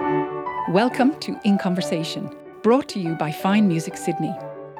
Welcome 0.00 1.18
to 1.20 1.38
In 1.44 1.56
Conversation, 1.58 2.34
brought 2.62 2.88
to 2.88 2.98
you 2.98 3.14
by 3.14 3.30
Fine 3.30 3.68
Music 3.68 3.96
Sydney. 3.96 4.34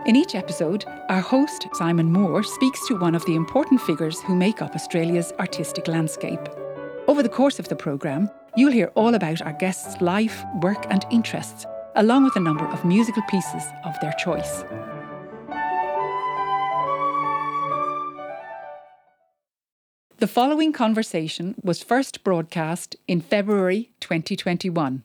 In 0.07 0.17
each 0.17 0.35
episode, 0.35 0.85
our 1.09 1.21
host, 1.21 1.69
Simon 1.75 2.13
Moore, 2.13 2.43
speaks 2.43 2.87
to 2.89 2.99
one 2.99 3.15
of 3.15 3.25
the 3.27 3.35
important 3.35 3.81
figures 3.81 4.21
who 4.23 4.35
make 4.35 4.61
up 4.61 4.75
Australia's 4.75 5.33
artistic 5.39 5.87
landscape. 5.87 6.41
Over 7.07 7.23
the 7.23 7.29
course 7.29 7.59
of 7.59 7.69
the 7.69 7.77
programme, 7.77 8.29
you'll 8.57 8.73
hear 8.73 8.91
all 8.95 9.15
about 9.15 9.43
our 9.43 9.53
guests' 9.53 10.01
life, 10.01 10.43
work, 10.61 10.85
and 10.91 11.05
interests, 11.11 11.65
along 11.95 12.25
with 12.25 12.37
a 12.37 12.41
number 12.41 12.67
of 12.67 12.85
musical 12.85 13.23
pieces 13.29 13.65
of 13.85 13.99
their 14.01 14.13
choice. 14.15 14.65
The 20.25 20.29
following 20.29 20.73
conversation 20.73 21.55
was 21.63 21.83
first 21.83 22.25
broadcast 22.25 22.97
in 23.07 23.21
February 23.21 23.91
2021. 24.01 25.03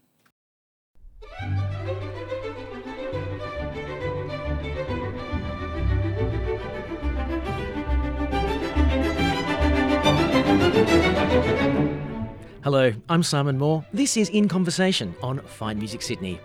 Hello, 12.64 12.94
I'm 13.10 13.22
Simon 13.22 13.58
Moore. 13.58 13.86
This 13.92 14.16
is 14.16 14.30
In 14.30 14.48
Conversation 14.48 15.14
on 15.22 15.40
Fine 15.40 15.80
Music 15.80 16.02
Sydney. 16.02 16.40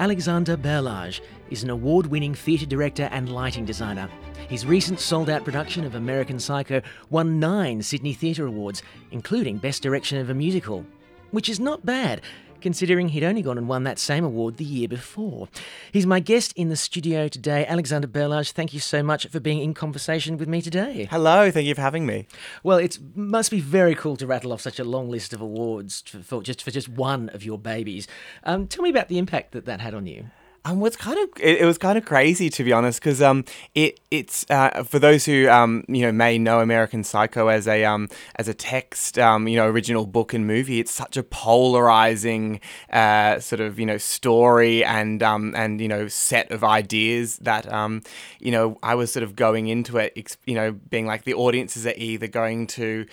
Alexander 0.00 0.56
Berlage 0.56 1.20
is 1.50 1.62
an 1.62 1.70
award 1.70 2.06
winning 2.06 2.34
theatre 2.34 2.66
director 2.66 3.08
and 3.12 3.30
lighting 3.30 3.64
designer. 3.64 4.10
His 4.48 4.66
recent 4.66 5.00
sold 5.00 5.30
out 5.30 5.44
production 5.44 5.84
of 5.84 5.94
American 5.94 6.38
Psycho 6.38 6.82
won 7.10 7.40
nine 7.40 7.82
Sydney 7.82 8.12
Theatre 8.12 8.46
Awards, 8.46 8.82
including 9.10 9.58
Best 9.58 9.82
Direction 9.82 10.18
of 10.18 10.28
a 10.28 10.34
Musical, 10.34 10.84
which 11.30 11.48
is 11.48 11.58
not 11.58 11.86
bad 11.86 12.20
considering 12.64 13.10
he'd 13.10 13.22
only 13.22 13.42
gone 13.42 13.58
and 13.58 13.68
won 13.68 13.84
that 13.84 13.98
same 13.98 14.24
award 14.24 14.56
the 14.56 14.64
year 14.64 14.88
before. 14.88 15.46
He's 15.92 16.06
my 16.06 16.18
guest 16.18 16.54
in 16.56 16.70
the 16.70 16.76
studio 16.76 17.28
today. 17.28 17.66
Alexander 17.66 18.08
Berlage, 18.08 18.52
thank 18.52 18.72
you 18.72 18.80
so 18.80 19.02
much 19.02 19.26
for 19.26 19.38
being 19.38 19.60
in 19.60 19.74
conversation 19.74 20.38
with 20.38 20.48
me 20.48 20.62
today. 20.62 21.06
Hello, 21.10 21.50
thank 21.50 21.66
you 21.66 21.74
for 21.74 21.82
having 21.82 22.06
me. 22.06 22.26
Well, 22.62 22.78
it 22.78 22.98
must 23.14 23.50
be 23.50 23.60
very 23.60 23.94
cool 23.94 24.16
to 24.16 24.26
rattle 24.26 24.50
off 24.50 24.62
such 24.62 24.78
a 24.78 24.84
long 24.84 25.10
list 25.10 25.34
of 25.34 25.42
awards 25.42 26.04
for, 26.06 26.20
for 26.20 26.42
just 26.42 26.62
for 26.62 26.70
just 26.70 26.88
one 26.88 27.28
of 27.34 27.44
your 27.44 27.58
babies. 27.58 28.08
Um, 28.44 28.66
tell 28.66 28.82
me 28.82 28.88
about 28.88 29.08
the 29.08 29.18
impact 29.18 29.52
that 29.52 29.66
that 29.66 29.82
had 29.82 29.92
on 29.92 30.06
you. 30.06 30.30
Um, 30.66 30.80
was 30.80 30.96
kind 30.96 31.18
of 31.18 31.28
it, 31.40 31.60
it, 31.60 31.66
was 31.66 31.76
kind 31.76 31.98
of 31.98 32.06
crazy 32.06 32.48
to 32.48 32.64
be 32.64 32.72
honest, 32.72 32.98
because 32.98 33.20
um, 33.20 33.44
it 33.74 34.00
it's 34.10 34.46
uh, 34.48 34.82
for 34.84 34.98
those 34.98 35.26
who 35.26 35.46
um, 35.48 35.84
you 35.88 36.00
know 36.00 36.12
may 36.12 36.38
know 36.38 36.60
American 36.60 37.04
Psycho 37.04 37.48
as 37.48 37.68
a 37.68 37.84
um 37.84 38.08
as 38.36 38.48
a 38.48 38.54
text 38.54 39.18
um 39.18 39.46
you 39.46 39.56
know 39.56 39.66
original 39.66 40.06
book 40.06 40.32
and 40.32 40.46
movie. 40.46 40.80
It's 40.80 40.90
such 40.90 41.18
a 41.18 41.22
polarizing 41.22 42.60
uh 42.90 43.40
sort 43.40 43.60
of 43.60 43.78
you 43.78 43.84
know 43.84 43.98
story 43.98 44.82
and 44.82 45.22
um 45.22 45.54
and 45.54 45.82
you 45.82 45.88
know 45.88 46.08
set 46.08 46.50
of 46.50 46.64
ideas 46.64 47.36
that 47.38 47.70
um 47.70 48.02
you 48.40 48.50
know 48.50 48.78
I 48.82 48.94
was 48.94 49.12
sort 49.12 49.22
of 49.22 49.36
going 49.36 49.68
into 49.68 49.98
it 49.98 50.36
you 50.46 50.54
know 50.54 50.72
being 50.72 51.06
like 51.06 51.24
the 51.24 51.34
audiences 51.34 51.86
are 51.86 51.94
either 51.96 52.26
going 52.26 52.68
to 52.68 53.06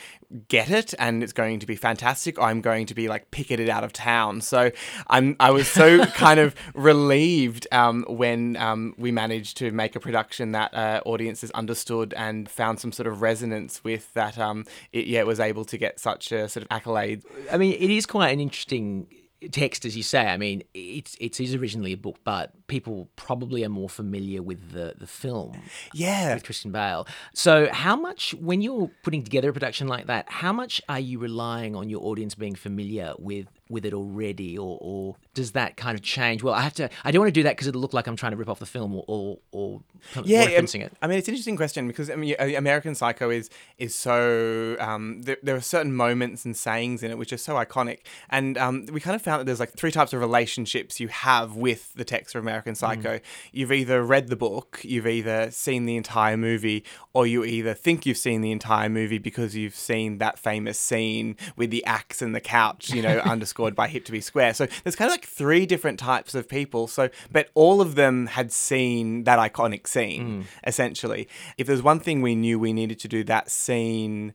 get 0.48 0.70
it 0.70 0.94
and 1.00 1.24
it's 1.24 1.34
going 1.34 1.60
to 1.60 1.66
be 1.66 1.76
fantastic 1.76 2.38
or 2.38 2.44
I'm 2.44 2.62
going 2.62 2.86
to 2.88 2.94
be 2.94 3.08
like 3.08 3.32
picketed 3.32 3.70
out 3.70 3.84
of 3.84 3.94
town. 3.94 4.42
So 4.42 4.72
I'm 5.08 5.36
I 5.40 5.52
was 5.52 5.68
so 5.68 6.06
kind 6.16 6.40
of 6.40 6.56
relieved 6.74 7.68
um, 7.72 8.06
when 8.08 8.58
um, 8.58 8.96
we 8.98 9.12
managed 9.12 9.58
to 9.58 9.72
make 9.72 9.96
a 9.96 10.00
production 10.00 10.52
that 10.54 10.74
uh, 10.74 11.02
audiences 11.06 11.52
understood 11.52 12.14
and 12.16 12.50
found 12.50 12.80
some 12.80 12.92
sort 12.92 13.08
of 13.08 13.22
resonance 13.22 13.84
with 13.84 14.14
that 14.14 14.38
um, 14.38 14.66
it 14.92 15.08
yeah 15.08 15.20
it 15.20 15.28
was 15.28 15.40
able 15.40 15.66
to 15.66 15.78
get 15.78 16.00
such 16.00 16.32
a 16.32 16.48
sort 16.48 16.64
of 16.64 16.68
accolade. 16.72 17.24
I 17.52 17.58
mean 17.58 17.74
it 17.74 17.90
is 17.90 18.06
quite 18.06 18.30
an 18.30 18.40
interesting 18.40 19.08
text, 19.52 19.86
as 19.86 19.98
you 19.98 20.04
say. 20.04 20.28
I 20.28 20.38
mean, 20.38 20.64
it's 20.74 21.16
it 21.20 21.40
is 21.40 21.56
originally 21.56 21.94
a 21.94 21.98
book, 21.98 22.18
but 22.24 22.68
people 22.68 23.10
probably 23.16 23.64
are 23.64 23.70
more 23.70 23.90
familiar 23.90 24.42
with 24.42 24.72
the 24.72 24.96
the 24.98 25.08
film. 25.08 25.62
Yeah, 25.94 26.34
with 26.36 26.44
Christian 26.44 26.72
Bale. 26.72 27.08
So, 27.34 27.68
how 27.72 27.96
much 27.96 28.34
when 28.36 28.62
you're 28.62 28.92
putting 29.04 29.24
together 29.24 29.50
a 29.50 29.54
production 29.54 29.88
like 29.88 30.08
that, 30.08 30.30
how 30.30 30.54
much 30.54 30.82
are 30.88 31.00
you 31.00 31.20
relying 31.20 31.76
on 31.76 31.90
your 31.90 32.04
audience 32.04 32.36
being 32.36 32.56
familiar 32.56 33.14
with 33.18 33.48
with 33.72 33.86
it 33.86 33.94
already, 33.94 34.58
or, 34.58 34.78
or 34.82 35.16
does 35.34 35.52
that 35.54 35.78
kind 35.78 35.98
of 35.98 36.04
change? 36.04 36.44
Well, 36.44 36.54
I 36.54 36.62
have 36.62 36.74
to. 36.76 36.90
I 37.04 37.12
don't 37.12 37.22
want 37.22 37.30
to 37.30 37.40
do 37.40 37.44
that 37.44 37.56
because 37.56 37.68
it'll 37.68 37.82
look 37.82 37.94
like 37.94 38.08
I'm 38.08 38.16
trying 38.16 38.32
to 38.32 38.38
rip 38.38 38.50
off 38.50 38.60
the 38.60 38.66
film 38.66 38.94
or 38.96 39.04
or, 39.08 39.40
or 39.52 39.82
yeah, 40.24 40.48
referencing 40.48 40.82
it. 40.82 40.94
I 41.02 41.08
mean, 41.08 41.18
it's 41.18 41.28
an 41.28 41.34
interesting 41.34 41.56
question 41.56 41.88
because 41.88 42.10
I 42.10 42.16
mean, 42.16 42.36
American 42.40 42.96
Psycho 42.96 43.30
is 43.30 43.50
is 43.78 43.96
so 43.96 44.76
um, 44.80 45.22
there, 45.22 45.38
there, 45.42 45.56
are 45.56 45.62
certain 45.62 45.94
moments 45.94 46.46
and 46.46 46.56
sayings 46.56 47.04
in 47.04 47.12
it 47.12 47.18
which 47.18 47.32
are 47.32 47.38
so 47.38 47.56
iconic, 47.56 48.00
and 48.30 48.58
um, 48.58 48.86
we 48.92 49.00
kind 49.00 49.16
of 49.16 49.22
found 49.22 49.40
that 49.40 49.46
there's 49.46 49.60
like 49.60 49.74
three 49.74 49.92
types 49.92 50.14
of 50.14 50.20
relationships 50.20 51.00
you 51.00 51.08
have 51.08 51.56
with 51.56 51.94
the 51.94 52.04
text 52.04 52.36
of 52.36 52.42
American 52.42 52.76
Psycho. 52.76 53.18
Mm. 53.18 53.22
You've 53.52 53.72
either 53.72 54.04
read 54.04 54.28
the 54.28 54.36
book, 54.36 54.82
you've 54.84 55.08
either 55.08 55.52
seen 55.52 55.86
the 55.86 55.96
entire 55.96 56.38
movie, 56.38 56.84
or 57.14 57.26
you 57.26 57.44
either 57.44 57.74
think 57.74 58.06
you've 58.06 58.18
seen 58.18 58.42
the 58.42 58.52
entire 58.52 58.90
movie 58.90 59.18
because 59.18 59.56
you've 59.56 59.76
seen 59.76 60.18
that 60.18 60.40
famous 60.40 60.80
scene 60.80 61.38
with 61.56 61.70
the 61.72 61.86
axe 61.86 62.22
and 62.22 62.36
the 62.36 62.42
couch, 62.42 62.90
you 62.90 63.02
know, 63.02 63.20
underscore 63.20 63.61
underscored 63.62 63.76
by 63.76 63.88
hip 63.88 64.06
to 64.06 64.12
be 64.12 64.22
square. 64.22 64.54
So 64.54 64.68
there's 64.84 64.96
kind 64.96 65.10
of 65.10 65.14
like 65.14 65.26
three 65.26 65.66
different 65.66 66.00
types 66.00 66.36
of 66.36 66.48
people. 66.48 66.88
So, 66.88 67.10
but 67.32 67.50
all 67.54 67.82
of 67.82 67.96
them 67.96 68.28
had 68.28 68.52
seen 68.52 69.24
that 69.24 69.40
iconic 69.40 69.88
scene, 69.88 70.44
mm. 70.44 70.46
essentially. 70.66 71.28
If 71.58 71.68
there's 71.68 71.84
one 71.84 72.00
thing 72.00 72.22
we 72.22 72.36
knew 72.36 72.60
we 72.60 72.74
needed 72.74 73.00
to 73.00 73.08
do 73.08 73.24
that 73.26 73.50
scene 73.50 74.34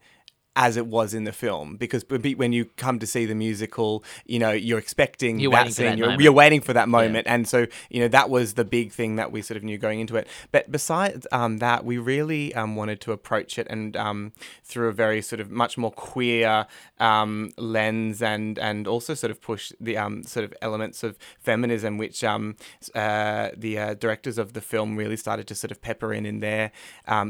as 0.57 0.77
it 0.77 0.87
was 0.87 1.15
in 1.15 1.25
the 1.25 1.33
film 1.33 1.77
because 1.77 2.05
when 2.09 2.53
you 2.53 2.65
come 2.77 2.99
to 2.99 3.07
see 3.07 3.27
the 3.27 3.35
musical 3.35 4.03
you 4.25 4.39
know 4.39 4.51
you're 4.51 4.79
expecting 4.79 5.39
you're 5.39 5.53
that 5.53 5.73
scene 5.73 5.87
that 5.87 5.99
you're, 5.99 6.21
you're, 6.21 6.33
waiting 6.33 6.61
for 6.61 6.73
that 6.73 6.89
moment. 6.89 7.27
Yeah. 7.27 7.35
and 7.35 7.49
so 7.49 7.67
you 7.91 8.01
know 8.01 8.09
that 8.09 8.31
was 8.31 8.55
the 8.55 8.65
big 8.65 8.93
thing 8.93 9.17
that 9.17 9.33
we 9.33 9.43
sort 9.43 9.57
of 9.57 9.63
knew 9.63 9.79
going 9.79 10.01
into 10.01 10.17
it. 10.17 10.27
But 10.53 10.71
besides 10.71 11.27
um, 11.33 11.59
that 11.59 11.85
we 11.85 11.99
really 11.99 12.55
um, 12.55 12.77
wanted 12.77 13.01
to 13.03 13.13
approach 13.13 13.59
it 13.59 13.67
and 13.69 13.97
um, 13.97 14.33
through 14.65 14.89
a 14.89 14.93
very 14.93 15.23
sort 15.23 15.41
of 15.41 15.51
much 15.51 15.79
more 15.79 15.91
queer 15.93 16.67
um, 16.99 17.53
lens 17.57 18.23
and 18.23 18.59
and 18.59 18.87
also 18.87 19.15
sort 19.15 19.31
of 19.31 19.41
push 19.41 19.73
the 19.81 19.97
um, 19.97 20.23
sort 20.23 20.45
of 20.45 20.55
elements 20.63 21.03
of 21.03 21.19
feminism 21.39 21.99
which 21.99 22.25
um, 22.25 22.57
uh, 22.95 23.51
the 23.57 23.79
uh, 23.79 23.95
directors 23.95 24.39
of 24.39 24.53
the 24.53 24.61
film 24.61 24.97
really 24.97 25.17
started 25.17 25.47
to 25.47 25.55
sort 25.55 25.71
of 25.71 25.81
pepper 25.81 26.13
in 26.13 26.27
in 26.27 26.41
their 26.41 26.73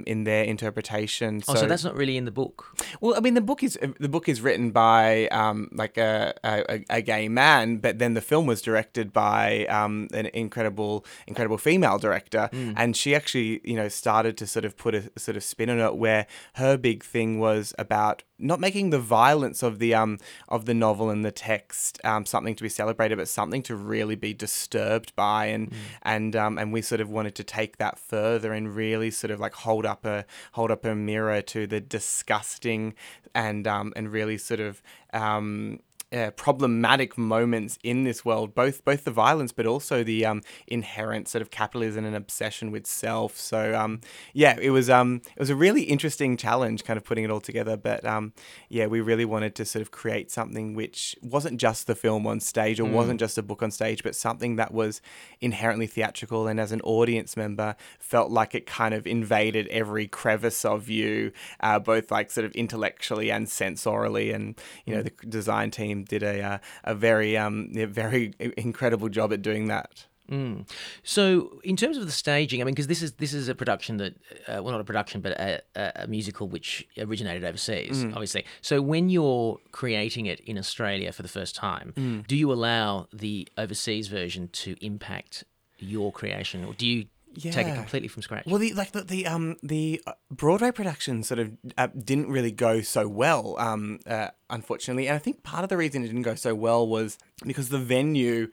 in 0.06 0.24
their 0.24 0.44
interpretation. 0.44 1.42
Oh 1.48 1.54
so 1.54 1.66
that's 1.66 1.84
not 1.84 1.94
really 1.94 2.16
in 2.16 2.24
the 2.24 2.30
book? 2.30 2.76
Well 3.00 3.14
I 3.16 3.20
mean, 3.20 3.34
the 3.34 3.40
book 3.40 3.62
is 3.62 3.78
the 3.98 4.08
book 4.08 4.28
is 4.28 4.40
written 4.40 4.70
by 4.70 5.28
um, 5.28 5.70
like 5.72 5.96
a, 5.96 6.34
a, 6.44 6.84
a 6.90 7.02
gay 7.02 7.28
man, 7.28 7.78
but 7.78 7.98
then 7.98 8.14
the 8.14 8.20
film 8.20 8.46
was 8.46 8.60
directed 8.60 9.12
by 9.12 9.66
um, 9.66 10.08
an 10.12 10.26
incredible 10.26 11.04
incredible 11.26 11.58
female 11.58 11.98
director, 11.98 12.50
mm. 12.52 12.74
and 12.76 12.94
she 12.96 13.14
actually 13.14 13.60
you 13.64 13.74
know 13.74 13.88
started 13.88 14.36
to 14.38 14.46
sort 14.46 14.64
of 14.64 14.76
put 14.76 14.94
a 14.94 15.10
sort 15.16 15.36
of 15.36 15.42
spin 15.42 15.70
on 15.70 15.78
it, 15.80 15.96
where 15.96 16.26
her 16.54 16.76
big 16.76 17.02
thing 17.02 17.38
was 17.38 17.74
about 17.78 18.22
not 18.38 18.60
making 18.60 18.90
the 18.90 18.98
violence 18.98 19.62
of 19.62 19.78
the 19.78 19.94
um 19.94 20.18
of 20.48 20.66
the 20.66 20.74
novel 20.74 21.10
and 21.10 21.24
the 21.24 21.32
text 21.32 21.98
um, 22.04 22.26
something 22.26 22.54
to 22.54 22.62
be 22.62 22.68
celebrated, 22.68 23.16
but 23.16 23.28
something 23.28 23.62
to 23.64 23.76
really 23.76 24.16
be 24.16 24.34
disturbed 24.34 25.14
by, 25.16 25.46
and 25.46 25.70
mm. 25.70 25.76
and 26.02 26.36
um, 26.36 26.58
and 26.58 26.72
we 26.72 26.82
sort 26.82 27.00
of 27.00 27.10
wanted 27.10 27.34
to 27.36 27.44
take 27.44 27.78
that 27.78 27.98
further 27.98 28.52
and 28.52 28.74
really 28.76 29.10
sort 29.10 29.30
of 29.30 29.40
like 29.40 29.54
hold 29.54 29.86
up 29.86 30.04
a 30.04 30.24
hold 30.52 30.70
up 30.70 30.84
a 30.84 30.94
mirror 30.94 31.42
to 31.42 31.66
the 31.66 31.80
disgusting 31.80 32.94
and 33.34 33.66
um, 33.66 33.92
and 33.96 34.12
really 34.12 34.38
sort 34.38 34.60
of 34.60 34.82
um, 35.12 35.80
uh, 36.16 36.30
problematic 36.30 37.18
moments 37.18 37.78
in 37.82 38.04
this 38.04 38.24
world, 38.24 38.54
both 38.54 38.84
both 38.84 39.04
the 39.04 39.10
violence, 39.10 39.52
but 39.52 39.66
also 39.66 40.04
the 40.04 40.24
um, 40.24 40.42
inherent 40.66 41.28
sort 41.28 41.42
of 41.42 41.50
capitalism 41.50 42.04
and 42.04 42.16
obsession 42.16 42.70
with 42.70 42.86
self. 42.86 43.36
So 43.36 43.74
um, 43.78 44.00
yeah, 44.32 44.56
it 44.60 44.70
was 44.70 44.88
um, 44.88 45.20
it 45.36 45.40
was 45.40 45.50
a 45.50 45.56
really 45.56 45.82
interesting 45.82 46.36
challenge, 46.36 46.84
kind 46.84 46.96
of 46.96 47.04
putting 47.04 47.24
it 47.24 47.30
all 47.30 47.40
together. 47.40 47.76
But 47.76 48.04
um, 48.04 48.32
yeah, 48.68 48.86
we 48.86 49.00
really 49.00 49.24
wanted 49.24 49.54
to 49.56 49.64
sort 49.64 49.82
of 49.82 49.90
create 49.90 50.30
something 50.30 50.74
which 50.74 51.16
wasn't 51.22 51.60
just 51.60 51.86
the 51.86 51.94
film 51.94 52.26
on 52.26 52.40
stage, 52.40 52.80
or 52.80 52.84
mm. 52.84 52.92
wasn't 52.92 53.20
just 53.20 53.36
a 53.36 53.42
book 53.42 53.62
on 53.62 53.70
stage, 53.70 54.02
but 54.02 54.14
something 54.14 54.56
that 54.56 54.72
was 54.72 55.00
inherently 55.40 55.86
theatrical, 55.86 56.46
and 56.46 56.60
as 56.60 56.72
an 56.72 56.80
audience 56.82 57.36
member, 57.36 57.76
felt 57.98 58.30
like 58.30 58.54
it 58.54 58.66
kind 58.66 58.94
of 58.94 59.06
invaded 59.06 59.66
every 59.68 60.06
crevice 60.06 60.64
of 60.64 60.88
you, 60.88 61.32
uh, 61.60 61.78
both 61.78 62.10
like 62.10 62.30
sort 62.30 62.44
of 62.44 62.52
intellectually 62.52 63.30
and 63.30 63.48
sensorially. 63.48 64.34
And 64.34 64.58
you 64.84 64.94
know, 64.94 65.02
mm. 65.02 65.20
the 65.20 65.26
design 65.26 65.70
team 65.70 65.86
team 65.86 66.04
did 66.08 66.22
a 66.22 66.42
uh, 66.42 66.58
a 66.84 66.94
very 66.94 67.36
um 67.36 67.70
very 67.72 68.34
incredible 68.56 69.08
job 69.08 69.32
at 69.32 69.42
doing 69.42 69.68
that. 69.68 70.06
Mm. 70.30 70.68
So, 71.02 71.60
in 71.62 71.76
terms 71.76 71.96
of 71.96 72.04
the 72.04 72.12
staging, 72.12 72.60
I 72.60 72.64
mean, 72.64 72.74
because 72.74 72.88
this 72.88 73.02
is 73.02 73.12
this 73.12 73.32
is 73.32 73.48
a 73.48 73.54
production 73.54 73.98
that, 73.98 74.14
uh, 74.48 74.62
well, 74.62 74.72
not 74.72 74.80
a 74.80 74.84
production, 74.84 75.20
but 75.20 75.32
a, 75.38 75.62
a 75.76 76.06
musical 76.06 76.48
which 76.48 76.86
originated 76.98 77.44
overseas, 77.44 78.04
mm. 78.04 78.12
obviously. 78.12 78.44
So, 78.60 78.82
when 78.82 79.08
you're 79.08 79.58
creating 79.72 80.26
it 80.26 80.40
in 80.40 80.58
Australia 80.58 81.12
for 81.12 81.22
the 81.22 81.28
first 81.28 81.54
time, 81.54 81.92
mm. 81.96 82.26
do 82.26 82.36
you 82.36 82.52
allow 82.52 83.06
the 83.12 83.48
overseas 83.56 84.08
version 84.08 84.48
to 84.48 84.76
impact 84.80 85.44
your 85.78 86.10
creation, 86.10 86.64
or 86.64 86.74
do 86.74 86.86
you 86.86 87.06
take 87.40 87.66
it 87.66 87.74
completely 87.74 88.08
from 88.08 88.22
scratch. 88.22 88.46
Well, 88.46 88.58
the 88.58 88.72
like 88.74 88.92
the, 88.92 89.02
the 89.02 89.26
um 89.26 89.56
the 89.62 90.02
uh, 90.06 90.12
Broadway 90.30 90.70
production 90.70 91.22
sort 91.22 91.38
of 91.38 91.52
uh, 91.76 91.88
didn't 91.88 92.28
really 92.28 92.52
go 92.52 92.80
so 92.80 93.06
well, 93.08 93.56
um, 93.58 94.00
uh, 94.06 94.28
unfortunately, 94.50 95.08
and 95.08 95.14
I 95.14 95.18
think 95.18 95.42
part 95.42 95.62
of 95.62 95.68
the 95.68 95.76
reason 95.76 96.02
it 96.02 96.08
didn't 96.08 96.22
go 96.22 96.34
so 96.34 96.54
well 96.54 96.86
was 96.86 97.18
because 97.44 97.68
the 97.68 97.78
venue 97.78 98.48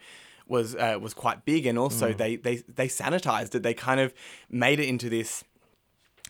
was 0.47 0.75
uh, 0.75 0.97
was 1.01 1.13
quite 1.13 1.45
big, 1.45 1.65
and 1.65 1.77
also 1.79 2.13
they 2.13 2.35
they 2.35 2.57
they 2.67 2.87
sanitized 2.87 3.55
it. 3.55 3.63
They 3.63 3.73
kind 3.73 3.99
of 3.99 4.13
made 4.49 4.79
it 4.79 4.87
into 4.87 5.09
this 5.09 5.43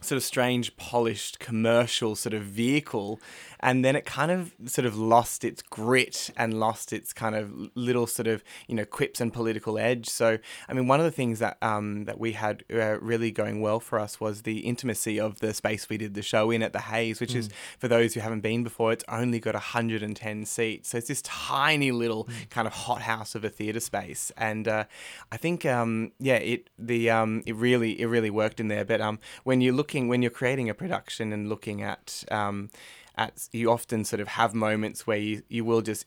sort 0.02 0.18
of 0.18 0.24
strange, 0.24 0.76
polished 0.76 1.40
commercial 1.40 2.16
sort 2.16 2.34
of 2.34 2.44
vehicle, 2.44 3.20
and 3.64 3.84
then 3.84 3.96
it 3.96 4.06
kind 4.06 4.30
of 4.30 4.54
sort 4.66 4.86
of 4.86 4.98
lost 4.98 5.46
its 5.46 5.62
grit 5.62 6.30
and 6.36 6.60
lost 6.60 6.92
its 6.92 7.14
kind 7.14 7.34
of 7.34 7.52
little 7.76 8.06
sort 8.06 8.28
of 8.28 8.44
you 8.68 8.76
know 8.76 8.86
quips 8.86 9.22
and 9.22 9.34
political 9.34 9.80
edge. 9.80 10.08
So 10.10 10.38
I 10.68 10.74
mean, 10.74 10.88
one 10.88 11.00
of 11.00 11.06
the 11.06 11.12
things 11.12 11.40
that 11.40 11.58
um, 11.62 12.04
that 12.04 12.20
we 12.20 12.34
had 12.34 12.64
uh, 12.72 13.00
really 13.00 13.32
going 13.32 13.62
well 13.62 13.80
for 13.80 13.98
us 14.00 14.20
was 14.20 14.42
the 14.42 14.60
intimacy 14.60 15.20
of 15.20 15.40
the 15.40 15.54
space 15.54 15.88
we 15.90 15.98
did 15.98 16.14
the 16.14 16.22
show 16.22 16.52
in 16.52 16.62
at 16.62 16.74
the 16.74 16.82
Hayes, 16.82 17.22
which 17.22 17.34
is 17.34 17.50
for 17.80 17.88
those 17.88 18.14
who 18.14 18.20
haven't 18.20 18.42
been 18.42 18.64
before, 18.64 18.92
it's 18.92 19.06
only 19.08 19.40
got 19.40 19.54
110 19.54 20.46
seats, 20.46 20.90
so 20.90 20.98
it's 20.98 21.08
this 21.08 21.22
tiny 21.22 21.92
little 21.92 22.28
kind 22.50 22.68
of 22.68 22.74
hothouse 22.74 23.34
of 23.34 23.46
a 23.46 23.50
theatre 23.50 23.80
space, 23.80 24.32
and 24.38 24.68
uh, 24.68 24.84
I 25.32 25.38
think 25.38 25.66
um, 25.66 26.12
yeah, 26.20 26.36
it 26.36 26.70
the 26.78 27.10
um, 27.10 27.44
it 27.46 27.56
really 27.56 28.00
it 28.02 28.08
really 28.08 28.30
worked 28.30 28.60
in 28.60 28.68
there. 28.68 28.84
But 28.84 29.00
um, 29.00 29.20
when 29.46 29.62
you're 29.62 29.74
looking 29.74 30.10
when 30.10 30.22
you're 30.22 30.32
creating 30.32 30.70
a 30.70 30.74
production 30.74 31.32
and 31.32 31.48
looking 31.48 31.82
at 31.82 32.26
um, 32.30 32.70
at 33.16 33.48
you 33.52 33.72
often 33.72 34.04
sort 34.04 34.20
of 34.20 34.28
have 34.30 34.54
moments 34.54 35.06
where 35.06 35.18
you, 35.18 35.44
you 35.48 35.64
will 35.64 35.82
just 35.82 36.06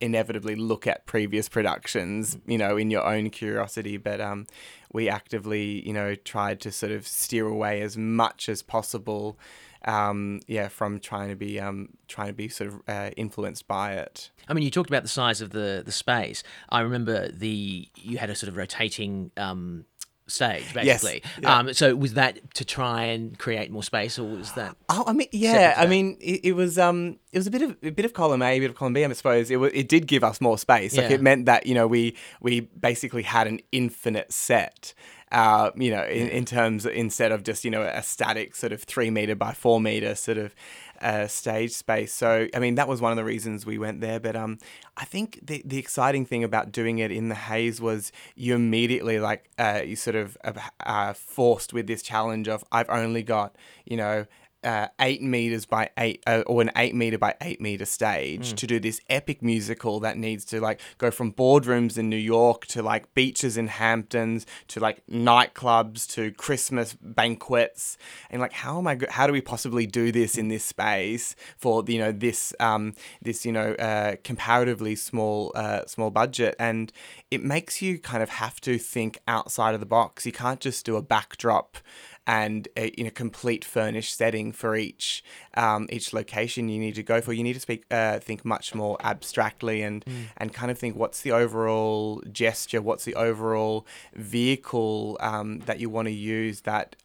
inevitably 0.00 0.56
look 0.56 0.86
at 0.86 1.06
previous 1.06 1.48
productions, 1.48 2.38
you 2.46 2.58
know, 2.58 2.76
in 2.76 2.90
your 2.90 3.04
own 3.04 3.30
curiosity. 3.30 3.96
But 3.96 4.20
um, 4.20 4.46
we 4.92 5.08
actively, 5.08 5.86
you 5.86 5.92
know, 5.92 6.14
tried 6.14 6.60
to 6.60 6.72
sort 6.72 6.92
of 6.92 7.06
steer 7.06 7.46
away 7.46 7.82
as 7.82 7.96
much 7.96 8.48
as 8.48 8.62
possible. 8.62 9.38
Um, 9.84 10.40
yeah, 10.48 10.66
from 10.66 10.98
trying 10.98 11.28
to 11.28 11.36
be 11.36 11.60
um, 11.60 11.90
trying 12.08 12.26
to 12.28 12.32
be 12.32 12.48
sort 12.48 12.72
of 12.72 12.82
uh, 12.88 13.10
influenced 13.16 13.68
by 13.68 13.92
it. 13.92 14.30
I 14.48 14.54
mean, 14.54 14.64
you 14.64 14.70
talked 14.70 14.90
about 14.90 15.04
the 15.04 15.08
size 15.08 15.40
of 15.40 15.50
the 15.50 15.82
the 15.84 15.92
space. 15.92 16.42
I 16.70 16.80
remember 16.80 17.28
the 17.28 17.88
you 17.94 18.18
had 18.18 18.28
a 18.28 18.34
sort 18.34 18.48
of 18.48 18.56
rotating 18.56 19.30
um, 19.36 19.84
stage, 20.28 20.64
Yes, 20.74 21.02
basically. 21.02 21.22
yeah. 21.42 21.58
Um, 21.58 21.72
so 21.74 21.94
was 21.94 22.14
that 22.14 22.54
to 22.54 22.64
try 22.64 23.04
and 23.04 23.38
create 23.38 23.70
more 23.70 23.82
space, 23.82 24.18
or 24.18 24.24
was 24.24 24.52
that? 24.52 24.76
Oh, 24.88 25.04
I 25.06 25.12
mean, 25.12 25.28
yeah. 25.32 25.74
I 25.76 25.86
mean, 25.86 26.16
it, 26.20 26.40
it 26.44 26.52
was 26.52 26.78
um, 26.78 27.18
it 27.32 27.38
was 27.38 27.46
a 27.46 27.50
bit 27.50 27.62
of 27.62 27.76
a 27.82 27.90
bit 27.90 28.04
of 28.04 28.12
column 28.12 28.42
A, 28.42 28.56
a 28.56 28.60
bit 28.60 28.70
of 28.70 28.76
column 28.76 28.92
B. 28.92 29.04
I 29.04 29.12
suppose 29.12 29.50
it 29.50 29.56
was, 29.56 29.72
it 29.74 29.88
did 29.88 30.06
give 30.06 30.24
us 30.24 30.40
more 30.40 30.58
space. 30.58 30.96
Like 30.96 31.08
Yeah. 31.10 31.14
it 31.16 31.22
meant 31.22 31.46
that 31.46 31.66
you 31.66 31.74
know 31.74 31.86
we 31.86 32.16
we 32.40 32.60
basically 32.60 33.22
had 33.22 33.46
an 33.46 33.60
infinite 33.72 34.32
set. 34.32 34.94
Uh, 35.32 35.72
you 35.74 35.90
know, 35.90 36.04
in, 36.04 36.28
in 36.28 36.44
terms 36.44 36.86
instead 36.86 37.32
of 37.32 37.42
just 37.42 37.64
you 37.64 37.70
know 37.70 37.82
a 37.82 38.00
static 38.00 38.54
sort 38.54 38.72
of 38.72 38.84
three 38.84 39.10
meter 39.10 39.34
by 39.34 39.52
four 39.52 39.80
meter 39.80 40.14
sort 40.14 40.38
of 40.38 40.54
uh, 41.00 41.26
stage 41.26 41.72
space. 41.72 42.12
So 42.12 42.48
I 42.54 42.58
mean 42.58 42.74
that 42.76 42.88
was 42.88 43.00
one 43.00 43.12
of 43.12 43.16
the 43.16 43.24
reasons 43.24 43.66
we 43.66 43.78
went 43.78 44.00
there. 44.00 44.20
But 44.20 44.36
um, 44.36 44.58
I 44.96 45.04
think 45.04 45.40
the 45.42 45.62
the 45.64 45.78
exciting 45.78 46.26
thing 46.26 46.44
about 46.44 46.72
doing 46.72 46.98
it 46.98 47.10
in 47.10 47.28
the 47.28 47.34
Hayes 47.34 47.80
was 47.80 48.12
you 48.34 48.54
immediately 48.54 49.18
like 49.18 49.50
uh, 49.58 49.82
you 49.84 49.96
sort 49.96 50.16
of 50.16 50.36
uh, 50.44 50.52
uh, 50.84 51.12
forced 51.12 51.72
with 51.72 51.86
this 51.86 52.02
challenge 52.02 52.48
of 52.48 52.64
I've 52.72 52.90
only 52.90 53.22
got 53.22 53.56
you 53.84 53.96
know 53.96 54.26
uh, 54.66 54.88
eight 55.00 55.22
meters 55.22 55.64
by 55.64 55.88
eight, 55.96 56.22
uh, 56.26 56.42
or 56.46 56.60
an 56.60 56.72
eight 56.76 56.94
meter 56.94 57.16
by 57.16 57.34
eight 57.40 57.60
meter 57.60 57.84
stage 57.84 58.50
to 58.54 58.66
do 58.66 58.80
this 58.80 59.00
epic 59.08 59.40
musical 59.40 60.00
that 60.00 60.18
needs 60.18 60.44
to 60.44 60.60
like 60.60 60.80
go 60.98 61.10
from 61.10 61.32
boardrooms 61.32 61.96
in 61.96 62.10
New 62.10 62.16
York 62.16 62.66
to 62.66 62.82
like 62.82 63.14
beaches 63.14 63.56
in 63.56 63.68
Hamptons 63.68 64.44
to 64.66 64.80
like 64.80 65.06
nightclubs 65.06 66.08
to 66.14 66.32
Christmas 66.32 66.94
banquets. 67.00 67.96
And 68.28 68.42
like 68.42 68.52
how 68.52 68.78
am 68.78 68.88
I 68.88 68.96
go- 68.96 69.06
how 69.08 69.28
do 69.28 69.32
we 69.32 69.40
possibly 69.40 69.86
do 69.86 70.10
this 70.10 70.36
in 70.36 70.48
this 70.48 70.64
space 70.64 71.36
for 71.56 71.84
you 71.86 71.98
know 71.98 72.10
this 72.10 72.52
um 72.58 72.94
this 73.22 73.46
you 73.46 73.52
know 73.52 73.72
uh, 73.74 74.16
comparatively 74.24 74.96
small 74.96 75.52
uh, 75.54 75.86
small 75.86 76.10
budget? 76.10 76.56
And 76.58 76.92
it 77.30 77.42
makes 77.44 77.80
you 77.80 78.00
kind 78.00 78.22
of 78.22 78.30
have 78.30 78.60
to 78.62 78.78
think 78.78 79.20
outside 79.28 79.74
of 79.74 79.80
the 79.80 79.86
box. 79.86 80.26
You 80.26 80.32
can't 80.32 80.58
just 80.60 80.84
do 80.84 80.96
a 80.96 81.02
backdrop 81.02 81.78
and 82.26 82.68
a, 82.76 82.88
in 82.88 83.06
a 83.06 83.10
complete 83.10 83.64
furnished 83.64 84.16
setting 84.16 84.52
for 84.52 84.74
each 84.76 85.22
um, 85.54 85.86
each 85.90 86.12
location 86.12 86.68
you 86.68 86.78
need 86.78 86.94
to 86.94 87.02
go 87.02 87.20
for. 87.20 87.32
You 87.32 87.44
need 87.44 87.54
to 87.54 87.60
speak 87.60 87.84
uh, 87.90 88.18
think 88.18 88.44
much 88.44 88.74
more 88.74 88.96
abstractly 89.02 89.82
and 89.82 90.04
and 90.36 90.52
kind 90.52 90.70
of 90.70 90.78
think 90.78 90.96
what's 90.96 91.22
the 91.22 91.32
overall 91.32 92.22
gesture, 92.32 92.82
what's 92.82 93.04
the 93.04 93.14
overall 93.14 93.86
vehicle 94.14 95.16
um, 95.20 95.60
that 95.60 95.80
you 95.80 95.88
want 95.88 96.06
to 96.06 96.12
use 96.12 96.62
that 96.62 96.96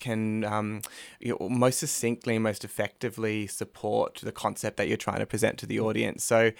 can 0.00 0.44
um, 0.44 0.80
you 1.20 1.36
know, 1.38 1.48
most 1.48 1.78
succinctly 1.78 2.36
and 2.36 2.42
most 2.42 2.64
effectively 2.64 3.46
support 3.46 4.20
the 4.22 4.32
concept 4.32 4.76
that 4.78 4.88
you're 4.88 4.96
trying 4.96 5.18
to 5.18 5.26
present 5.26 5.58
to 5.58 5.66
the 5.66 5.78
audience. 5.78 6.24
So, 6.24 6.52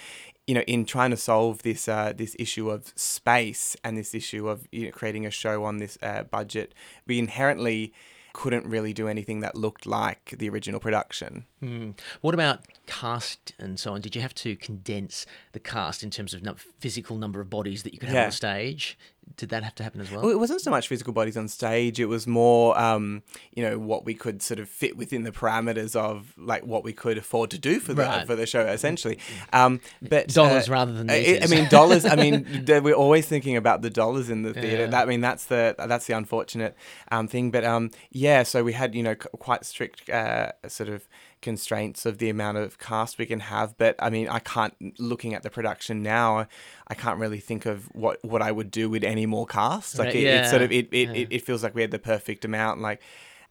you 0.49 0.55
know, 0.55 0.63
in 0.63 0.87
trying 0.87 1.11
to 1.11 1.17
solve 1.17 1.63
this 1.63 1.89
uh, 1.89 2.15
this 2.17 2.35
issue 2.39 2.71
of 2.71 2.91
space 2.97 3.77
and 3.85 3.99
this 3.99 4.15
issue 4.15 4.49
of 4.49 4.67
you 4.73 4.87
know, 4.87 4.91
creating 4.91 5.27
a 5.27 5.31
show 5.31 5.63
on 5.63 5.77
this 5.77 5.99
uh, 6.03 6.23
budget, 6.23 6.75
we 7.07 7.19
inherently 7.19 7.93
couldn't 8.33 8.67
really 8.67 8.95
do 8.95 9.09
anything 9.09 9.41
that 9.41 9.55
looked 9.55 9.85
like 9.85 10.35
the 10.39 10.49
original 10.49 10.81
production. 10.81 11.45
Hmm. 11.61 11.91
What 12.23 12.33
about 12.33 12.61
cast 12.89 13.53
and 13.59 13.79
so 13.79 13.93
on? 13.93 14.01
Did 14.01 14.17
you 14.17 14.23
have 14.23 14.35
to 14.37 14.57
condense 14.57 15.27
the 15.53 15.61
cast 15.61 16.03
in 16.03 16.11
terms 16.11 16.33
of 16.35 16.43
num- 16.43 16.57
physical 16.81 17.17
number 17.17 17.41
of 17.41 17.51
bodies 17.51 17.83
that 17.85 17.93
you 17.93 17.99
could 18.01 18.09
have 18.09 18.17
Yeah. 18.17 18.25
on 18.27 18.33
stage? 18.33 18.99
Did 19.37 19.51
that 19.51 19.63
have 19.63 19.75
to 19.75 19.83
happen 19.83 20.01
as 20.01 20.11
well? 20.11 20.23
Well, 20.23 20.31
it 20.31 20.39
wasn't 20.39 20.63
so 20.63 20.71
much 20.71 20.89
physical 20.89 21.13
bodies 21.13 21.37
on 21.37 21.49
stage. 21.49 22.01
It 22.01 22.07
was 22.07 22.27
more, 22.27 22.77
um, 22.81 23.23
you 23.55 23.63
know, 23.63 23.79
what 23.79 24.07
we 24.07 24.15
could 24.15 24.41
sort 24.41 24.59
of 24.59 24.71
fit 24.71 24.97
within 24.97 25.23
the 25.25 25.31
parameters 25.31 25.95
of 25.95 26.33
like 26.39 26.65
what 26.65 26.83
we 26.83 26.95
could 26.95 27.19
afford 27.19 27.51
to 27.51 27.59
do 27.59 27.79
for 27.79 27.93
the 27.93 28.05
Right. 28.05 28.27
for 28.27 28.35
the 28.35 28.47
show, 28.47 28.67
essentially. 28.67 29.19
Um, 29.53 29.81
but 30.01 30.29
Dollars 30.29 30.71
uh, 30.71 30.73
rather 30.73 30.93
than 30.95 31.11
I- 31.11 31.41
I, 31.43 31.47
mean, 31.47 31.69
dollars. 31.69 32.07
I 32.07 32.17
mean, 32.17 32.65
we're 32.83 32.95
always 32.95 33.27
thinking 33.27 33.55
about 33.59 33.83
the 33.83 33.91
dollars 33.91 34.31
in 34.31 34.45
the 34.45 34.55
theater. 34.55 34.85
Yeah. 34.85 34.87
That, 34.87 35.03
I 35.03 35.05
mean, 35.05 35.21
that's 35.21 35.45
the 35.45 35.75
that's 35.79 36.07
the 36.07 36.15
unfortunate 36.17 36.75
um, 37.13 37.29
thing. 37.29 37.51
But 37.51 37.65
um, 37.65 37.91
yeah, 38.11 38.43
so 38.45 38.65
we 38.65 38.73
had 38.73 38.95
you 38.95 39.03
know 39.03 39.13
c- 39.15 39.29
quite 39.39 39.67
strict 39.67 40.09
uh, 40.09 40.53
sort 40.69 40.89
of 40.89 41.07
constraints 41.41 42.07
of 42.07 42.19
the 42.19 42.29
amount 42.29 42.59
of 42.59 42.79
cast 42.79 43.19
we 43.19 43.27
can 43.27 43.41
have. 43.41 43.77
But 43.79 43.97
I 43.99 44.11
mean, 44.11 44.29
I 44.29 44.39
can't. 44.39 44.75
Looking 44.99 45.35
at 45.35 45.43
the 45.43 45.51
production 45.51 46.03
now, 46.03 46.47
I 46.87 46.95
can't 46.95 47.19
really 47.19 47.41
think 47.41 47.67
of 47.67 47.87
what 47.95 48.25
what 48.25 48.43
I 48.43 48.53
would 48.53 48.71
do 48.71 48.89
with 48.89 49.05
any 49.05 49.27
more 49.27 49.47
cast. 49.47 49.99
Like 49.99 50.07
Right, 50.07 50.17
it, 50.17 50.25
it's 50.25 50.51
sort 50.51 50.63
of 50.63 50.73
it 50.73 50.89
it, 50.93 51.09
yeah. 51.09 51.15
it 51.15 51.29
it 51.31 51.43
feels 51.43 51.63
like 51.63 51.75
we 51.75 51.83
had 51.83 51.91
the 51.91 51.99
perfect 51.99 52.45
amount. 52.45 52.81
Like 52.81 53.01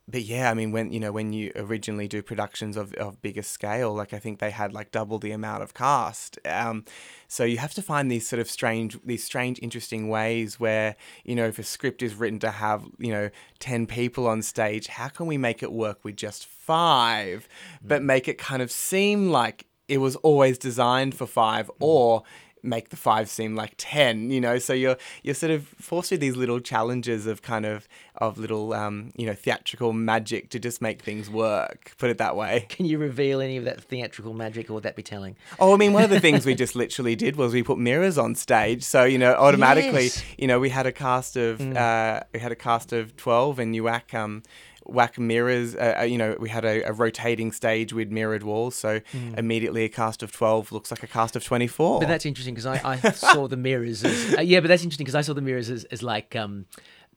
but 0.09 0.21
yeah, 0.21 0.49
I 0.49 0.53
mean, 0.53 0.71
when 0.71 0.91
you 0.91 1.01
know 1.01 1.11
when 1.11 1.33
you 1.33 1.51
originally 1.55 2.07
do 2.07 2.21
productions 2.21 2.77
of, 2.77 2.93
of 2.93 3.21
bigger 3.21 3.41
scale, 3.41 3.93
like 3.93 4.13
I 4.13 4.19
think 4.19 4.39
they 4.39 4.51
had 4.51 4.71
like 4.71 4.91
double 4.91 5.19
the 5.19 5.31
amount 5.31 5.63
of 5.63 5.73
cast. 5.73 6.39
Um, 6.45 6.85
so 7.27 7.43
you 7.43 7.57
have 7.57 7.73
to 7.73 7.81
find 7.81 8.09
these 8.09 8.25
sort 8.25 8.39
of 8.39 8.49
strange, 8.49 8.97
these 9.03 9.23
strange, 9.23 9.59
interesting 9.61 10.07
ways 10.07 10.59
where 10.59 10.95
you 11.25 11.35
know 11.35 11.45
if 11.45 11.59
a 11.59 11.63
script 11.63 12.01
is 12.01 12.15
written 12.15 12.39
to 12.39 12.51
have 12.51 12.85
you 12.97 13.11
know 13.11 13.29
ten 13.59 13.85
people 13.85 14.27
on 14.27 14.41
stage, 14.41 14.87
how 14.87 15.09
can 15.09 15.25
we 15.25 15.37
make 15.37 15.61
it 15.61 15.73
work 15.73 16.05
with 16.05 16.15
just 16.15 16.45
five, 16.45 17.49
but 17.83 18.01
make 18.01 18.29
it 18.29 18.37
kind 18.37 18.61
of 18.61 18.71
seem 18.71 19.29
like 19.29 19.65
it 19.89 19.97
was 19.97 20.15
always 20.17 20.57
designed 20.57 21.15
for 21.15 21.27
five, 21.27 21.69
or 21.79 22.23
make 22.67 22.89
the 22.89 22.95
five 22.97 23.29
seem 23.29 23.55
like 23.55 23.73
10 23.77 24.29
you 24.29 24.41
know 24.41 24.59
so 24.59 24.73
you're 24.73 24.97
you're 25.23 25.33
sort 25.33 25.51
of 25.51 25.67
forced 25.79 26.11
with 26.11 26.19
these 26.19 26.35
little 26.35 26.59
challenges 26.59 27.25
of 27.25 27.41
kind 27.41 27.65
of 27.65 27.87
of 28.15 28.37
little 28.37 28.73
um 28.73 29.11
you 29.15 29.25
know 29.25 29.33
theatrical 29.33 29.93
magic 29.93 30.49
to 30.49 30.59
just 30.59 30.81
make 30.81 31.01
things 31.01 31.29
work 31.29 31.93
put 31.97 32.09
it 32.09 32.17
that 32.17 32.35
way 32.35 32.65
Can 32.69 32.85
you 32.85 32.97
reveal 32.97 33.39
any 33.41 33.57
of 33.57 33.63
that 33.65 33.81
theatrical 33.81 34.33
magic, 34.33 34.69
or 34.69 34.73
would 34.73 34.83
that 34.83 34.95
be 34.95 35.03
telling? 35.03 35.35
oh 35.59 35.73
i 35.73 35.77
mean 35.77 35.93
one 35.93 36.03
of 36.03 36.09
the 36.09 36.19
things 36.19 36.45
we 36.45 36.55
just 36.65 36.75
literally 36.75 37.15
did 37.15 37.35
was 37.37 37.53
we 37.53 37.63
put 37.63 37.77
mirrors 37.77 38.17
on 38.17 38.35
stage 38.35 38.83
so 38.83 39.03
you 39.05 39.17
know 39.17 39.33
automatically 39.33 40.03
Yes. 40.05 40.23
you 40.37 40.47
know 40.47 40.59
we 40.59 40.69
had 40.69 40.85
a 40.85 40.91
cast 40.91 41.37
of 41.37 41.61
uh 41.61 42.21
we 42.33 42.39
had 42.39 42.51
a 42.51 42.55
cast 42.55 42.91
of 42.93 43.15
12 43.15 43.59
and 43.59 43.75
you 43.75 43.87
um 44.13 44.43
whack 44.87 45.17
mirrors 45.19 45.75
uh, 45.75 45.97
uh, 45.99 46.03
you 46.03 46.17
know 46.17 46.35
we 46.39 46.49
had 46.49 46.65
a, 46.65 46.83
a 46.83 46.93
rotating 46.93 47.51
stage 47.51 47.93
with 47.93 48.11
mirrored 48.11 48.43
walls. 48.43 48.75
So 48.75 49.01
immediately 49.37 49.83
a 49.83 49.89
cast 49.89 50.23
of 50.23 50.31
12 50.31 50.71
looks 50.71 50.91
like 50.91 51.03
a 51.03 51.07
cast 51.07 51.35
of 51.35 51.43
24 51.43 51.99
But 51.99 52.07
that's 52.07 52.25
interesting 52.25 52.53
because 52.53 52.65
I, 52.65 52.81
I 52.83 53.11
saw 53.11 53.47
the 53.47 53.57
mirrors 53.57 54.03
as 54.03 54.37
uh, 54.37 54.41
yeah, 54.41 54.59
but 54.59 54.67
that's 54.67 54.83
interesting 54.83 55.05
because 55.05 55.15
I 55.15 55.21
saw 55.21 55.33
the 55.33 55.41
mirrors 55.41 55.69
as, 55.69 55.83
as 55.85 56.03
like 56.03 56.35
um, 56.35 56.65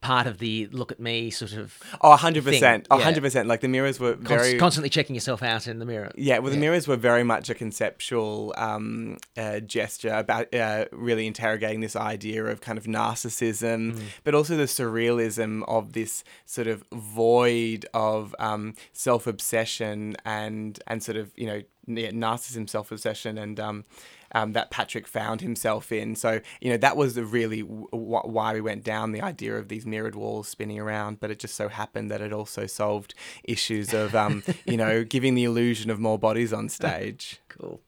part 0.01 0.25
of 0.25 0.39
the 0.39 0.67
look 0.71 0.91
at 0.91 0.99
me 0.99 1.29
sort 1.29 1.53
of 1.53 1.77
Oh, 2.01 2.15
100%. 2.17 2.43
thing, 2.59 2.85
Oh, 2.89 2.97
yeah. 2.97 3.11
100%. 3.13 3.45
Like 3.45 3.61
the 3.61 3.67
mirrors 3.67 3.99
were 3.99 4.13
const- 4.13 4.27
very. 4.27 4.57
constantly 4.57 4.89
checking 4.89 5.13
yourself 5.15 5.43
out 5.43 5.67
in 5.67 5.77
the 5.79 5.85
mirror. 5.85 6.11
yeah, 6.15 6.39
well, 6.39 6.51
the 6.51 6.57
mirrors 6.57 6.87
were 6.87 6.95
very 6.95 7.23
much 7.23 7.49
a 7.51 7.53
conceptual 7.53 8.53
um, 8.57 9.17
uh, 9.37 9.59
gesture 9.59 10.13
about 10.13 10.53
uh, 10.55 10.85
really 10.91 11.27
interrogating 11.27 11.81
this 11.81 11.95
idea 11.95 12.43
of 12.45 12.61
kind 12.61 12.77
of 12.79 12.85
narcissism, 12.85 13.93
Mm. 13.93 14.01
but 14.23 14.33
also 14.35 14.57
the 14.57 14.63
surrealism 14.63 15.63
of 15.67 15.93
this 15.93 16.23
sort 16.45 16.67
of 16.67 16.83
void 16.93 17.85
of 17.93 18.35
um, 18.39 18.73
self 18.93 19.27
obsession 19.27 20.15
and 20.25 20.79
and 20.87 21.03
sort 21.03 21.17
of 21.17 21.31
you 21.35 21.45
know 21.47 21.61
yeah, 21.87 22.09
narcissism, 22.11 22.69
self 22.69 22.91
obsession, 22.91 23.37
and 23.37 23.59
um, 23.59 23.85
um, 24.33 24.53
that 24.53 24.71
Patrick 24.71 25.07
found 25.07 25.41
himself 25.41 25.91
in. 25.91 26.15
So, 26.15 26.41
you 26.59 26.69
know, 26.69 26.77
that 26.77 26.97
was 26.97 27.19
really 27.19 27.61
w- 27.61 27.87
why 27.91 28.53
we 28.53 28.61
went 28.61 28.83
down 28.83 29.11
the 29.11 29.21
idea 29.21 29.55
of 29.55 29.67
these 29.67 29.85
mirrored 29.85 30.15
walls 30.15 30.47
spinning 30.47 30.79
around. 30.79 31.19
But 31.19 31.31
it 31.31 31.39
just 31.39 31.55
so 31.55 31.67
happened 31.67 32.09
that 32.11 32.21
it 32.21 32.33
also 32.33 32.65
solved 32.65 33.13
issues 33.43 33.93
of, 33.93 34.15
um, 34.15 34.43
you 34.65 34.77
know, 34.77 35.03
giving 35.03 35.35
the 35.35 35.43
illusion 35.43 35.89
of 35.89 35.99
more 35.99 36.19
bodies 36.19 36.53
on 36.53 36.69
stage. 36.69 37.39
Cool. 37.51 37.81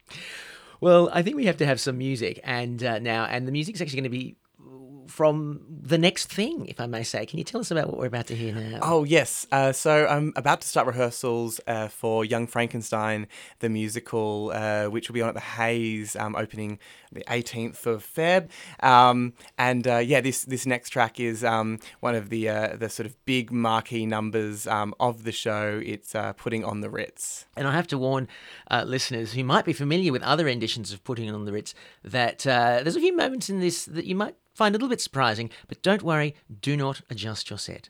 Well, 0.81 1.09
I 1.13 1.21
think 1.21 1.37
we 1.37 1.45
have 1.45 1.55
to 1.57 1.65
have 1.65 1.79
some 1.79 1.97
music, 1.97 2.41
and 2.43 2.83
uh, 2.83 2.99
now, 2.99 3.23
and 3.23 3.47
the 3.47 3.51
music's 3.51 3.79
actually 3.79 4.01
going 4.01 4.03
to 4.03 4.09
be 4.09 4.35
from 5.07 5.61
the 5.67 5.97
next 5.97 6.31
thing, 6.31 6.65
if 6.67 6.79
I 6.79 6.85
may 6.85 7.03
say. 7.03 7.25
Can 7.25 7.37
you 7.37 7.43
tell 7.43 7.61
us 7.61 7.71
about 7.71 7.87
what 7.87 7.97
we're 7.97 8.07
about 8.07 8.27
to 8.27 8.35
hear 8.35 8.53
now? 8.53 8.79
Oh, 8.81 9.03
yes. 9.03 9.47
Uh, 9.51 9.71
so 9.71 10.07
I'm 10.07 10.33
about 10.35 10.61
to 10.61 10.67
start 10.67 10.87
rehearsals 10.87 11.59
uh, 11.67 11.87
for 11.87 12.25
Young 12.25 12.47
Frankenstein, 12.47 13.27
the 13.59 13.69
musical, 13.69 14.51
uh, 14.53 14.85
which 14.85 15.09
will 15.09 15.13
be 15.13 15.21
on 15.21 15.29
at 15.29 15.35
the 15.35 15.41
Hayes, 15.41 16.15
um, 16.15 16.35
opening 16.35 16.79
the 17.11 17.23
18th 17.25 17.85
of 17.85 18.05
Feb. 18.05 18.49
Um, 18.81 19.33
and 19.57 19.87
uh, 19.87 19.97
yeah, 19.97 20.21
this 20.21 20.43
this 20.45 20.65
next 20.65 20.89
track 20.89 21.19
is 21.19 21.43
um, 21.43 21.79
one 21.99 22.15
of 22.15 22.29
the 22.29 22.49
uh, 22.49 22.75
the 22.75 22.89
sort 22.89 23.05
of 23.05 23.23
big 23.25 23.51
marquee 23.51 24.05
numbers 24.05 24.67
um, 24.67 24.93
of 24.99 25.23
the 25.23 25.31
show. 25.31 25.81
It's 25.83 26.15
uh, 26.15 26.33
Putting 26.33 26.63
on 26.65 26.81
the 26.81 26.89
Ritz. 26.89 27.45
And 27.55 27.67
I 27.67 27.73
have 27.73 27.87
to 27.87 27.97
warn 27.97 28.27
uh, 28.69 28.83
listeners 28.85 29.33
who 29.33 29.43
might 29.43 29.65
be 29.65 29.73
familiar 29.73 30.11
with 30.11 30.23
other 30.23 30.45
renditions 30.45 30.91
of 30.91 31.03
Putting 31.03 31.33
on 31.33 31.45
the 31.45 31.51
Ritz 31.51 31.73
that 32.03 32.45
uh, 32.47 32.79
there's 32.81 32.95
a 32.95 32.99
few 32.99 33.15
moments 33.15 33.49
in 33.49 33.59
this 33.59 33.85
that 33.85 34.05
you 34.05 34.15
might 34.15 34.35
find 34.53 34.73
a 34.73 34.77
little 34.77 34.89
bit 34.89 35.01
surprising, 35.01 35.49
but 35.67 35.81
don't 35.81 36.03
worry, 36.03 36.35
do 36.61 36.77
not 36.77 37.01
adjust 37.09 37.49
your 37.49 37.59
set. 37.59 37.89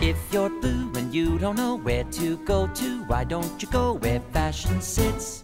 If 0.00 0.16
you're 0.32 0.50
blue 0.60 0.92
and 0.94 1.14
you 1.14 1.38
don't 1.38 1.56
know 1.56 1.76
where 1.76 2.04
to 2.04 2.36
go 2.38 2.68
to, 2.68 3.04
why 3.04 3.24
don't 3.24 3.60
you 3.62 3.68
go 3.68 3.94
where 3.94 4.20
fashion 4.32 4.80
sits? 4.80 5.42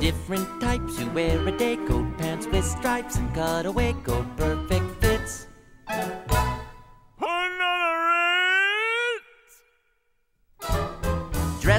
Different 0.00 0.60
types 0.60 0.96
who 0.96 1.10
wear 1.10 1.46
a 1.46 1.52
day 1.52 1.76
coat, 1.76 2.16
pants 2.16 2.46
with 2.46 2.64
stripes, 2.64 3.16
and 3.16 3.34
cutaway 3.34 3.92
coat, 4.04 4.24
perfect 4.38 5.02
fits. 5.02 5.46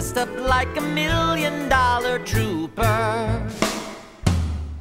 Dressed 0.09 0.27
up 0.27 0.49
like 0.49 0.75
a 0.75 0.81
million 0.81 1.69
dollar 1.69 2.17
trooper. 2.17 3.47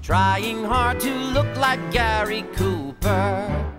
Trying 0.01 0.65
hard 0.65 1.01
to 1.01 1.11
look 1.11 1.55
like 1.59 1.93
Gary 1.93 2.47
Cooper. 2.55 3.75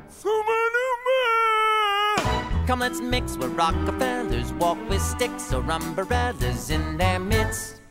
Come, 2.67 2.81
let's 2.81 3.01
mix 3.01 3.35
where 3.35 3.49
Rockefellers 3.49 4.53
walk 4.53 4.77
with 4.89 5.01
sticks 5.01 5.51
or 5.51 5.63
umbrellas 5.71 6.69
in 6.69 6.97
their 6.97 7.19
midst. 7.19 7.81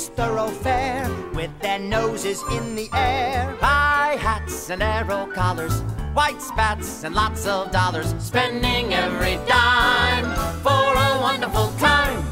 Famous 0.00 0.16
thoroughfare 0.16 1.10
with 1.34 1.50
their 1.60 1.78
noses 1.78 2.42
in 2.52 2.74
the 2.74 2.88
air. 2.94 3.56
High 3.60 4.16
hats 4.16 4.70
and 4.70 4.82
arrow 4.82 5.26
collars, 5.34 5.82
white 6.14 6.40
spats 6.40 7.04
and 7.04 7.14
lots 7.14 7.46
of 7.46 7.70
dollars, 7.70 8.14
spending 8.18 8.94
every 8.94 9.36
dime 9.46 10.24
for 10.62 10.92
a 10.94 11.20
wonderful 11.20 11.72
time. 11.78 12.24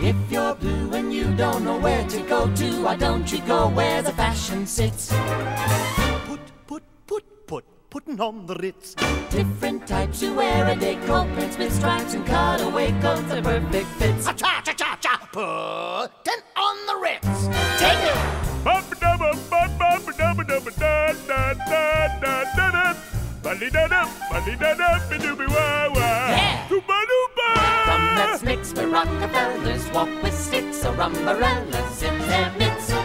If 0.00 0.16
you're 0.30 0.54
blue 0.54 0.92
and 0.92 1.12
you 1.12 1.34
don't 1.34 1.64
know 1.64 1.78
where 1.78 2.06
to 2.08 2.20
go 2.22 2.52
to, 2.54 2.82
why 2.82 2.96
don't 2.96 3.30
you 3.32 3.40
go 3.46 3.68
where 3.68 4.02
the 4.02 4.12
fashion 4.12 4.66
sits? 4.66 5.12
Put, 6.26 6.40
put, 6.66 6.82
put, 7.06 7.46
put, 7.46 7.64
putting 7.90 8.20
on 8.20 8.46
the 8.46 8.54
Ritz. 8.56 8.94
Different 9.30 9.86
types 9.86 10.20
who 10.20 10.34
wear 10.34 10.68
a 10.68 10.76
day 10.76 10.96
coat, 11.06 11.26
prints 11.34 11.56
with 11.56 11.72
stripes 11.72 12.14
and 12.14 12.24
cutaway 12.26 12.92
coats, 13.00 13.32
are 13.32 13.42
perfect 13.42 13.88
fits. 13.98 14.26
Cha 14.34 14.63
putting 15.34 16.42
on 16.56 16.86
the 16.86 16.96
Ritz. 17.02 17.46
Take 17.80 17.98
it. 17.98 18.16
Yeah! 26.28 26.68
Let's 28.16 28.42
mix 28.44 28.72
where 28.74 28.86
Rockefellers 28.86 29.90
walk 29.90 30.22
with 30.22 30.38
sticks 30.38 30.84
or 30.84 31.00
umbrellas 31.00 32.02
in 32.02 32.18
their 32.28 32.52
midst. 32.56 33.03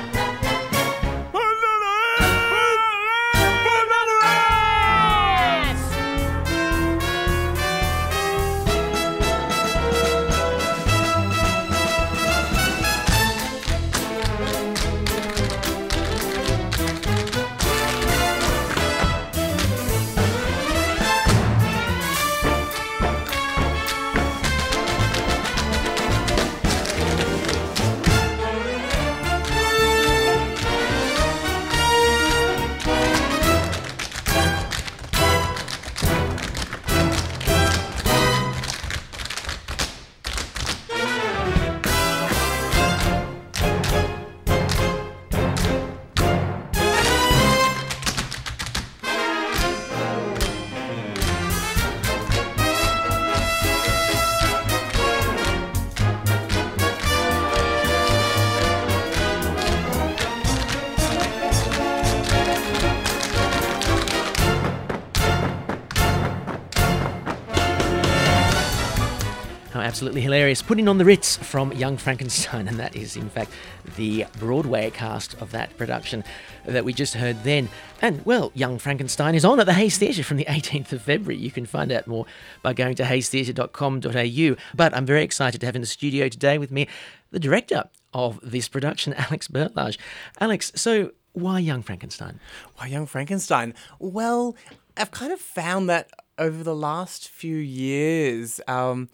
Absolutely 69.99 70.21
hilarious. 70.21 70.61
Putting 70.61 70.87
on 70.87 70.97
the 70.97 71.03
Ritz 71.03 71.35
from 71.35 71.73
Young 71.73 71.97
Frankenstein, 71.97 72.69
and 72.69 72.79
that 72.79 72.95
is, 72.95 73.17
in 73.17 73.29
fact, 73.29 73.51
the 73.97 74.25
Broadway 74.39 74.91
cast 74.91 75.33
of 75.41 75.51
that 75.51 75.75
production 75.75 76.23
that 76.65 76.85
we 76.85 76.93
just 76.93 77.15
heard 77.15 77.43
then. 77.43 77.67
And, 78.01 78.25
well, 78.25 78.53
Young 78.55 78.79
Frankenstein 78.79 79.35
is 79.35 79.43
on 79.43 79.59
at 79.59 79.65
the 79.65 79.73
Hayes 79.73 79.97
Theatre 79.97 80.23
from 80.23 80.37
the 80.37 80.45
18th 80.47 80.93
of 80.93 81.01
February. 81.01 81.35
You 81.35 81.51
can 81.51 81.65
find 81.65 81.91
out 81.91 82.07
more 82.07 82.25
by 82.63 82.71
going 82.71 82.95
to 82.95 83.03
hayestheatre.com.au. 83.03 84.55
But 84.73 84.95
I'm 84.95 85.05
very 85.05 85.21
excited 85.21 85.59
to 85.59 85.65
have 85.65 85.75
in 85.75 85.81
the 85.81 85.85
studio 85.85 86.29
today 86.29 86.57
with 86.57 86.71
me 86.71 86.87
the 87.31 87.39
director 87.39 87.83
of 88.13 88.39
this 88.41 88.69
production, 88.69 89.13
Alex 89.17 89.49
Berlage. 89.49 89.97
Alex, 90.39 90.71
so 90.75 91.11
why 91.33 91.59
Young 91.59 91.83
Frankenstein? 91.83 92.39
Why 92.77 92.87
Young 92.87 93.05
Frankenstein? 93.05 93.73
Well, 93.99 94.55
I've 94.95 95.11
kind 95.11 95.33
of 95.33 95.41
found 95.41 95.89
that 95.89 96.09
over 96.37 96.63
the 96.63 96.73
last 96.75 97.27
few 97.27 97.57
years, 97.57 98.61
um, 98.65 99.09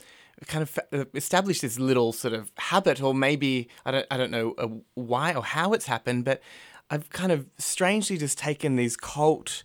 kind 0.48 0.62
of 0.62 0.70
fa- 0.70 1.08
established 1.14 1.62
this 1.62 1.80
little 1.80 2.14
sort 2.14 2.34
of 2.34 2.52
habit, 2.58 3.02
or 3.02 3.14
maybe 3.14 3.70
I 3.86 3.92
don't, 3.92 4.08
I 4.12 4.18
don't 4.18 4.32
know 4.32 4.54
uh, 4.58 4.68
why 4.94 5.34
or 5.34 5.44
how 5.44 5.74
it's 5.74 5.86
happened, 5.86 6.26
but 6.26 6.42
I've 6.90 7.10
kind 7.10 7.32
of 7.32 7.48
strangely 7.58 8.18
just 8.18 8.38
taken 8.38 8.76
these 8.76 8.96
cult, 8.96 9.64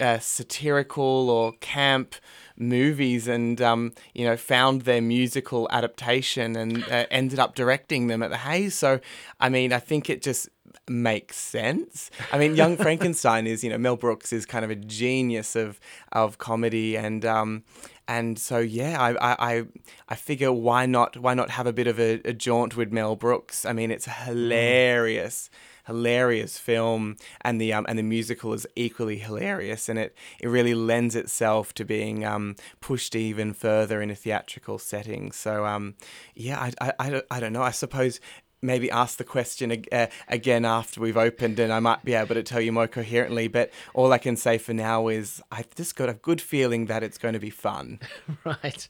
uh, 0.00 0.18
satirical 0.18 1.28
or 1.30 1.52
camp 1.60 2.14
movies 2.56 3.28
and 3.28 3.60
um, 3.60 3.92
you 4.14 4.24
know 4.24 4.36
found 4.36 4.82
their 4.82 5.02
musical 5.02 5.68
adaptation 5.70 6.56
and 6.56 6.82
uh, 6.84 7.06
ended 7.10 7.38
up 7.38 7.54
directing 7.54 8.06
them 8.06 8.22
at 8.22 8.30
the 8.30 8.38
Hayes. 8.38 8.74
So 8.74 9.00
I 9.40 9.48
mean, 9.48 9.72
I 9.72 9.78
think 9.78 10.08
it 10.08 10.22
just 10.22 10.48
makes 10.88 11.36
sense. 11.36 12.10
I 12.32 12.38
mean, 12.38 12.56
Young 12.56 12.76
Frankenstein 12.76 13.46
is 13.46 13.62
you 13.62 13.70
know 13.70 13.78
Mel 13.78 13.96
Brooks 13.96 14.32
is 14.32 14.46
kind 14.46 14.64
of 14.64 14.70
a 14.70 14.76
genius 14.76 15.54
of 15.56 15.78
of 16.12 16.38
comedy 16.38 16.96
and 16.96 17.24
um, 17.24 17.64
and 18.08 18.38
so 18.38 18.58
yeah, 18.58 19.00
I, 19.00 19.14
I 19.50 19.64
I 20.08 20.14
figure 20.14 20.52
why 20.52 20.86
not 20.86 21.16
why 21.16 21.34
not 21.34 21.50
have 21.50 21.66
a 21.66 21.72
bit 21.72 21.86
of 21.86 21.98
a, 21.98 22.20
a 22.24 22.32
jaunt 22.32 22.76
with 22.76 22.92
Mel 22.92 23.16
Brooks? 23.16 23.64
I 23.64 23.72
mean, 23.72 23.90
it's 23.90 24.06
a 24.06 24.10
hilarious. 24.10 25.50
hilarious 25.86 26.58
film, 26.58 27.16
and 27.40 27.60
the 27.60 27.72
um, 27.72 27.84
and 27.88 27.98
the 27.98 28.04
musical 28.04 28.52
is 28.52 28.64
equally 28.76 29.18
hilarious, 29.18 29.88
and 29.88 29.98
it 29.98 30.14
it 30.38 30.46
really 30.46 30.74
lends 30.74 31.16
itself 31.16 31.74
to 31.74 31.84
being 31.84 32.24
um, 32.24 32.54
pushed 32.80 33.16
even 33.16 33.52
further 33.52 34.00
in 34.00 34.08
a 34.08 34.14
theatrical 34.14 34.78
setting. 34.78 35.32
So 35.32 35.66
um, 35.66 35.94
yeah, 36.36 36.60
I, 36.60 36.72
I, 36.80 36.92
I, 37.00 37.10
don't, 37.10 37.24
I 37.32 37.40
don't 37.40 37.52
know. 37.52 37.64
I 37.64 37.72
suppose 37.72 38.20
maybe 38.62 38.90
ask 38.90 39.18
the 39.18 39.24
question 39.24 39.84
uh, 39.90 40.06
again 40.28 40.64
after 40.64 41.00
we've 41.00 41.16
opened 41.16 41.58
and 41.58 41.72
I 41.72 41.80
might 41.80 42.04
be 42.04 42.14
able 42.14 42.34
to 42.36 42.42
tell 42.42 42.60
you 42.60 42.72
more 42.72 42.86
coherently. 42.86 43.48
But 43.48 43.70
all 43.92 44.12
I 44.12 44.18
can 44.18 44.36
say 44.36 44.58
for 44.58 44.72
now 44.72 45.08
is 45.08 45.42
I've 45.50 45.74
just 45.74 45.96
got 45.96 46.08
a 46.08 46.14
good 46.14 46.40
feeling 46.40 46.86
that 46.86 47.02
it's 47.02 47.18
going 47.18 47.34
to 47.34 47.40
be 47.40 47.50
fun. 47.50 47.98
right. 48.44 48.88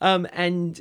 Um, 0.00 0.28
and 0.32 0.80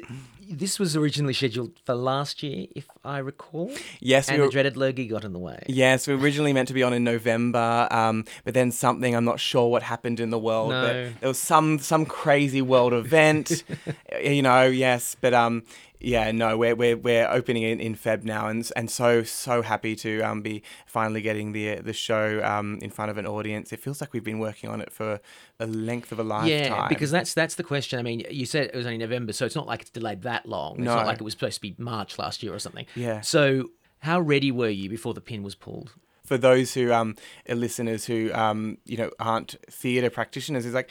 this 0.49 0.79
was 0.79 0.95
originally 0.95 1.33
scheduled 1.33 1.71
for 1.85 1.95
last 1.95 2.43
year, 2.43 2.67
if 2.75 2.87
I 3.03 3.17
recall. 3.19 3.71
Yes, 3.99 4.27
and 4.29 4.37
we 4.37 4.41
the 4.41 4.45
were- 4.47 4.51
dreaded 4.51 4.77
lurgy 4.77 5.07
got 5.07 5.23
in 5.23 5.33
the 5.33 5.39
way. 5.39 5.63
Yes, 5.67 6.07
we 6.07 6.15
were 6.15 6.21
originally 6.21 6.53
meant 6.53 6.67
to 6.67 6.73
be 6.73 6.83
on 6.83 6.93
in 6.93 7.03
November, 7.03 7.87
um, 7.91 8.25
but 8.43 8.53
then 8.53 8.71
something 8.71 9.15
I'm 9.15 9.25
not 9.25 9.39
sure 9.39 9.69
what 9.69 9.83
happened 9.83 10.19
in 10.19 10.29
the 10.29 10.39
world. 10.39 10.69
No. 10.69 10.81
But 10.81 11.19
there 11.21 11.27
was 11.29 11.39
some 11.39 11.79
some 11.79 12.05
crazy 12.05 12.61
world 12.61 12.93
event, 12.93 13.63
you 14.23 14.41
know. 14.41 14.63
Yes, 14.65 15.15
but 15.19 15.33
um, 15.33 15.63
yeah, 15.99 16.31
no, 16.31 16.57
we're 16.57 16.75
we're, 16.75 16.97
we're 16.97 17.27
opening 17.27 17.63
in, 17.63 17.79
in 17.79 17.95
Feb 17.95 18.23
now, 18.23 18.47
and 18.47 18.69
and 18.75 18.91
so 18.91 19.23
so 19.23 19.61
happy 19.61 19.95
to 19.97 20.21
um 20.21 20.41
be 20.41 20.61
finally 20.85 21.21
getting 21.21 21.51
the 21.53 21.75
the 21.75 21.93
show 21.93 22.41
um 22.43 22.77
in 22.81 22.89
front 22.91 23.09
of 23.11 23.17
an 23.17 23.25
audience. 23.25 23.73
It 23.73 23.79
feels 23.79 24.01
like 24.01 24.13
we've 24.13 24.23
been 24.23 24.39
working 24.39 24.69
on 24.69 24.81
it 24.81 24.91
for 24.91 25.19
a 25.59 25.67
length 25.67 26.11
of 26.11 26.19
a 26.19 26.23
lifetime. 26.23 26.49
Yeah, 26.49 26.87
because 26.89 27.11
that's 27.11 27.33
that's 27.33 27.55
the 27.55 27.63
question. 27.63 27.97
I 27.99 28.01
mean, 28.03 28.23
you 28.29 28.45
said 28.45 28.65
it 28.73 28.75
was 28.75 28.85
only 28.85 28.97
November, 28.97 29.33
so 29.33 29.45
it's 29.45 29.55
not 29.55 29.67
like 29.67 29.81
it's 29.81 29.89
delayed 29.89 30.23
that 30.23 30.45
long. 30.45 30.73
It's 30.75 30.85
No. 30.85 30.95
not 30.95 31.05
like 31.05 31.19
it 31.19 31.23
was 31.23 31.33
supposed 31.33 31.55
to 31.55 31.61
be 31.61 31.75
March 31.77 32.17
last 32.19 32.43
year 32.43 32.53
or 32.53 32.59
something. 32.59 32.85
Yeah. 32.95 33.21
So, 33.21 33.69
how 33.99 34.19
ready 34.19 34.51
were 34.51 34.69
you 34.69 34.89
before 34.89 35.13
the 35.13 35.21
pin 35.21 35.43
was 35.43 35.55
pulled? 35.55 35.93
For 36.25 36.37
those 36.37 36.73
who 36.73 36.91
um 36.91 37.15
are 37.49 37.55
listeners 37.55 38.05
who 38.05 38.31
um 38.33 38.77
you 38.85 38.97
know 38.97 39.09
aren't 39.19 39.55
theater 39.69 40.09
practitioners 40.09 40.65
is 40.65 40.73
like 40.73 40.89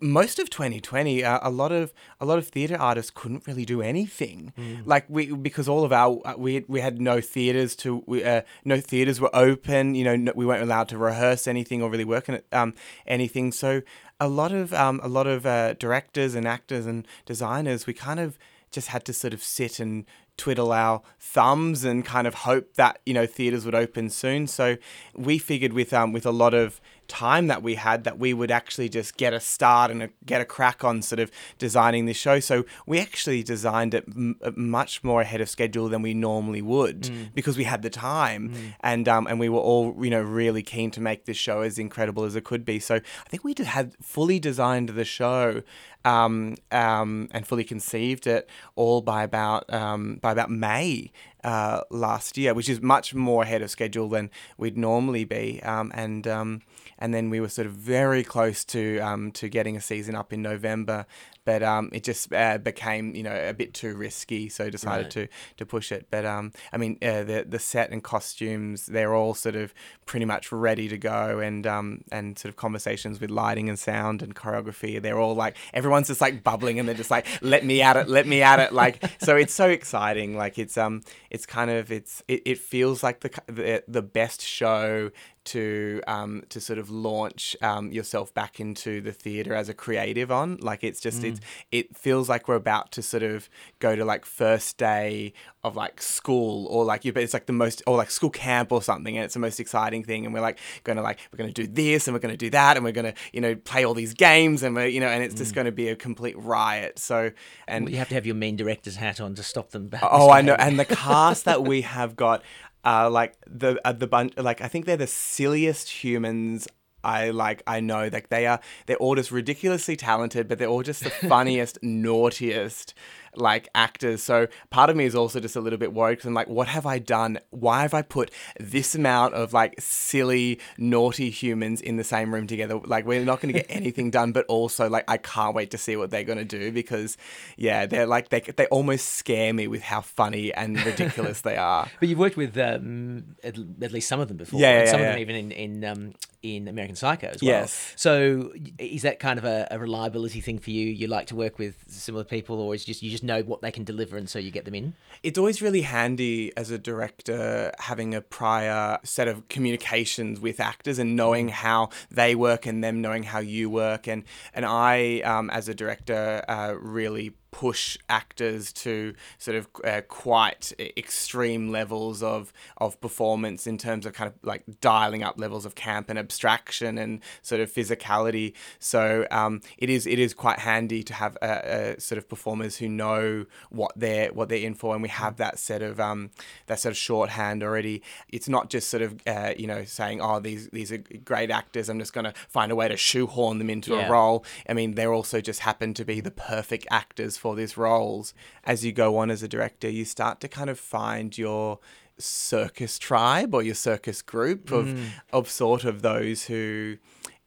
most 0.00 0.38
of 0.38 0.48
2020 0.50 1.24
uh, 1.24 1.38
a 1.42 1.50
lot 1.50 1.72
of 1.72 1.92
a 2.20 2.26
lot 2.26 2.38
of 2.38 2.48
theater 2.48 2.76
artists 2.78 3.10
couldn't 3.14 3.46
really 3.46 3.64
do 3.64 3.82
anything. 3.82 4.52
Like 4.84 5.04
we 5.08 5.32
because 5.32 5.68
all 5.68 5.84
of 5.84 5.92
our 5.92 6.20
uh, 6.24 6.34
we 6.36 6.64
we 6.68 6.80
had 6.80 7.00
no 7.00 7.20
theaters 7.20 7.74
to 7.76 8.02
we, 8.06 8.24
uh, 8.24 8.42
no 8.64 8.80
theaters 8.80 9.20
were 9.20 9.34
open 9.34 9.94
you 9.94 10.04
know 10.04 10.16
no, 10.16 10.32
we 10.34 10.46
weren't 10.46 10.62
allowed 10.62 10.88
to 10.88 10.98
rehearse 10.98 11.46
anything 11.46 11.82
or 11.82 11.90
really 11.90 12.04
work 12.04 12.28
on 12.28 12.36
it, 12.36 12.46
um 12.52 12.74
anything. 13.06 13.52
So 13.52 13.82
a 14.20 14.28
lot 14.28 14.52
of 14.52 14.72
um 14.72 15.00
a 15.02 15.08
lot 15.08 15.26
of 15.26 15.44
uh, 15.46 15.74
directors 15.74 16.34
and 16.34 16.46
actors 16.46 16.86
and 16.86 17.06
designers 17.26 17.86
we 17.86 17.92
kind 17.94 18.20
of 18.20 18.38
just 18.70 18.88
had 18.88 19.04
to 19.04 19.12
sort 19.12 19.32
of 19.32 19.42
sit 19.42 19.78
and 19.78 20.04
twiddle 20.36 20.72
our 20.72 21.02
thumbs 21.18 21.84
and 21.84 22.04
kind 22.04 22.26
of 22.26 22.34
hope 22.34 22.74
that 22.74 23.00
you 23.06 23.14
know 23.14 23.26
theaters 23.26 23.64
would 23.64 23.74
open 23.74 24.10
soon. 24.10 24.46
So 24.46 24.76
we 25.14 25.38
figured 25.38 25.72
with 25.72 25.92
um 25.92 26.12
with 26.12 26.26
a 26.26 26.30
lot 26.30 26.54
of 26.54 26.80
time 27.08 27.46
that 27.48 27.62
we 27.62 27.74
had 27.74 28.04
that 28.04 28.18
we 28.18 28.32
would 28.34 28.50
actually 28.50 28.88
just 28.88 29.16
get 29.16 29.32
a 29.32 29.40
start 29.40 29.90
and 29.90 30.02
a, 30.02 30.10
get 30.24 30.40
a 30.40 30.44
crack 30.44 30.84
on 30.84 31.02
sort 31.02 31.20
of 31.20 31.30
designing 31.58 32.06
this 32.06 32.16
show. 32.16 32.40
So 32.40 32.64
we 32.86 32.98
actually 32.98 33.42
designed 33.42 33.94
it 33.94 34.04
m- 34.08 34.36
uh, 34.42 34.50
much 34.56 35.04
more 35.04 35.20
ahead 35.20 35.40
of 35.40 35.48
schedule 35.48 35.88
than 35.88 36.02
we 36.02 36.14
normally 36.14 36.62
would 36.62 37.10
because 37.34 37.56
we 37.56 37.64
had 37.64 37.82
the 37.82 37.90
time 37.90 38.54
and 38.80 39.08
um 39.08 39.26
and 39.26 39.38
we 39.40 39.48
were 39.48 39.60
all 39.60 39.94
you 40.04 40.10
know 40.10 40.22
really 40.22 40.62
keen 40.62 40.90
to 40.92 41.00
make 41.00 41.24
this 41.24 41.36
show 41.36 41.60
as 41.60 41.78
incredible 41.78 42.24
as 42.24 42.34
it 42.36 42.44
could 42.44 42.64
be. 42.64 42.78
So 42.78 42.96
I 42.96 43.28
think 43.28 43.44
we 43.44 43.54
did, 43.54 43.66
had 43.66 43.94
fully 44.02 44.38
designed 44.38 44.90
the 44.90 45.04
show 45.04 45.62
um, 46.04 46.56
um, 46.70 47.28
and 47.30 47.46
fully 47.46 47.64
conceived 47.64 48.26
it 48.26 48.48
all 48.76 49.00
by 49.00 49.22
about 49.22 49.72
um, 49.72 50.16
by 50.20 50.32
about 50.32 50.50
May 50.50 51.10
uh, 51.44 51.82
last 51.90 52.36
year, 52.38 52.54
which 52.54 52.68
is 52.68 52.80
much 52.80 53.14
more 53.14 53.42
ahead 53.42 53.62
of 53.62 53.70
schedule 53.70 54.08
than 54.08 54.30
we'd 54.56 54.76
normally 54.76 55.24
be. 55.24 55.62
Um, 55.62 55.92
and 55.94 56.26
um, 56.26 56.62
and 56.98 57.12
then 57.12 57.30
we 57.30 57.40
were 57.40 57.48
sort 57.48 57.66
of 57.66 57.72
very 57.72 58.24
close 58.24 58.64
to 58.66 58.98
um, 59.00 59.30
to 59.32 59.48
getting 59.48 59.76
a 59.76 59.80
season 59.80 60.14
up 60.14 60.32
in 60.32 60.42
November, 60.42 61.06
but 61.44 61.62
um, 61.62 61.90
it 61.92 62.04
just 62.04 62.32
uh, 62.32 62.58
became 62.58 63.14
you 63.14 63.22
know 63.22 63.34
a 63.34 63.52
bit 63.54 63.74
too 63.74 63.94
risky, 63.96 64.48
so 64.48 64.70
decided 64.70 65.04
Right. 65.04 65.10
to 65.12 65.28
to 65.58 65.66
push 65.66 65.92
it. 65.92 66.06
But 66.10 66.24
um, 66.24 66.52
I 66.72 66.76
mean 66.76 66.98
uh, 67.02 67.24
the 67.24 67.44
the 67.48 67.58
set 67.58 67.90
and 67.90 68.02
costumes 68.02 68.86
they're 68.86 69.14
all 69.14 69.34
sort 69.34 69.56
of 69.56 69.74
pretty 70.06 70.26
much 70.26 70.52
ready 70.52 70.88
to 70.88 70.98
go, 70.98 71.38
and 71.40 71.66
um, 71.66 72.02
and 72.10 72.38
sort 72.38 72.50
of 72.50 72.56
conversations 72.56 73.20
with 73.20 73.30
lighting 73.30 73.68
and 73.68 73.78
sound 73.78 74.22
and 74.22 74.34
choreography 74.34 75.00
they're 75.00 75.18
all 75.18 75.34
like 75.34 75.56
everyone's 75.72 76.08
just 76.08 76.20
like 76.20 76.42
bubbling 76.44 76.78
and 76.78 76.88
they're 76.88 76.94
just 76.94 77.10
like 77.10 77.26
let 77.42 77.64
me 77.64 77.82
at 77.82 77.96
it, 77.96 78.08
let 78.08 78.26
me 78.26 78.42
at 78.42 78.58
it, 78.58 78.72
like 78.72 79.02
so 79.20 79.36
it's 79.36 79.54
so 79.54 79.68
exciting. 79.68 80.36
Like 80.36 80.58
it's 80.58 80.76
um 80.78 81.02
it's 81.30 81.46
kind 81.46 81.70
of 81.70 81.90
it's 81.92 82.22
it, 82.28 82.42
it 82.46 82.58
feels 82.58 83.02
like 83.02 83.20
the 83.20 83.30
the, 83.46 83.84
the 83.88 84.02
best 84.02 84.40
show 84.42 85.10
to 85.46 86.00
um, 86.06 86.42
to 86.48 86.60
sort 86.60 86.78
of 86.78 86.90
launch 86.90 87.56
um, 87.62 87.92
yourself 87.92 88.32
back 88.34 88.60
into 88.60 89.00
the 89.00 89.12
theater 89.12 89.54
as 89.54 89.68
a 89.68 89.74
creative 89.74 90.30
on. 90.32 90.56
Like 90.58 90.84
it's 90.84 91.00
just 91.00 91.24
it's 91.24 91.40
it 91.70 91.96
feels 91.96 92.28
like 92.28 92.48
we're 92.48 92.54
about 92.54 92.92
to 92.92 93.02
sort 93.02 93.22
of 93.22 93.48
go 93.78 93.94
to 93.96 94.04
like 94.04 94.24
first 94.24 94.76
day 94.78 95.32
of 95.62 95.76
like 95.76 96.02
school 96.02 96.66
or 96.66 96.84
like 96.84 97.06
you 97.06 97.12
but 97.12 97.22
it's 97.22 97.32
like 97.32 97.46
the 97.46 97.52
most 97.52 97.82
or 97.86 97.96
like 97.96 98.10
school 98.10 98.28
camp 98.28 98.70
or 98.70 98.82
something 98.82 99.16
and 99.16 99.24
it's 99.24 99.32
the 99.32 99.40
most 99.40 99.58
exciting 99.58 100.04
thing 100.04 100.26
and 100.26 100.34
we're 100.34 100.40
like 100.42 100.58
going 100.84 100.96
to 100.96 101.02
like 101.02 101.18
we're 101.32 101.38
going 101.38 101.50
to 101.50 101.62
do 101.62 101.66
this 101.66 102.06
and 102.06 102.14
we're 102.14 102.20
going 102.20 102.34
to 102.34 102.36
do 102.36 102.50
that 102.50 102.76
and 102.76 102.84
we're 102.84 102.92
going 102.92 103.10
to 103.10 103.14
you 103.32 103.40
know 103.40 103.54
play 103.54 103.82
all 103.82 103.94
these 103.94 104.12
games 104.12 104.62
and 104.62 104.74
we're 104.74 104.86
you 104.86 105.00
know 105.00 105.08
and 105.08 105.24
it's 105.24 105.34
just 105.34 105.54
going 105.54 105.64
to 105.64 105.72
be 105.72 105.88
a 105.88 105.96
complete 105.96 106.36
riot 106.38 106.98
so 106.98 107.30
and 107.66 107.88
You 107.88 107.96
have 107.96 108.08
to 108.10 108.14
have 108.14 108.26
your 108.26 108.34
mean 108.34 108.56
director's 108.56 108.96
hat 108.96 109.20
on 109.20 109.34
to 109.36 109.42
stop 109.42 109.70
them. 109.70 109.88
back. 109.88 110.02
Oh, 110.04 110.30
I 110.30 110.40
know. 110.42 110.56
And 110.64 110.78
the 110.78 110.84
cast 110.84 111.44
that 111.44 111.62
we 111.62 111.82
have 111.82 112.16
got, 112.16 112.42
uh, 112.84 113.10
like 113.10 113.36
the 113.46 113.80
uh, 113.84 113.92
the 113.92 114.06
bunch, 114.06 114.36
like 114.36 114.60
I 114.60 114.68
think 114.68 114.86
they're 114.86 114.96
the 114.96 115.06
silliest 115.06 115.88
humans. 115.88 116.68
I 117.02 117.30
like. 117.30 117.62
I 117.66 117.80
know. 117.80 118.08
Like 118.12 118.28
they 118.30 118.46
are. 118.46 118.60
They're 118.86 118.96
all 118.96 119.14
just 119.14 119.30
ridiculously 119.30 119.96
talented, 119.96 120.48
but 120.48 120.58
they're 120.58 120.68
all 120.68 120.82
just 120.82 121.04
the 121.04 121.10
funniest, 121.28 121.78
naughtiest, 121.82 122.94
like 123.38 123.68
actors. 123.74 124.22
So 124.22 124.46
part 124.70 124.90
of 124.90 124.96
me 124.96 125.04
is 125.04 125.14
also 125.14 125.40
just 125.40 125.56
a 125.56 125.60
little 125.60 125.78
bit 125.78 125.92
worried 125.92 126.16
because 126.16 126.26
I'm 126.26 126.34
like, 126.34 126.48
what 126.48 126.68
have 126.68 126.86
I 126.86 126.98
done? 126.98 127.38
Why 127.50 127.82
have 127.82 127.94
I 127.94 128.02
put 128.02 128.30
this 128.58 128.94
amount 128.94 129.34
of 129.34 129.52
like 129.52 129.74
silly, 129.78 130.60
naughty 130.78 131.30
humans 131.30 131.80
in 131.80 131.96
the 131.96 132.04
same 132.04 132.32
room 132.32 132.46
together? 132.46 132.78
Like 132.84 133.06
we're 133.06 133.24
not 133.24 133.40
going 133.40 133.52
to 133.52 133.60
get 133.60 133.66
anything 133.70 134.10
done. 134.10 134.32
But 134.32 134.46
also, 134.46 134.88
like 134.88 135.04
I 135.08 135.16
can't 135.16 135.54
wait 135.54 135.70
to 135.72 135.78
see 135.78 135.96
what 135.96 136.10
they're 136.10 136.24
going 136.24 136.38
to 136.38 136.44
do 136.44 136.72
because, 136.72 137.16
yeah, 137.56 137.86
they're 137.86 138.06
like 138.06 138.28
they 138.28 138.40
they 138.40 138.66
almost 138.66 139.10
scare 139.10 139.52
me 139.52 139.66
with 139.66 139.82
how 139.82 140.00
funny 140.00 140.52
and 140.52 140.80
ridiculous 140.86 141.40
they 141.40 141.56
are. 141.56 141.88
But 142.00 142.08
you've 142.08 142.18
worked 142.18 142.36
with 142.36 142.56
um, 142.58 143.36
at, 143.42 143.56
at 143.82 143.92
least 143.92 144.08
some 144.08 144.20
of 144.20 144.28
them 144.28 144.36
before. 144.36 144.60
Yeah, 144.60 144.70
and 144.70 144.86
yeah, 144.86 144.90
some 144.90 145.00
yeah, 145.00 145.06
of 145.06 145.12
them 145.12 145.20
even 145.20 145.36
in 145.36 145.52
in, 145.52 145.84
um, 145.84 146.14
in 146.42 146.68
American 146.68 146.96
Psycho 146.96 147.28
as 147.28 147.42
well. 147.42 147.48
Yes. 147.48 147.92
So 147.96 148.52
is 148.78 149.02
that 149.02 149.18
kind 149.18 149.38
of 149.38 149.44
a, 149.44 149.66
a 149.70 149.78
reliability 149.78 150.40
thing 150.40 150.58
for 150.58 150.70
you? 150.70 150.86
You 150.86 151.06
like 151.06 151.26
to 151.28 151.36
work 151.36 151.58
with 151.58 151.76
similar 151.88 152.24
people, 152.24 152.60
or 152.60 152.74
is 152.74 152.84
just 152.84 153.02
you 153.02 153.10
just 153.10 153.23
know 153.24 153.42
what 153.42 153.62
they 153.62 153.70
can 153.70 153.84
deliver, 153.84 154.16
and 154.16 154.28
so 154.28 154.38
you 154.38 154.50
get 154.50 154.64
them 154.64 154.74
in? 154.74 154.94
It's 155.22 155.38
always 155.38 155.60
really 155.62 155.82
handy 155.82 156.52
as 156.56 156.70
a 156.70 156.78
director 156.78 157.72
having 157.78 158.14
a 158.14 158.20
prior 158.20 158.98
set 159.02 159.28
of 159.28 159.48
communications 159.48 160.40
with 160.40 160.60
actors 160.60 160.98
and 160.98 161.16
knowing 161.16 161.48
how 161.48 161.90
they 162.10 162.34
work 162.34 162.66
and 162.66 162.84
them 162.84 163.00
knowing 163.00 163.24
how 163.24 163.40
you 163.40 163.70
work. 163.70 164.06
And 164.06 164.24
and 164.52 164.64
I, 164.64 165.20
um, 165.20 165.50
as 165.50 165.68
a 165.68 165.74
director, 165.74 166.44
uh, 166.48 166.74
really 166.78 167.32
push 167.54 167.96
actors 168.08 168.72
to 168.72 169.14
sort 169.38 169.56
of 169.56 169.68
uh, 169.84 170.00
quite 170.08 170.72
extreme 170.96 171.70
levels 171.70 172.20
of 172.20 172.52
of 172.78 173.00
performance 173.00 173.64
in 173.68 173.78
terms 173.78 174.04
of 174.06 174.12
kind 174.12 174.26
of 174.28 174.34
like 174.42 174.64
dialing 174.80 175.22
up 175.22 175.38
levels 175.38 175.64
of 175.64 175.76
camp 175.76 176.10
and 176.10 176.18
abstraction 176.18 176.98
and 176.98 177.20
sort 177.42 177.60
of 177.60 177.70
physicality. 177.72 178.54
So 178.80 179.24
um, 179.30 179.60
it 179.78 179.88
is 179.88 180.04
it 180.04 180.18
is 180.18 180.34
quite 180.34 180.58
handy 180.58 181.04
to 181.04 181.14
have 181.14 181.36
a, 181.40 181.94
a 181.96 182.00
sort 182.00 182.18
of 182.18 182.28
performers 182.28 182.76
who 182.78 182.88
know 182.88 183.46
what 183.70 183.92
they're 183.94 184.32
what 184.32 184.48
they're 184.48 184.58
in 184.66 184.74
for, 184.74 184.92
and 184.94 185.00
we 185.02 185.08
have 185.10 185.36
that 185.36 185.60
set 185.60 185.80
of 185.80 186.00
um, 186.00 186.30
that 186.66 186.80
sort 186.80 186.90
of 186.90 186.96
shorthand 186.98 187.62
already. 187.62 188.02
It's 188.30 188.48
not 188.48 188.68
just 188.68 188.88
sort 188.88 189.02
of 189.04 189.14
uh, 189.28 189.52
you 189.56 189.68
know 189.68 189.84
saying 189.84 190.20
oh 190.20 190.40
these 190.40 190.68
these 190.70 190.90
are 190.90 190.98
great 191.24 191.52
actors. 191.52 191.88
I'm 191.88 192.00
just 192.00 192.12
going 192.12 192.24
to 192.24 192.34
find 192.48 192.72
a 192.72 192.76
way 192.76 192.88
to 192.88 192.96
shoehorn 192.96 193.58
them 193.58 193.70
into 193.70 193.94
Yeah. 193.94 194.08
a 194.08 194.10
role. 194.10 194.44
I 194.68 194.72
mean 194.74 194.96
they're 194.96 195.12
also 195.14 195.40
just 195.40 195.60
happen 195.60 195.94
to 195.94 196.04
be 196.04 196.20
the 196.20 196.32
perfect 196.32 196.88
actors 196.90 197.36
for 197.44 197.54
these 197.54 197.76
roles. 197.76 198.32
As 198.64 198.86
you 198.86 198.90
go 198.90 199.18
on 199.18 199.30
as 199.30 199.42
a 199.42 199.48
director, 199.48 199.86
you 199.86 200.06
start 200.06 200.40
to 200.40 200.48
kind 200.48 200.70
of 200.70 200.80
find 200.80 201.36
your 201.36 201.78
circus 202.16 202.98
tribe 202.98 203.54
or 203.54 203.62
your 203.62 203.74
circus 203.74 204.22
group 204.22 204.72
of 204.72 204.98
of 205.30 205.50
sort 205.50 205.84
of 205.84 206.00
those 206.00 206.44
who 206.44 206.96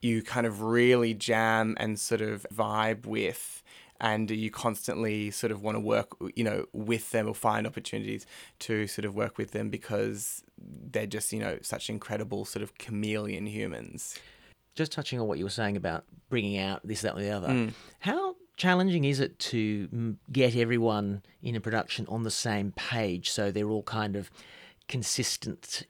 you 0.02 0.22
kind 0.22 0.46
of 0.46 0.62
really 0.62 1.16
jam 1.16 1.76
and 1.80 2.00
sort 2.00 2.22
of 2.22 2.46
vibe 2.54 3.08
with 3.08 3.64
and 4.00 4.30
you 4.30 4.52
constantly 4.52 5.32
sort 5.32 5.52
of 5.52 5.64
want 5.64 5.76
to 5.76 5.80
work 5.80 6.10
you 6.36 6.44
know 6.44 6.66
with 6.74 7.10
them 7.10 7.28
or 7.28 7.34
find 7.34 7.66
opportunities 7.66 8.28
to 8.60 8.86
sort 8.86 9.06
of 9.06 9.16
work 9.16 9.40
with 9.40 9.52
them 9.52 9.70
because 9.70 10.44
they're 10.92 11.08
just 11.08 11.34
you 11.34 11.40
know 11.40 11.58
such 11.64 11.90
incredible 11.90 12.46
sort 12.46 12.62
of 12.62 12.78
chameleon 12.78 13.48
humans 13.48 14.20
Just 14.76 14.92
touching 14.92 15.20
on 15.20 15.28
what 15.28 15.40
you 15.40 15.44
were 15.44 15.50
saying 15.50 15.76
about 15.76 16.06
bringing 16.30 16.60
out 16.60 16.88
this, 16.88 17.02
that, 17.02 17.16
or 17.16 17.20
the 17.20 17.32
other. 17.32 17.48
Mm. 17.48 17.74
How 17.98 18.36
challenging 18.58 19.06
is 19.06 19.20
it 19.20 19.38
to 19.40 19.88
mm, 19.88 20.16
get 20.32 20.56
everyone 20.56 21.22
in 21.42 21.56
a 21.56 21.60
production 21.62 22.06
on 22.10 22.24
the 22.24 22.32
same 22.32 22.74
page 22.76 23.30
so 23.30 23.52
they're 23.52 23.70
all 23.70 23.84
kind 23.84 24.16
of 24.16 24.30
consistent. 24.88 25.84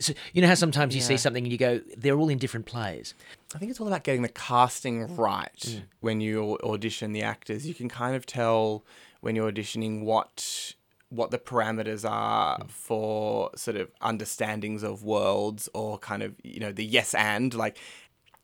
so- 0.00 0.14
You 0.32 0.42
know 0.42 0.48
how 0.48 0.54
sometimes 0.54 0.94
you 0.94 1.00
see 1.02 1.16
something 1.18 1.44
and 1.44 1.52
you 1.52 1.58
go, 1.58 1.80
they're 1.96 2.16
all 2.18 2.28
in 2.30 2.38
different 2.38 2.66
plays. 2.66 3.14
I 3.54 3.58
think 3.58 3.70
it's 3.70 3.80
all 3.80 3.86
about 3.86 4.04
getting 4.04 4.22
the 4.22 4.28
casting 4.30 5.14
right 5.16 5.82
when 6.00 6.20
you 6.20 6.58
audition 6.64 7.12
the 7.12 7.22
actors. 7.22 7.66
You 7.66 7.74
can 7.74 7.88
kind 7.88 8.16
of 8.16 8.24
tell 8.26 8.84
when 9.20 9.36
you're 9.36 9.50
auditioning 9.52 10.02
what 10.04 10.74
what 11.10 11.30
the 11.30 11.38
parameters 11.38 12.08
are 12.08 12.58
for 12.68 13.50
sort 13.56 13.78
of 13.78 13.90
understandings 14.02 14.82
of 14.82 15.02
worlds 15.02 15.66
or 15.72 15.98
kind 15.98 16.22
of 16.22 16.34
you 16.42 16.60
know 16.60 16.70
the 16.72 16.84
yes 16.84 17.14
and 17.14 17.54
like 17.54 17.78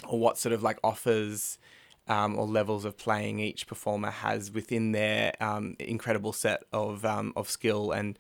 or 0.09 0.19
what 0.19 0.39
sort 0.39 0.53
of 0.55 0.63
like 0.63 0.79
offers 0.83 1.59
um, 2.09 2.39
or 2.39 2.47
levels 2.47 2.85
of 2.85 2.97
playing 2.97 3.41
each 3.41 3.67
performer 3.67 4.11
has 4.11 4.51
within 4.51 4.93
their 4.93 5.33
um, 5.41 5.77
incredible 5.79 6.33
set 6.33 6.65
of 6.73 7.05
um, 7.05 7.33
of 7.37 7.49
skill 7.49 7.93
and 7.93 8.19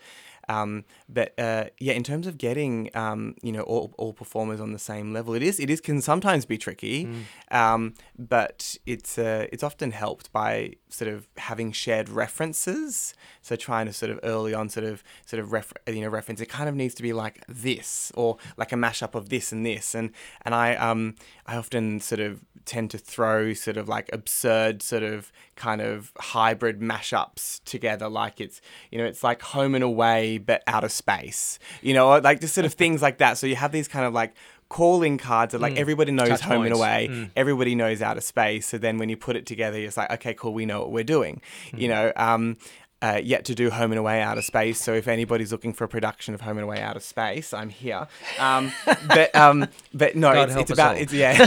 um, 0.48 0.84
but 1.08 1.32
uh, 1.38 1.64
yeah, 1.78 1.94
in 1.94 2.02
terms 2.02 2.26
of 2.26 2.36
getting 2.38 2.90
um, 2.94 3.34
you 3.42 3.52
know 3.52 3.62
all, 3.62 3.94
all 3.96 4.12
performers 4.12 4.60
on 4.60 4.72
the 4.72 4.78
same 4.78 5.12
level, 5.12 5.34
it 5.34 5.42
is 5.42 5.58
it 5.58 5.70
is 5.70 5.80
can 5.80 6.00
sometimes 6.02 6.44
be 6.44 6.58
tricky, 6.58 7.08
um, 7.50 7.94
but 8.18 8.76
it's 8.86 9.18
uh, 9.18 9.46
it's 9.52 9.62
often 9.62 9.90
helped 9.92 10.32
by 10.32 10.72
sort 10.94 11.10
of 11.10 11.26
having 11.36 11.72
shared 11.72 12.08
references. 12.08 13.14
So 13.42 13.56
trying 13.56 13.86
to 13.86 13.92
sort 13.92 14.10
of 14.10 14.20
early 14.22 14.54
on 14.54 14.68
sort 14.68 14.86
of 14.86 15.02
sort 15.26 15.40
of 15.40 15.52
refer- 15.52 15.76
you 15.88 16.00
know 16.00 16.08
reference 16.08 16.40
it 16.40 16.48
kind 16.48 16.68
of 16.68 16.74
needs 16.74 16.94
to 16.94 17.02
be 17.02 17.12
like 17.12 17.44
this 17.48 18.12
or 18.14 18.38
like 18.56 18.72
a 18.72 18.76
mashup 18.76 19.14
of 19.14 19.28
this 19.28 19.52
and 19.52 19.66
this. 19.66 19.94
And 19.94 20.10
and 20.42 20.54
I 20.54 20.76
um 20.76 21.16
I 21.46 21.56
often 21.56 22.00
sort 22.00 22.20
of 22.20 22.44
tend 22.64 22.90
to 22.92 22.98
throw 22.98 23.52
sort 23.52 23.76
of 23.76 23.88
like 23.88 24.08
absurd 24.12 24.82
sort 24.82 25.02
of 25.02 25.30
kind 25.56 25.80
of 25.80 26.12
hybrid 26.18 26.80
mashups 26.80 27.62
together. 27.64 28.08
Like 28.08 28.40
it's 28.40 28.60
you 28.90 28.98
know 28.98 29.04
it's 29.04 29.24
like 29.24 29.42
home 29.42 29.74
and 29.74 29.84
away 29.84 30.38
but 30.38 30.62
out 30.66 30.84
of 30.84 30.92
space. 30.92 31.58
You 31.82 31.94
know 31.94 32.18
like 32.18 32.40
just 32.40 32.54
sort 32.54 32.64
of 32.64 32.74
things 32.74 33.02
like 33.02 33.18
that. 33.18 33.36
So 33.38 33.46
you 33.46 33.56
have 33.56 33.72
these 33.72 33.88
kind 33.88 34.06
of 34.06 34.12
like 34.12 34.34
calling 34.68 35.18
cards 35.18 35.54
are 35.54 35.58
like 35.58 35.74
mm. 35.74 35.78
everybody 35.78 36.12
knows 36.12 36.28
Touch 36.28 36.40
home 36.40 36.62
and 36.62 36.72
points. 36.72 36.78
away 36.78 37.08
mm. 37.10 37.30
everybody 37.36 37.74
knows 37.74 38.02
outer 38.02 38.20
space. 38.20 38.66
So 38.66 38.78
then 38.78 38.98
when 38.98 39.08
you 39.08 39.16
put 39.16 39.36
it 39.36 39.46
together 39.46 39.78
it's 39.78 39.96
like 39.96 40.10
okay 40.10 40.34
cool 40.34 40.52
we 40.52 40.66
know 40.66 40.80
what 40.80 40.92
we're 40.92 41.04
doing 41.04 41.40
you 41.76 41.88
mm. 41.88 41.90
know? 41.90 42.12
Um 42.16 42.56
uh, 43.04 43.20
yet 43.22 43.44
to 43.44 43.54
do 43.54 43.68
Home 43.68 43.92
and 43.92 43.98
Away 43.98 44.22
Outer 44.22 44.40
Space. 44.40 44.80
So 44.80 44.94
if 44.94 45.08
anybody's 45.08 45.52
looking 45.52 45.74
for 45.74 45.84
a 45.84 45.88
production 45.88 46.32
of 46.32 46.40
Home 46.40 46.56
and 46.56 46.64
Away 46.64 46.80
Outer 46.80 47.00
Space, 47.00 47.52
I'm 47.52 47.68
here. 47.68 48.06
Um, 48.38 48.72
but 49.08 49.34
um, 49.34 49.68
but 49.92 50.16
no, 50.16 50.32
God 50.32 50.48
it's, 50.48 50.58
it's 50.58 50.70
about 50.70 50.96
all. 50.96 51.02
it's 51.02 51.12
yeah, 51.12 51.36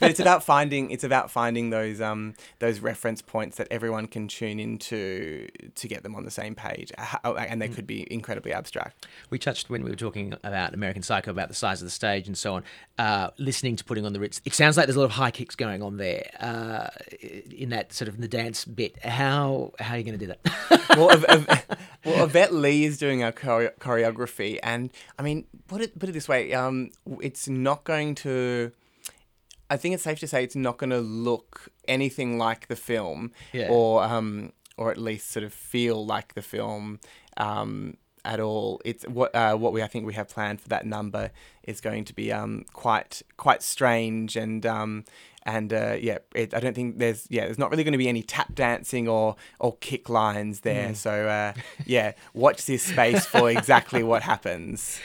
but 0.00 0.10
it's 0.10 0.20
about 0.20 0.42
finding 0.42 0.90
it's 0.90 1.04
about 1.04 1.30
finding 1.30 1.68
those 1.68 2.00
um 2.00 2.34
those 2.58 2.80
reference 2.80 3.20
points 3.20 3.58
that 3.58 3.68
everyone 3.70 4.06
can 4.06 4.28
tune 4.28 4.58
into 4.58 5.46
to 5.74 5.88
get 5.88 6.04
them 6.04 6.14
on 6.14 6.24
the 6.24 6.30
same 6.30 6.54
page, 6.54 6.90
and 7.22 7.60
they 7.60 7.68
could 7.68 7.86
be 7.86 8.10
incredibly 8.10 8.54
abstract. 8.54 9.06
We 9.28 9.38
touched 9.38 9.68
when 9.68 9.84
we 9.84 9.90
were 9.90 9.96
talking 9.96 10.32
about 10.42 10.72
American 10.72 11.02
Psycho 11.02 11.30
about 11.30 11.48
the 11.48 11.54
size 11.54 11.82
of 11.82 11.86
the 11.86 11.92
stage 11.92 12.26
and 12.26 12.38
so 12.38 12.54
on. 12.54 12.64
Uh, 12.96 13.28
listening 13.36 13.76
to 13.76 13.84
putting 13.84 14.06
on 14.06 14.14
the 14.14 14.20
Ritz, 14.20 14.40
it 14.46 14.54
sounds 14.54 14.78
like 14.78 14.86
there's 14.86 14.96
a 14.96 15.00
lot 15.00 15.06
of 15.06 15.10
high 15.10 15.32
kicks 15.32 15.54
going 15.54 15.82
on 15.82 15.98
there 15.98 16.30
uh, 16.40 16.88
in 17.20 17.68
that 17.70 17.92
sort 17.92 18.08
of 18.08 18.18
the 18.22 18.28
dance 18.28 18.64
bit. 18.64 19.04
How 19.04 19.72
how 19.78 19.94
are 19.94 19.98
you 19.98 20.04
going 20.04 20.18
to 20.18 20.26
do 20.26 20.32
that? 20.32 20.80
well, 20.96 21.08
Yv- 21.10 21.24
Yv- 21.46 21.78
well, 22.04 22.24
Yvette 22.24 22.52
Lee 22.54 22.84
is 22.84 22.98
doing 22.98 23.22
our 23.22 23.32
chore- 23.32 23.74
choreography, 23.80 24.58
and 24.62 24.90
I 25.18 25.22
mean, 25.22 25.46
put 25.68 25.80
it 25.80 25.98
put 25.98 26.08
it 26.08 26.12
this 26.12 26.28
way: 26.28 26.52
um, 26.54 26.90
it's 27.20 27.48
not 27.48 27.84
going 27.84 28.14
to. 28.16 28.72
I 29.70 29.76
think 29.76 29.94
it's 29.94 30.04
safe 30.04 30.20
to 30.20 30.26
say 30.26 30.44
it's 30.44 30.56
not 30.56 30.76
going 30.78 30.90
to 30.90 31.00
look 31.00 31.68
anything 31.88 32.38
like 32.38 32.68
the 32.68 32.76
film, 32.76 33.32
Yeah. 33.52 33.68
or 33.70 34.02
um, 34.04 34.52
or 34.76 34.90
at 34.90 34.98
least 34.98 35.30
sort 35.30 35.44
of 35.44 35.52
feel 35.52 36.04
like 36.04 36.34
the 36.34 36.42
film. 36.42 37.00
Um, 37.36 37.96
at 38.26 38.40
all, 38.40 38.80
it's 38.86 39.04
what 39.06 39.34
uh, 39.34 39.54
what 39.54 39.72
we 39.74 39.82
I 39.82 39.86
think 39.86 40.06
we 40.06 40.14
have 40.14 40.28
planned 40.30 40.58
for 40.60 40.68
that 40.70 40.86
number 40.86 41.30
is 41.62 41.82
going 41.82 42.04
to 42.06 42.14
be 42.14 42.32
um 42.32 42.64
quite 42.72 43.20
quite 43.36 43.62
strange 43.62 44.34
and 44.34 44.64
um 44.64 45.04
and 45.46 45.72
uh, 45.72 45.96
yeah, 46.00 46.18
it, 46.34 46.54
I 46.54 46.60
don't 46.60 46.74
think 46.74 46.98
there's 46.98 47.26
yeah, 47.30 47.44
there's 47.44 47.58
not 47.58 47.70
really 47.70 47.84
going 47.84 47.92
to 47.92 47.98
be 47.98 48.08
any 48.08 48.22
tap 48.22 48.54
dancing 48.54 49.08
or 49.08 49.36
or 49.58 49.76
kick 49.78 50.08
lines 50.08 50.60
there. 50.60 50.94
So 50.94 51.28
uh, 51.28 51.52
yeah, 51.86 52.12
watch 52.32 52.66
this 52.66 52.82
space 52.82 53.26
for 53.26 53.50
exactly 53.50 54.02
what 54.02 54.22
happens. 54.22 55.00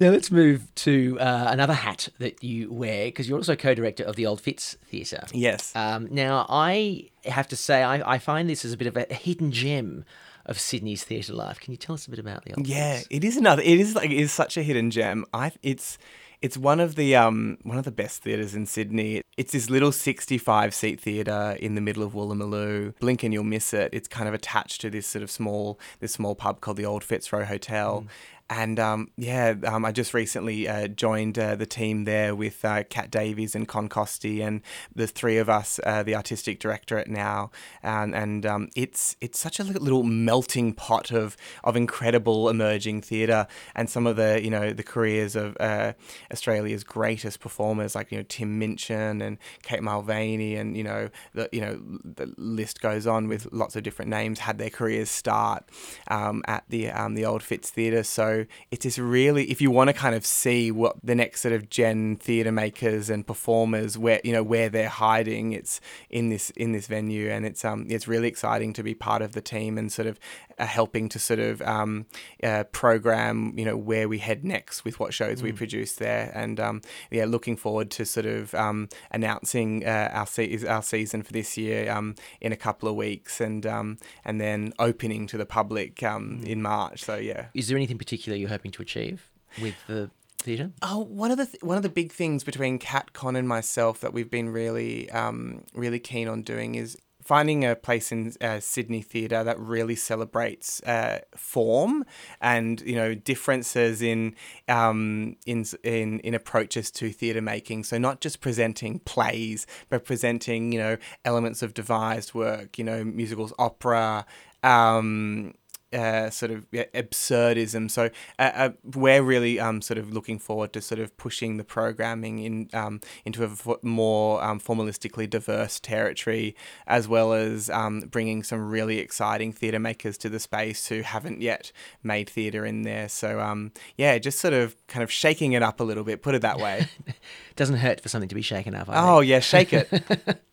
Now 0.00 0.10
let's 0.10 0.30
move 0.32 0.74
to 0.76 1.18
uh, 1.20 1.48
another 1.50 1.74
hat 1.74 2.08
that 2.18 2.42
you 2.42 2.72
wear 2.72 3.06
because 3.06 3.28
you're 3.28 3.38
also 3.38 3.54
co-director 3.54 4.02
of 4.02 4.16
the 4.16 4.26
Old 4.26 4.40
Fitz 4.40 4.76
Theatre. 4.86 5.24
Yes. 5.32 5.74
Um, 5.76 6.08
now 6.10 6.46
I 6.48 7.10
have 7.24 7.46
to 7.48 7.56
say 7.56 7.82
I, 7.82 8.14
I 8.14 8.18
find 8.18 8.50
this 8.50 8.64
as 8.64 8.72
a 8.72 8.76
bit 8.76 8.88
of 8.88 8.96
a 8.96 9.14
hidden 9.14 9.52
gem 9.52 10.04
of 10.46 10.58
Sydney's 10.58 11.04
theatre 11.04 11.32
life. 11.32 11.60
Can 11.60 11.70
you 11.70 11.76
tell 11.76 11.94
us 11.94 12.06
a 12.06 12.10
bit 12.10 12.18
about 12.18 12.44
the 12.44 12.54
Old 12.54 12.66
Yeah, 12.66 12.96
Fitz? 12.96 13.08
it 13.10 13.24
is 13.24 13.36
another. 13.36 13.62
It 13.62 13.78
is 13.78 13.94
like 13.94 14.10
it 14.10 14.18
is 14.18 14.32
such 14.32 14.56
a 14.56 14.62
hidden 14.62 14.90
gem. 14.90 15.24
I 15.32 15.52
it's 15.62 15.96
it's 16.44 16.58
one 16.58 16.78
of 16.78 16.94
the 16.94 17.16
um 17.16 17.56
one 17.62 17.78
of 17.78 17.86
the 17.86 17.90
best 17.90 18.22
theaters 18.22 18.54
in 18.54 18.66
Sydney. 18.66 19.22
It's 19.38 19.52
this 19.52 19.70
little 19.70 19.90
65 19.90 20.74
seat 20.74 21.00
theater 21.00 21.56
in 21.58 21.74
the 21.74 21.80
middle 21.80 22.02
of 22.02 22.12
Woolloomooloo. 22.12 22.98
Blink 22.98 23.22
and 23.22 23.32
you'll 23.32 23.44
miss 23.44 23.72
it. 23.72 23.88
It's 23.94 24.06
kind 24.06 24.28
of 24.28 24.34
attached 24.34 24.82
to 24.82 24.90
this 24.90 25.06
sort 25.06 25.22
of 25.22 25.30
small 25.30 25.80
this 26.00 26.12
small 26.12 26.34
pub 26.34 26.60
called 26.60 26.76
the 26.76 26.84
Old 26.84 27.02
Fitzroy 27.02 27.44
Hotel. 27.44 28.06
And 28.50 28.78
um, 28.78 29.10
yeah, 29.16 29.54
um, 29.66 29.86
I 29.86 29.92
just 29.92 30.12
recently 30.12 30.68
uh, 30.68 30.88
joined 30.88 31.38
uh, 31.38 31.54
the 31.54 31.64
team 31.64 32.04
there 32.04 32.34
with 32.34 32.62
uh, 32.62 32.84
Kat 32.84 33.10
Davies 33.10 33.54
and 33.54 33.66
Con 33.66 33.88
Costi, 33.88 34.42
and 34.42 34.60
the 34.94 35.06
three 35.06 35.38
of 35.38 35.48
us, 35.48 35.80
uh, 35.84 36.02
the 36.02 36.14
artistic 36.14 36.60
directorate 36.60 37.08
now, 37.08 37.50
and 37.82 38.14
and 38.14 38.44
um, 38.44 38.68
it's 38.76 39.16
it's 39.22 39.38
such 39.38 39.58
a 39.58 39.64
little 39.64 40.02
melting 40.02 40.74
pot 40.74 41.10
of 41.10 41.38
of 41.62 41.74
incredible 41.74 42.50
emerging 42.50 43.00
theatre, 43.00 43.46
and 43.74 43.88
some 43.88 44.06
of 44.06 44.16
the 44.16 44.42
you 44.44 44.50
know 44.50 44.74
the 44.74 44.82
careers 44.82 45.36
of 45.36 45.56
uh, 45.58 45.94
Australia's 46.30 46.84
greatest 46.84 47.40
performers 47.40 47.94
like 47.94 48.12
you 48.12 48.18
know 48.18 48.24
Tim 48.28 48.58
Minchin 48.58 49.22
and 49.22 49.38
Kate 49.62 49.80
Mulvany, 49.80 50.58
and 50.58 50.76
you 50.76 50.84
know 50.84 51.08
the 51.32 51.48
you 51.50 51.62
know 51.62 51.80
the 52.04 52.34
list 52.36 52.82
goes 52.82 53.06
on 53.06 53.26
with 53.26 53.48
lots 53.52 53.74
of 53.74 53.82
different 53.82 54.10
names 54.10 54.40
had 54.40 54.58
their 54.58 54.70
careers 54.70 55.08
start 55.08 55.64
um, 56.08 56.42
at 56.46 56.64
the 56.68 56.90
um, 56.90 57.14
the 57.14 57.24
old 57.24 57.42
Fitz 57.42 57.70
Theatre. 57.70 58.02
So 58.02 58.33
it's 58.70 58.98
really 58.98 59.50
if 59.50 59.60
you 59.60 59.70
want 59.70 59.88
to 59.88 59.94
kind 59.94 60.14
of 60.14 60.24
see 60.24 60.70
what 60.70 60.96
the 61.02 61.14
next 61.14 61.40
sort 61.40 61.54
of 61.54 61.68
gen 61.68 62.16
theatre 62.16 62.52
makers 62.52 63.10
and 63.10 63.26
performers 63.26 63.96
where 63.98 64.20
you 64.24 64.32
know 64.32 64.42
where 64.42 64.68
they're 64.68 64.88
hiding, 64.88 65.52
it's 65.52 65.80
in 66.10 66.30
this 66.30 66.50
in 66.50 66.72
this 66.72 66.86
venue, 66.86 67.30
and 67.30 67.46
it's 67.46 67.64
um 67.64 67.86
it's 67.88 68.06
really 68.08 68.28
exciting 68.28 68.72
to 68.74 68.82
be 68.82 68.94
part 68.94 69.22
of 69.22 69.32
the 69.32 69.40
team 69.40 69.78
and 69.78 69.92
sort 69.92 70.08
of 70.08 70.18
uh, 70.58 70.66
helping 70.66 71.08
to 71.08 71.18
sort 71.18 71.40
of 71.40 71.60
um, 71.62 72.06
uh, 72.42 72.64
program 72.64 73.52
you 73.58 73.64
know 73.64 73.76
where 73.76 74.08
we 74.08 74.18
head 74.18 74.44
next 74.44 74.84
with 74.84 75.00
what 75.00 75.12
shows 75.12 75.42
we 75.42 75.52
produce 75.52 75.94
there, 75.94 76.30
and 76.34 76.60
um, 76.60 76.80
yeah, 77.10 77.24
looking 77.24 77.56
forward 77.56 77.90
to 77.90 78.04
sort 78.04 78.26
of 78.26 78.54
um, 78.54 78.88
announcing 79.10 79.84
uh, 79.84 80.10
our 80.12 80.26
se- 80.26 80.64
our 80.66 80.82
season 80.82 81.22
for 81.22 81.32
this 81.32 81.56
year 81.56 81.90
um, 81.90 82.14
in 82.40 82.52
a 82.52 82.56
couple 82.56 82.88
of 82.88 82.94
weeks, 82.94 83.40
and 83.40 83.66
um, 83.66 83.98
and 84.24 84.40
then 84.40 84.72
opening 84.78 85.26
to 85.26 85.36
the 85.36 85.46
public 85.46 86.02
um, 86.02 86.42
in 86.46 86.62
March. 86.62 87.04
So 87.04 87.16
yeah. 87.16 87.46
Is 87.54 87.68
there 87.68 87.76
anything 87.76 87.98
particular 87.98 88.23
you're 88.32 88.48
hoping 88.48 88.70
to 88.72 88.82
achieve 88.82 89.30
with 89.60 89.74
the 89.86 90.10
theatre? 90.38 90.70
Oh, 90.82 91.00
one 91.00 91.30
of 91.30 91.38
the 91.38 91.46
th- 91.46 91.62
one 91.62 91.76
of 91.76 91.82
the 91.82 91.88
big 91.88 92.12
things 92.12 92.44
between 92.44 92.78
Cat 92.78 93.12
Con 93.12 93.36
and 93.36 93.48
myself 93.48 94.00
that 94.00 94.12
we've 94.12 94.30
been 94.30 94.48
really 94.48 95.10
um, 95.10 95.64
really 95.74 95.98
keen 95.98 96.28
on 96.28 96.42
doing 96.42 96.74
is 96.74 96.96
finding 97.24 97.64
a 97.64 97.74
place 97.74 98.12
in 98.12 98.34
uh, 98.40 98.60
Sydney 98.60 99.00
theatre 99.00 99.42
that 99.42 99.58
really 99.58 99.96
celebrates 99.96 100.82
uh, 100.82 101.20
form 101.34 102.04
and 102.40 102.82
you 102.82 102.94
know 102.94 103.14
differences 103.14 104.02
in 104.02 104.34
um, 104.68 105.36
in 105.46 105.64
in 105.82 106.20
in 106.20 106.34
approaches 106.34 106.90
to 106.92 107.10
theatre 107.10 107.42
making. 107.42 107.84
So 107.84 107.98
not 107.98 108.20
just 108.20 108.40
presenting 108.40 109.00
plays, 109.00 109.66
but 109.88 110.04
presenting 110.04 110.72
you 110.72 110.78
know 110.78 110.96
elements 111.24 111.62
of 111.62 111.74
devised 111.74 112.34
work. 112.34 112.78
You 112.78 112.84
know 112.84 113.04
musicals, 113.04 113.52
opera. 113.58 114.26
Um, 114.62 115.54
uh, 115.94 116.30
sort 116.30 116.52
of 116.52 116.66
yeah, 116.72 116.84
absurdism. 116.94 117.90
So 117.90 118.10
uh, 118.38 118.50
uh, 118.54 118.70
we're 118.94 119.22
really 119.22 119.60
um, 119.60 119.80
sort 119.80 119.98
of 119.98 120.12
looking 120.12 120.38
forward 120.38 120.72
to 120.74 120.80
sort 120.80 120.98
of 120.98 121.16
pushing 121.16 121.56
the 121.56 121.64
programming 121.64 122.38
in 122.38 122.68
um, 122.72 123.00
into 123.24 123.44
a 123.44 123.76
more 123.82 124.42
um, 124.42 124.60
formalistically 124.60 125.28
diverse 125.28 125.80
territory, 125.80 126.56
as 126.86 127.08
well 127.08 127.32
as 127.32 127.70
um, 127.70 128.00
bringing 128.00 128.42
some 128.42 128.68
really 128.68 128.98
exciting 128.98 129.52
theatre 129.52 129.78
makers 129.78 130.18
to 130.18 130.28
the 130.28 130.40
space 130.40 130.88
who 130.88 131.02
haven't 131.02 131.40
yet 131.40 131.72
made 132.02 132.28
theatre 132.28 132.66
in 132.66 132.82
there. 132.82 133.08
So 133.08 133.40
um, 133.40 133.72
yeah, 133.96 134.18
just 134.18 134.38
sort 134.40 134.54
of 134.54 134.76
kind 134.86 135.02
of 135.02 135.10
shaking 135.10 135.52
it 135.52 135.62
up 135.62 135.80
a 135.80 135.84
little 135.84 136.04
bit. 136.04 136.22
Put 136.22 136.34
it 136.34 136.42
that 136.42 136.58
way. 136.58 136.88
Doesn't 137.56 137.76
hurt 137.76 138.00
for 138.00 138.08
something 138.08 138.28
to 138.28 138.34
be 138.34 138.42
shaken 138.42 138.74
up. 138.74 138.88
I 138.88 139.08
oh 139.08 139.20
think. 139.20 139.30
yeah, 139.30 139.40
shake 139.40 139.72
it. 139.72 140.40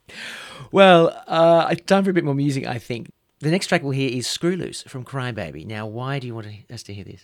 Well, 0.71 1.13
uh, 1.27 1.73
time 1.75 2.03
for 2.03 2.11
a 2.11 2.13
bit 2.13 2.23
more 2.23 2.33
music, 2.33 2.65
I 2.65 2.77
think. 2.77 3.11
The 3.41 3.49
next 3.49 3.67
track 3.67 3.81
we'll 3.81 3.93
hear 3.93 4.15
is 4.15 4.27
Screw 4.27 4.55
Loose 4.55 4.83
from 4.83 5.03
Crybaby. 5.03 5.65
Now, 5.65 5.87
why 5.87 6.19
do 6.19 6.27
you 6.27 6.35
want 6.35 6.47
us 6.71 6.83
to 6.83 6.93
hear 6.93 7.03
this? 7.03 7.23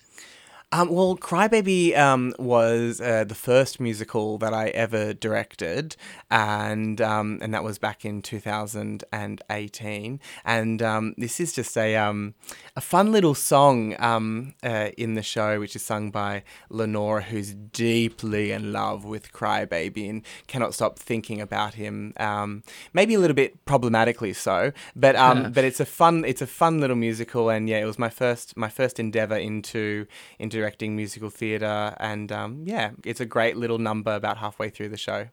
Um, 0.74 0.90
well, 0.90 1.16
Crybaby 1.16 1.98
um, 1.98 2.34
was 2.38 3.00
uh, 3.00 3.24
the 3.24 3.36
first 3.36 3.80
musical 3.80 4.38
that 4.40 4.54
I 4.54 4.68
ever 4.70 5.14
directed, 5.14 5.96
and 6.30 7.00
um, 7.00 7.40
and 7.42 7.54
that 7.54 7.64
was 7.64 7.80
back 7.80 8.04
in 8.04 8.22
2018. 8.22 10.20
And 10.44 10.82
um, 10.82 11.16
this 11.18 11.40
is 11.40 11.54
just 11.54 11.78
a 11.78 11.96
um, 11.96 12.34
a 12.76 12.82
fun 12.82 13.14
little 13.14 13.34
song 13.34 13.96
um, 14.00 14.56
uh, 14.62 14.90
in 14.98 15.14
the 15.14 15.24
show, 15.24 15.58
which 15.62 15.74
is 15.74 15.84
sung 15.84 16.12
by 16.12 16.44
Lenora, 16.70 17.22
who's 17.22 17.54
deeply 17.54 18.52
in 18.52 18.74
love 18.74 19.06
with 19.06 19.32
Crybaby 19.32 20.10
and 20.10 20.22
cannot 20.48 20.74
stop 20.74 21.00
thinking 21.00 21.40
about 21.40 21.76
him. 21.76 22.12
Um, 22.18 22.64
maybe 22.92 23.14
a 23.14 23.20
little 23.20 23.36
bit 23.36 23.64
problematically 23.64 24.34
so, 24.34 24.74
but 24.98 25.16
um, 25.16 25.54
but 25.54 25.64
it's 25.64 25.80
a 25.80 25.86
fun 25.86 26.26
it's 26.26 26.42
a 26.42 26.48
fun 26.48 26.82
little 26.82 26.98
musical, 26.98 27.50
and 27.50 27.70
yeah, 27.70 27.78
it 27.78 27.86
was 27.86 27.98
my 27.98 28.10
first 28.10 28.58
my 28.58 28.68
first 28.68 29.00
endeavor 29.00 29.38
into 29.38 30.08
into 30.38 30.57
directing 30.58 30.96
musical 30.96 31.30
theatre, 31.30 31.96
and 32.00 32.32
um, 32.32 32.64
yeah, 32.66 32.92
it's 33.06 33.22
a 33.22 33.26
great 33.26 33.58
little 33.58 33.78
number 33.78 34.14
about 34.14 34.38
halfway 34.38 34.70
through 34.70 34.90
the 34.90 34.98
show. 34.98 35.30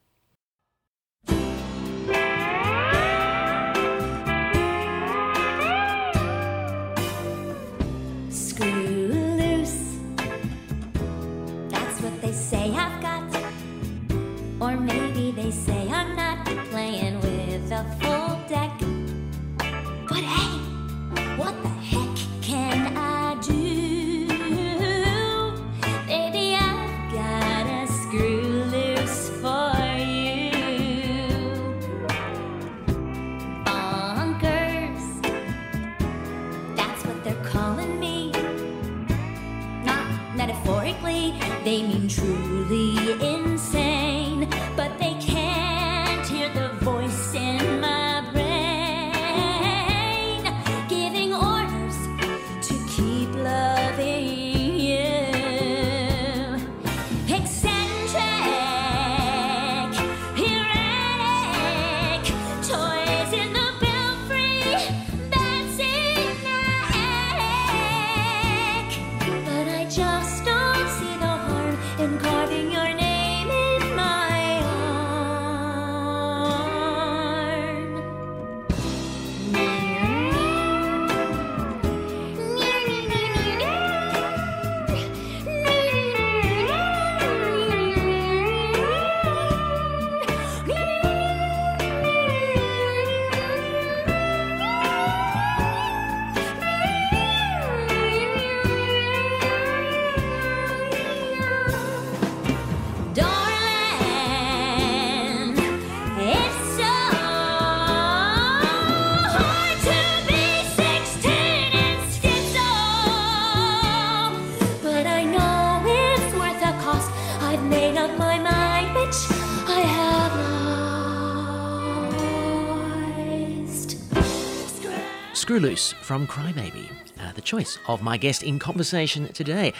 Screw 125.54 125.68
Loose 125.68 125.92
from 125.92 126.26
Crybaby, 126.26 126.90
uh, 127.20 127.30
the 127.30 127.40
choice 127.40 127.78
of 127.86 128.02
my 128.02 128.16
guest 128.16 128.42
in 128.42 128.58
conversation 128.58 129.32
today, 129.32 129.72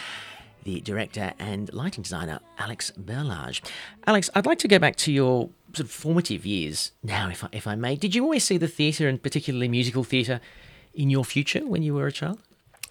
the 0.63 0.81
director 0.83 1.33
and 1.41 1.73
lighting 1.75 2.03
designer 2.03 2.39
Alex 2.59 2.93
Berlage. 2.97 3.61
Alex, 4.07 4.31
I'd 4.37 4.47
like 4.47 4.61
to 4.61 4.69
go 4.69 4.79
back 4.79 4.95
to 4.95 5.11
your 5.11 5.51
sort 5.73 5.87
of 5.87 5.91
formative 5.91 6.47
years 6.47 6.93
now, 7.03 7.29
if 7.29 7.43
I, 7.43 7.49
if 7.51 7.67
I 7.67 7.75
may. 7.75 7.97
Did 7.97 8.15
you 8.15 8.23
always 8.23 8.45
see 8.45 8.57
the 8.57 8.69
theatre 8.69 9.09
and 9.09 9.21
particularly 9.21 9.67
musical 9.67 10.05
theatre 10.05 10.41
in 10.95 11.11
your 11.11 11.25
future 11.25 11.67
when 11.67 11.83
you 11.83 11.93
were 11.93 12.07
a 12.07 12.13
child? 12.13 12.39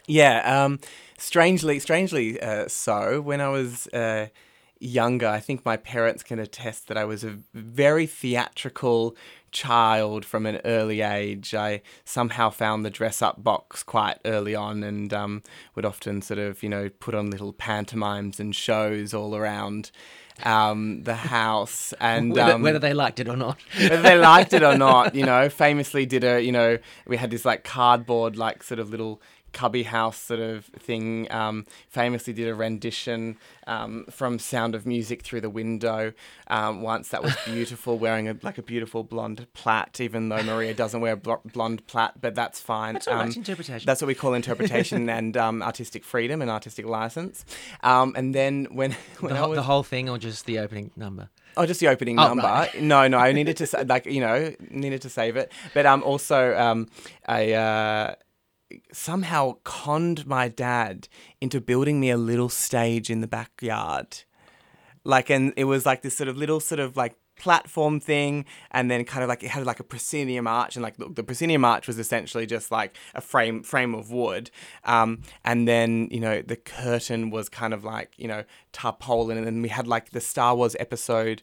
Yeah, 0.06 0.42
um, 0.66 0.82
strangely, 1.18 1.80
strangely 1.80 2.38
uh, 2.42 2.68
so. 2.68 3.22
When 3.22 3.40
I 3.40 3.48
was 3.48 3.88
uh, 3.94 4.28
younger, 4.82 5.30
I 5.30 5.40
think 5.40 5.64
my 5.64 5.78
parents 5.78 6.22
can 6.22 6.38
attest 6.38 6.90
that 6.90 6.98
I 6.98 7.06
was 7.06 7.24
a 7.24 7.38
very 7.54 8.08
theatrical 8.08 9.16
child 9.54 10.26
from 10.26 10.46
an 10.46 10.60
early 10.66 11.02
age. 11.02 11.56
I 11.56 11.82
somehow 12.04 12.50
found 12.50 12.84
the 12.84 12.90
dress 12.90 13.22
up 13.22 13.44
box 13.44 13.84
quite 13.84 14.18
early 14.26 14.56
on 14.56 14.84
and 14.84 15.14
um, 15.14 15.44
would 15.76 15.86
often 15.86 16.22
sort 16.22 16.40
of, 16.40 16.62
you 16.64 16.70
know, 16.70 16.90
put 16.90 17.16
on 17.16 17.30
little 17.30 17.54
pantomimes 17.54 18.40
and 18.40 18.54
shows 18.54 19.14
all 19.14 19.36
around 19.36 19.92
um, 20.44 21.04
the 21.04 21.16
house. 21.16 21.94
And 22.04 22.34
Whether, 22.34 22.54
um, 22.54 22.62
whether 22.62 22.80
they 22.80 22.94
liked 22.94 23.20
it 23.20 23.30
or 23.30 23.38
not. 23.38 23.58
whether 23.80 24.02
they 24.02 24.18
liked 24.18 24.54
it 24.54 24.64
or 24.64 24.78
not, 24.78 25.16
you 25.16 25.26
know, 25.32 25.48
famously 25.48 26.06
did 26.06 26.24
a, 26.24 26.42
you 26.42 26.52
know, 26.52 26.80
we 27.08 27.16
had 27.18 27.32
this 27.32 27.46
like 27.46 27.64
cardboard, 27.64 28.36
like 28.36 28.64
sort 28.64 28.80
of 28.80 28.90
little 28.90 29.22
cubby 29.54 29.84
house 29.84 30.18
sort 30.18 30.40
of 30.40 30.66
thing. 30.66 31.32
Um, 31.32 31.66
famously 31.90 32.34
did 32.34 32.48
a 32.50 32.56
rendition 32.56 33.38
um, 33.68 34.06
from 34.10 34.40
Sound 34.40 34.76
of 34.76 34.86
Music 34.86 35.22
through 35.22 35.42
the 35.42 35.50
window 35.50 36.14
um, 36.48 36.82
once. 36.82 37.10
That 37.10 37.24
was 37.24 37.36
beautiful, 37.46 37.98
wearing 37.98 38.28
a 38.28 38.36
like 38.42 38.58
a 38.58 38.62
beautiful 38.64 39.04
blonde 39.04 39.46
plait, 39.54 40.02
even 40.02 40.30
though 40.30 40.44
Maria 40.44 40.74
doesn't 40.74 41.00
wear 41.02 41.14
a 41.14 41.18
bl- 41.18 41.34
blonde 41.46 41.86
plait, 41.88 42.12
but 42.20 42.36
that's 42.36 42.60
fine. 42.60 42.94
That's 42.94 43.08
all 43.08 43.14
right, 43.16 43.22
Um, 43.22 43.28
it's 43.30 43.38
interpretation. 43.38 43.86
That's 43.86 44.02
what 44.02 44.08
we 44.08 44.16
call 44.16 44.34
interpretation 44.34 45.10
and 45.18 45.38
um, 45.38 45.62
artistic 45.64 46.04
freedom 46.04 46.42
and 46.42 46.52
artistic 46.52 46.86
license. 46.86 47.46
Um, 47.84 48.14
and 48.18 48.34
then 48.36 48.66
when, 48.72 48.92
when 49.20 49.32
The, 49.32 49.38
I 49.38 49.40
whole, 49.42 49.50
was, 49.52 49.58
the 49.58 49.64
whole 49.64 49.84
thing 49.84 50.10
or 50.10 50.18
just 50.18 50.46
the 50.46 50.60
opening 50.60 50.92
number? 50.96 51.30
Oh, 51.56 51.68
just 51.68 51.80
the 51.80 51.88
opening 51.88 52.18
Oh, 52.20 52.30
number. 52.30 52.44
right. 52.44 52.82
No, 52.82 53.08
no, 53.08 53.20
I 53.20 53.32
needed 53.40 53.58
to 53.58 53.86
like 53.88 54.08
you 54.08 54.22
know 54.22 54.56
needed 54.72 55.04
to 55.04 55.10
save 55.10 55.36
it, 55.38 55.52
but 55.76 55.86
um 55.86 56.02
also 56.02 56.58
um 56.58 56.88
I 57.28 57.52
uh, 57.54 58.16
somehow 58.92 59.58
conned 59.64 60.26
my 60.26 60.48
dad 60.48 61.08
into 61.42 61.62
building 61.62 62.00
me 62.00 62.10
a 62.10 62.18
little 62.18 62.50
stage 62.50 63.10
in 63.10 63.22
the 63.22 63.28
backyard, 63.28 64.20
like 65.04 65.30
and 65.30 65.54
it 65.58 65.66
was 65.66 65.86
like 65.86 66.02
this 66.02 66.16
sort 66.16 66.28
of 66.28 66.38
little 66.38 66.60
sort 66.60 66.80
of 66.80 66.96
like 66.98 67.16
platform 67.36 68.00
thing 68.00 68.46
and 68.72 68.90
then 68.92 69.04
kind 69.04 69.24
of 69.24 69.28
like 69.28 69.44
it 69.44 69.50
had 69.50 69.66
like 69.66 69.80
a 69.80 69.84
proscenium 69.84 70.48
arch 70.48 70.76
and 70.76 70.84
like 70.84 70.96
the, 70.98 71.24
proscenium 71.24 71.66
arch 71.66 71.88
was 71.88 71.98
essentially 71.98 72.46
just 72.46 72.72
like 72.72 72.96
a 73.16 73.22
frame 73.22 73.64
frame 73.64 73.96
of 73.96 74.12
wood. 74.12 74.52
Um, 74.84 75.22
and 75.44 75.68
then 75.68 76.08
you 76.12 76.20
know 76.20 76.42
the 76.42 76.56
curtain 76.56 77.32
was 77.32 77.50
kind 77.50 77.74
of 77.74 77.84
like 77.84 78.14
you 78.18 78.28
know 78.28 78.44
tarpaulin 78.72 79.38
and 79.38 79.46
then 79.46 79.62
we 79.62 79.70
had 79.70 79.88
like 79.88 80.12
the 80.12 80.22
star 80.22 80.56
wars 80.56 80.76
episode 80.80 81.42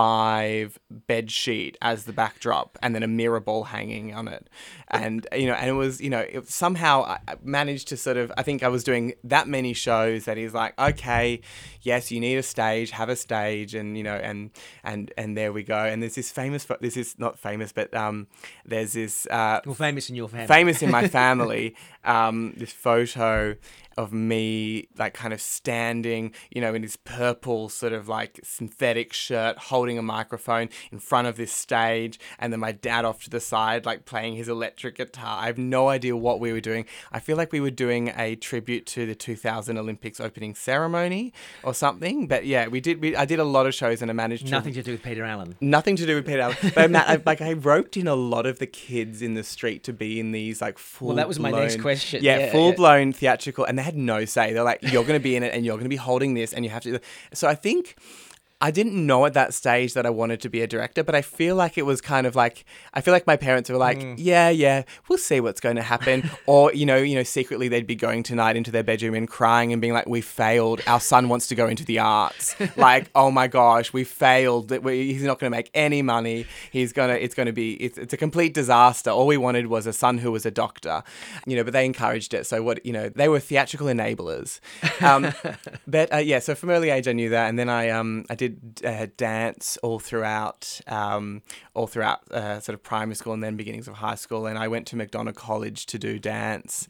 five 0.00 0.78
bed 0.90 1.30
sheet 1.30 1.74
as 1.80 2.04
the 2.04 2.12
backdrop 2.12 2.76
and 2.82 2.94
then 2.94 3.02
a 3.02 3.06
mirror 3.08 3.40
ball 3.40 3.64
hanging 3.64 4.12
on 4.14 4.28
it 4.28 4.46
and 4.90 5.26
you 5.34 5.46
know 5.46 5.54
and 5.54 5.70
it 5.70 5.72
was 5.72 6.02
you 6.02 6.10
know 6.10 6.18
it, 6.20 6.46
somehow 6.48 7.02
I 7.02 7.18
managed 7.42 7.88
to 7.88 7.96
sort 7.96 8.18
of 8.18 8.30
i 8.36 8.42
think 8.42 8.62
i 8.62 8.68
was 8.68 8.84
doing 8.84 9.14
that 9.24 9.48
many 9.48 9.72
shows 9.72 10.26
that 10.26 10.36
he's 10.36 10.52
like 10.52 10.78
okay 10.78 11.40
yes 11.80 12.10
you 12.12 12.20
need 12.20 12.36
a 12.36 12.42
stage 12.42 12.90
have 12.90 13.08
a 13.08 13.16
stage 13.16 13.74
and 13.74 13.96
you 13.96 14.04
know 14.08 14.16
and 14.16 14.50
and 14.84 15.12
and 15.16 15.34
there 15.34 15.50
we 15.50 15.62
go 15.62 15.78
and 15.90 16.02
there's 16.02 16.14
this 16.14 16.30
famous 16.30 16.66
this 16.82 16.96
is 16.98 17.18
not 17.18 17.38
famous 17.38 17.72
but 17.72 17.88
um 17.94 18.26
there's 18.66 18.92
this 18.92 19.26
uh 19.30 19.60
Well, 19.64 19.74
famous 19.74 20.10
in 20.10 20.14
your 20.16 20.28
family. 20.28 20.46
famous 20.46 20.82
in 20.82 20.90
my 20.90 21.08
family 21.08 21.74
um, 22.04 22.52
this 22.56 22.72
photo 22.72 23.56
of 23.96 24.12
me 24.12 24.88
like 24.98 25.14
kind 25.14 25.32
of 25.32 25.40
standing, 25.40 26.32
you 26.50 26.60
know, 26.60 26.74
in 26.74 26.82
this 26.82 26.96
purple 26.96 27.68
sort 27.68 27.92
of 27.92 28.08
like 28.08 28.40
synthetic 28.44 29.12
shirt, 29.12 29.56
holding 29.58 29.98
a 29.98 30.02
microphone 30.02 30.68
in 30.92 30.98
front 30.98 31.26
of 31.28 31.36
this 31.36 31.52
stage, 31.52 32.18
and 32.38 32.52
then 32.52 32.60
my 32.60 32.72
dad 32.72 33.04
off 33.04 33.22
to 33.24 33.30
the 33.30 33.40
side, 33.40 33.86
like 33.86 34.04
playing 34.04 34.34
his 34.36 34.48
electric 34.48 34.96
guitar. 34.96 35.38
I 35.42 35.46
have 35.46 35.58
no 35.58 35.88
idea 35.88 36.16
what 36.16 36.40
we 36.40 36.52
were 36.52 36.60
doing. 36.60 36.84
I 37.12 37.20
feel 37.20 37.36
like 37.36 37.52
we 37.52 37.60
were 37.60 37.70
doing 37.70 38.12
a 38.16 38.36
tribute 38.36 38.86
to 38.86 39.06
the 39.06 39.14
2000 39.14 39.78
Olympics 39.78 40.20
opening 40.20 40.54
ceremony 40.54 41.32
or 41.62 41.72
something. 41.74 42.26
But 42.26 42.44
yeah, 42.46 42.68
we 42.68 42.80
did. 42.80 43.00
We, 43.00 43.16
I 43.16 43.24
did 43.24 43.38
a 43.38 43.44
lot 43.44 43.66
of 43.66 43.74
shows 43.74 44.02
and 44.02 44.10
I 44.10 44.14
managed 44.14 44.46
to 44.46 44.52
Nothing 44.52 44.74
to 44.74 44.82
do 44.82 44.92
with 44.92 45.02
Peter 45.02 45.24
Allen. 45.24 45.54
Nothing 45.60 45.96
to 45.96 46.06
do 46.06 46.14
with 46.16 46.26
Peter 46.26 46.40
Allen. 46.40 46.56
But 46.74 46.94
I, 46.94 47.22
like 47.24 47.40
I 47.40 47.54
roped 47.54 47.96
in 47.96 48.06
a 48.08 48.14
lot 48.14 48.46
of 48.46 48.58
the 48.58 48.66
kids 48.66 49.22
in 49.22 49.34
the 49.34 49.44
street 49.44 49.84
to 49.84 49.92
be 49.92 50.20
in 50.20 50.32
these 50.32 50.60
like 50.60 50.78
full. 50.78 51.08
Well, 51.08 51.16
that 51.16 51.28
was 51.28 51.38
my 51.38 51.50
next 51.50 51.80
question. 51.80 52.22
Yeah, 52.22 52.38
Yeah, 52.38 52.46
yeah. 52.46 52.52
full 52.52 52.72
blown 52.74 53.12
theatrical, 53.12 53.64
and 53.64 53.78
they 53.78 53.85
had 53.86 53.96
no 53.96 54.24
say. 54.24 54.52
They're 54.52 54.62
like, 54.72 54.82
"You're 54.82 55.04
going 55.04 55.18
to 55.18 55.22
be 55.30 55.36
in 55.36 55.42
it, 55.42 55.54
and 55.54 55.64
you're 55.64 55.76
going 55.76 55.84
to 55.84 55.96
be 55.98 56.04
holding 56.10 56.34
this, 56.34 56.52
and 56.52 56.64
you 56.64 56.70
have 56.70 56.82
to." 56.82 57.00
So 57.32 57.48
I 57.48 57.54
think. 57.54 57.96
I 58.58 58.70
didn't 58.70 58.94
know 58.94 59.26
at 59.26 59.34
that 59.34 59.52
stage 59.52 59.92
that 59.94 60.06
I 60.06 60.10
wanted 60.10 60.40
to 60.40 60.48
be 60.48 60.62
a 60.62 60.66
director, 60.66 61.04
but 61.04 61.14
I 61.14 61.20
feel 61.20 61.56
like 61.56 61.76
it 61.76 61.82
was 61.84 62.00
kind 62.00 62.26
of 62.26 62.34
like 62.34 62.64
I 62.94 63.02
feel 63.02 63.12
like 63.12 63.26
my 63.26 63.36
parents 63.36 63.68
were 63.68 63.76
like, 63.76 63.98
Mm. 63.98 64.14
"Yeah, 64.16 64.48
yeah, 64.48 64.84
we'll 65.08 65.18
see 65.18 65.40
what's 65.40 65.60
going 65.60 65.76
to 65.76 65.82
happen," 65.82 66.30
or 66.46 66.72
you 66.72 66.86
know, 66.86 66.96
you 66.96 67.14
know, 67.14 67.22
secretly 67.22 67.68
they'd 67.68 67.86
be 67.86 67.94
going 67.94 68.22
tonight 68.22 68.56
into 68.56 68.70
their 68.70 68.82
bedroom 68.82 69.14
and 69.14 69.28
crying 69.28 69.72
and 69.72 69.80
being 69.82 69.92
like, 69.92 70.08
"We 70.08 70.22
failed. 70.22 70.80
Our 70.86 71.00
son 71.00 71.28
wants 71.28 71.48
to 71.48 71.54
go 71.54 71.66
into 71.66 71.84
the 71.84 71.98
arts. 71.98 72.56
like, 72.76 73.10
oh 73.14 73.30
my 73.30 73.46
gosh, 73.46 73.92
we 73.92 74.04
failed. 74.04 74.68
That 74.68 74.82
He's 74.86 75.22
not 75.22 75.38
going 75.38 75.50
to 75.52 75.56
make 75.56 75.70
any 75.74 76.00
money. 76.00 76.46
He's 76.70 76.94
gonna. 76.94 77.14
It's 77.14 77.34
going 77.34 77.46
to 77.46 77.52
be. 77.52 77.74
It's, 77.74 77.98
it's 77.98 78.14
a 78.14 78.16
complete 78.16 78.54
disaster. 78.54 79.10
All 79.10 79.26
we 79.26 79.36
wanted 79.36 79.66
was 79.66 79.86
a 79.86 79.92
son 79.92 80.16
who 80.16 80.32
was 80.32 80.46
a 80.46 80.50
doctor, 80.50 81.02
you 81.46 81.56
know. 81.56 81.64
But 81.64 81.74
they 81.74 81.84
encouraged 81.84 82.32
it. 82.32 82.46
So 82.46 82.62
what 82.62 82.84
you 82.86 82.92
know, 82.92 83.10
they 83.10 83.28
were 83.28 83.40
theatrical 83.40 83.88
enablers. 83.88 84.60
Um, 85.02 85.32
but 85.86 86.10
uh, 86.12 86.18
yeah, 86.18 86.38
so 86.38 86.54
from 86.54 86.70
early 86.70 86.88
age 86.88 87.06
I 87.06 87.12
knew 87.12 87.28
that, 87.30 87.48
and 87.50 87.58
then 87.58 87.68
I 87.68 87.90
um 87.90 88.24
I 88.30 88.34
did 88.34 88.45
uh, 88.84 89.06
dance 89.16 89.76
all 89.82 89.98
throughout 89.98 90.80
um 90.86 91.42
all 91.74 91.86
throughout 91.86 92.20
uh, 92.30 92.60
sort 92.60 92.74
of 92.74 92.82
primary 92.82 93.14
school 93.14 93.32
and 93.32 93.42
then 93.42 93.56
beginnings 93.56 93.88
of 93.88 93.94
high 93.94 94.14
school, 94.14 94.46
and 94.46 94.58
I 94.58 94.68
went 94.68 94.86
to 94.88 94.96
McDonald 94.96 95.36
College 95.36 95.86
to 95.86 95.98
do 95.98 96.18
dance. 96.18 96.88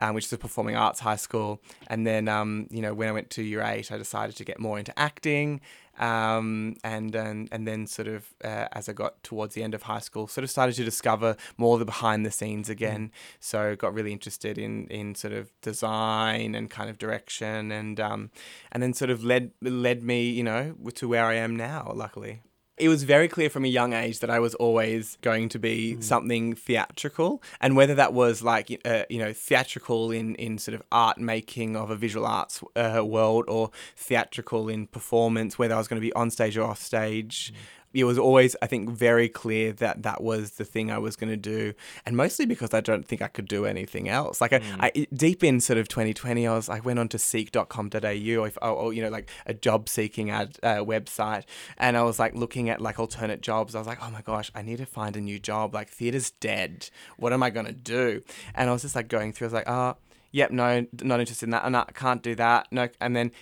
Um, 0.00 0.14
which 0.14 0.26
is 0.26 0.32
a 0.32 0.38
performing 0.38 0.76
arts 0.76 1.00
high 1.00 1.16
school, 1.16 1.60
and 1.88 2.06
then 2.06 2.28
um, 2.28 2.68
you 2.70 2.80
know 2.80 2.94
when 2.94 3.08
I 3.08 3.12
went 3.12 3.30
to 3.30 3.42
year 3.42 3.62
eight, 3.62 3.90
I 3.90 3.98
decided 3.98 4.36
to 4.36 4.44
get 4.44 4.60
more 4.60 4.78
into 4.78 4.96
acting, 4.96 5.60
um, 5.98 6.76
and, 6.84 7.14
and 7.14 7.48
and 7.52 7.66
then 7.66 7.86
sort 7.86 8.08
of 8.08 8.34
uh, 8.44 8.68
as 8.72 8.88
I 8.88 8.92
got 8.92 9.22
towards 9.22 9.54
the 9.54 9.62
end 9.62 9.74
of 9.74 9.82
high 9.82 10.00
school, 10.00 10.26
sort 10.26 10.44
of 10.44 10.50
started 10.50 10.74
to 10.76 10.84
discover 10.84 11.36
more 11.56 11.74
of 11.74 11.80
the 11.80 11.86
behind 11.86 12.24
the 12.24 12.30
scenes 12.30 12.68
again. 12.68 13.10
So 13.40 13.76
got 13.76 13.94
really 13.94 14.12
interested 14.12 14.58
in 14.58 14.86
in 14.88 15.14
sort 15.14 15.32
of 15.32 15.50
design 15.60 16.54
and 16.54 16.70
kind 16.70 16.90
of 16.90 16.98
direction, 16.98 17.72
and 17.72 17.98
um, 18.00 18.30
and 18.72 18.82
then 18.82 18.92
sort 18.94 19.10
of 19.10 19.24
led 19.24 19.52
led 19.60 20.02
me, 20.02 20.28
you 20.28 20.42
know, 20.42 20.74
to 20.94 21.08
where 21.08 21.24
I 21.24 21.34
am 21.34 21.56
now. 21.56 21.92
Luckily. 21.94 22.42
It 22.78 22.88
was 22.88 23.02
very 23.02 23.28
clear 23.28 23.50
from 23.50 23.64
a 23.64 23.68
young 23.68 23.92
age 23.92 24.20
that 24.20 24.30
I 24.30 24.38
was 24.38 24.54
always 24.54 25.18
going 25.22 25.48
to 25.50 25.58
be 25.58 26.00
something 26.00 26.54
theatrical, 26.54 27.42
and 27.60 27.76
whether 27.76 27.94
that 27.94 28.12
was 28.12 28.42
like 28.42 28.80
uh, 28.84 29.02
you 29.08 29.18
know 29.18 29.32
theatrical 29.32 30.10
in 30.10 30.34
in 30.36 30.58
sort 30.58 30.74
of 30.74 30.82
art 30.92 31.18
making 31.18 31.76
of 31.76 31.90
a 31.90 31.96
visual 31.96 32.26
arts 32.26 32.62
uh, 32.76 33.02
world, 33.04 33.46
or 33.48 33.70
theatrical 33.96 34.68
in 34.68 34.86
performance, 34.86 35.58
whether 35.58 35.74
I 35.74 35.78
was 35.78 35.88
going 35.88 36.00
to 36.00 36.06
be 36.06 36.12
on 36.12 36.30
stage 36.30 36.56
or 36.56 36.64
off 36.64 36.80
stage. 36.80 37.52
It 37.94 38.04
was 38.04 38.18
always, 38.18 38.54
I 38.60 38.66
think, 38.66 38.90
very 38.90 39.28
clear 39.28 39.72
that 39.72 40.02
that 40.02 40.22
was 40.22 40.52
the 40.52 40.64
thing 40.64 40.90
I 40.90 40.98
was 40.98 41.16
going 41.16 41.30
to 41.30 41.36
do, 41.36 41.74
and 42.04 42.16
mostly 42.16 42.46
because 42.46 42.74
I 42.74 42.80
don't 42.80 43.06
think 43.06 43.22
I 43.22 43.28
could 43.28 43.48
do 43.48 43.64
anything 43.64 44.08
else. 44.08 44.40
Like, 44.40 44.52
I, 44.52 44.60
I 44.78 45.06
deep 45.12 45.42
in 45.42 45.60
sort 45.60 45.78
of 45.78 45.88
2020, 45.88 46.46
I 46.46 46.54
was 46.54 46.68
I 46.68 46.80
went 46.80 46.98
on 46.98 47.08
to 47.08 47.18
seek.com.au, 47.18 47.98
or, 47.98 48.46
if, 48.46 48.58
or, 48.60 48.68
or 48.68 48.92
you 48.92 49.02
know, 49.02 49.08
like 49.08 49.30
a 49.46 49.54
job 49.54 49.88
seeking 49.88 50.30
ad 50.30 50.58
uh, 50.62 50.76
website, 50.76 51.44
and 51.76 51.96
I 51.96 52.02
was 52.02 52.18
like 52.18 52.34
looking 52.34 52.68
at 52.68 52.80
like 52.80 52.98
alternate 52.98 53.40
jobs. 53.40 53.74
I 53.74 53.78
was 53.78 53.86
like, 53.86 53.98
oh 54.02 54.10
my 54.10 54.22
gosh, 54.22 54.50
I 54.54 54.62
need 54.62 54.78
to 54.78 54.86
find 54.86 55.16
a 55.16 55.20
new 55.20 55.38
job. 55.38 55.74
Like, 55.74 55.90
theater's 55.90 56.30
dead. 56.30 56.90
What 57.16 57.32
am 57.32 57.42
I 57.42 57.50
going 57.50 57.66
to 57.66 57.72
do? 57.72 58.22
And 58.54 58.68
I 58.68 58.72
was 58.72 58.82
just 58.82 58.94
like 58.94 59.08
going 59.08 59.32
through. 59.32 59.46
I 59.46 59.48
was 59.48 59.54
like, 59.54 59.68
oh, 59.68 59.96
yep, 60.30 60.50
no, 60.50 60.86
not 61.02 61.20
interested 61.20 61.46
in 61.46 61.50
that. 61.50 61.70
No, 61.70 61.84
I 61.86 61.92
can't 61.92 62.22
do 62.22 62.34
that. 62.34 62.68
No, 62.70 62.88
and 63.00 63.16
then 63.16 63.32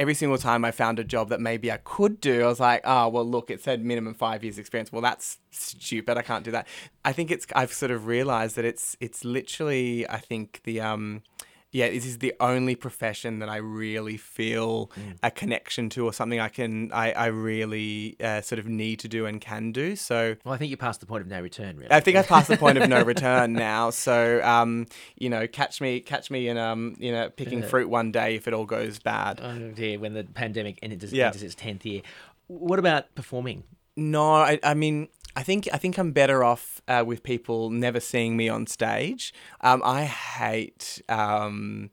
every 0.00 0.14
single 0.14 0.38
time 0.38 0.64
I 0.64 0.70
found 0.70 0.98
a 0.98 1.04
job 1.04 1.28
that 1.28 1.42
maybe 1.42 1.70
I 1.70 1.76
could 1.76 2.22
do, 2.22 2.42
I 2.42 2.46
was 2.46 2.58
like, 2.58 2.80
oh, 2.84 3.10
well, 3.10 3.24
look, 3.24 3.50
it 3.50 3.62
said 3.62 3.84
minimum 3.84 4.14
five 4.14 4.42
years 4.42 4.58
experience. 4.58 4.90
Well, 4.90 5.02
that's 5.02 5.38
stupid. 5.50 6.16
I 6.16 6.22
can't 6.22 6.42
do 6.42 6.50
that. 6.52 6.66
I 7.04 7.12
think 7.12 7.30
it's, 7.30 7.46
I've 7.54 7.70
sort 7.70 7.90
of 7.90 8.06
realized 8.06 8.56
that 8.56 8.64
it's, 8.64 8.96
it's 8.98 9.26
literally, 9.26 10.08
I 10.08 10.16
think 10.16 10.62
the, 10.64 10.80
um, 10.80 11.22
yeah, 11.72 11.88
this 11.88 12.04
is 12.04 12.18
the 12.18 12.34
only 12.40 12.74
profession 12.74 13.38
that 13.38 13.48
I 13.48 13.56
really 13.58 14.16
feel 14.16 14.90
a 15.22 15.30
connection 15.30 15.88
to 15.90 16.04
or 16.04 16.12
something 16.12 16.40
I 16.40 16.48
can, 16.48 16.90
I, 16.92 17.12
I 17.12 17.26
really 17.26 18.16
uh, 18.22 18.40
sort 18.40 18.58
of 18.58 18.66
need 18.66 18.98
to 19.00 19.08
do 19.08 19.26
and 19.26 19.40
can 19.40 19.70
do. 19.70 19.94
So, 19.94 20.36
Well, 20.44 20.52
I 20.54 20.56
think 20.56 20.70
you 20.70 20.76
passed 20.76 20.98
the 21.00 21.06
point 21.06 21.22
of 21.22 21.28
no 21.28 21.40
return, 21.40 21.76
really. 21.76 21.90
I 21.92 22.00
think 22.00 22.16
I've 22.16 22.26
passed 22.26 22.48
the 22.48 22.56
point 22.56 22.76
of 22.78 22.88
no 22.88 23.02
return 23.14 23.52
now. 23.52 23.90
So, 23.90 24.42
um, 24.42 24.86
you 25.16 25.30
know, 25.30 25.46
catch 25.46 25.80
me, 25.80 26.00
catch 26.00 26.30
me 26.30 26.48
in, 26.48 26.58
um, 26.58 26.96
you 26.98 27.12
know, 27.12 27.30
picking 27.30 27.62
fruit 27.62 27.88
one 27.88 28.10
day 28.10 28.34
if 28.34 28.48
it 28.48 28.54
all 28.54 28.66
goes 28.66 28.98
bad. 28.98 29.40
Oh 29.42 29.70
dear, 29.70 29.98
when 29.98 30.14
the 30.14 30.24
pandemic 30.24 30.78
enters, 30.82 31.12
Yeah. 31.12 31.26
enters 31.26 31.42
its 31.44 31.54
tenth 31.54 31.86
year. 31.86 32.02
What 32.48 32.78
about 32.80 33.14
performing? 33.14 33.62
No, 33.96 34.32
I, 34.32 34.58
I 34.62 34.74
mean, 34.74 35.08
I 35.36 35.42
think 35.42 35.68
I 35.72 35.76
think 35.76 35.98
I'm 35.98 36.12
better 36.12 36.42
off 36.44 36.80
uh, 36.88 37.04
with 37.06 37.22
people 37.22 37.70
never 37.70 38.00
seeing 38.00 38.36
me 38.36 38.48
on 38.48 38.66
stage. 38.66 39.32
Um, 39.60 39.82
I 39.84 40.04
hate. 40.04 41.00
Um, 41.08 41.90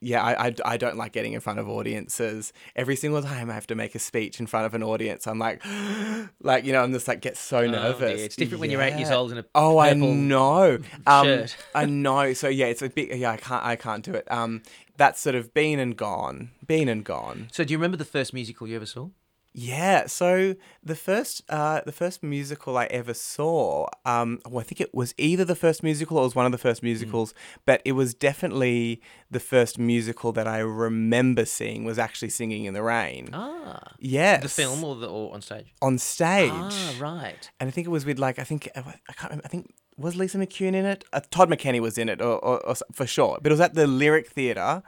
yeah, 0.00 0.22
I, 0.22 0.46
I, 0.46 0.54
I 0.64 0.76
don't 0.76 0.96
like 0.96 1.10
getting 1.10 1.32
in 1.32 1.40
front 1.40 1.58
of 1.58 1.68
audiences. 1.68 2.52
Every 2.76 2.94
single 2.94 3.20
time 3.20 3.50
I 3.50 3.54
have 3.54 3.66
to 3.66 3.74
make 3.74 3.96
a 3.96 3.98
speech 3.98 4.38
in 4.38 4.46
front 4.46 4.64
of 4.64 4.74
an 4.74 4.82
audience, 4.82 5.26
I'm 5.26 5.40
like, 5.40 5.60
like 6.40 6.64
you 6.64 6.72
know, 6.72 6.82
I'm 6.82 6.92
just 6.92 7.08
like 7.08 7.20
get 7.20 7.36
so 7.36 7.66
nervous. 7.66 8.16
dear, 8.16 8.24
it's 8.24 8.36
different 8.36 8.60
when 8.60 8.70
you're 8.70 8.82
eight 8.82 8.96
years 8.96 9.10
old 9.10 9.32
in 9.32 9.38
a 9.38 9.44
oh, 9.54 9.78
I 9.78 9.94
know. 9.94 10.78
Um. 11.06 11.46
I 11.74 11.86
know. 11.86 12.32
So 12.32 12.48
yeah, 12.48 12.66
it's 12.66 12.82
a 12.82 12.88
bit. 12.88 13.16
Yeah, 13.16 13.32
I 13.32 13.36
can't. 13.36 13.64
I 13.64 13.76
can't 13.76 14.04
do 14.04 14.12
it. 14.12 14.30
Um, 14.30 14.62
that's 14.96 15.20
sort 15.20 15.34
of 15.34 15.54
been 15.54 15.78
and 15.78 15.96
gone. 15.96 16.50
Been 16.66 16.88
and 16.88 17.04
gone. 17.04 17.48
So, 17.52 17.64
do 17.64 17.72
you 17.72 17.78
remember 17.78 17.96
the 17.96 18.04
first 18.04 18.34
musical 18.34 18.66
you 18.66 18.76
ever 18.76 18.86
saw? 18.86 19.08
Yeah, 19.60 20.06
so 20.06 20.54
the 20.84 20.94
first 20.94 21.42
uh, 21.48 21.80
the 21.84 21.90
first 21.90 22.22
musical 22.22 22.78
I 22.78 22.84
ever 22.84 23.12
saw, 23.12 23.88
um, 24.04 24.38
well, 24.46 24.60
I 24.60 24.62
think 24.62 24.80
it 24.80 24.94
was 24.94 25.14
either 25.18 25.44
the 25.44 25.56
first 25.56 25.82
musical 25.82 26.16
or 26.16 26.20
it 26.20 26.26
was 26.26 26.36
one 26.36 26.46
of 26.46 26.52
the 26.52 26.58
first 26.58 26.80
musicals, 26.80 27.34
but 27.66 27.82
it 27.84 27.92
was 27.92 28.14
definitely 28.14 29.02
the 29.32 29.40
first 29.40 29.76
musical 29.76 30.30
that 30.30 30.46
I 30.46 30.58
remember 30.58 31.44
seeing 31.44 31.82
was 31.84 31.98
actually 31.98 32.28
Singing 32.28 32.66
in 32.66 32.74
the 32.74 32.84
Rain. 32.84 33.30
Ah, 33.32 33.94
yes, 33.98 34.44
the 34.44 34.48
film 34.48 34.84
or 34.84 34.94
the 34.94 35.08
or 35.08 35.34
on 35.34 35.40
stage? 35.42 35.74
on 35.82 35.98
stage, 35.98 36.50
Ah, 36.52 36.94
right. 37.00 37.50
and 37.58 37.66
I 37.66 37.72
think 37.72 37.88
it 37.88 37.90
was 37.90 38.06
with 38.06 38.20
like 38.20 38.38
I 38.38 38.44
think 38.44 38.68
I 38.76 38.80
can't 38.82 39.30
remember, 39.30 39.42
I 39.44 39.48
think 39.48 39.74
was 39.96 40.14
Lisa 40.14 40.38
McCune 40.38 40.74
in 40.74 40.84
it? 40.84 41.04
Uh, 41.12 41.20
Todd 41.32 41.50
McKenney 41.50 41.80
was 41.80 41.98
in 41.98 42.08
it, 42.08 42.22
or, 42.22 42.38
or, 42.38 42.64
or 42.64 42.76
for 42.92 43.08
sure. 43.08 43.38
But 43.42 43.50
it 43.50 43.54
was 43.54 43.60
at 43.60 43.74
the 43.74 43.88
Lyric 43.88 44.28
Theatre, 44.28 44.84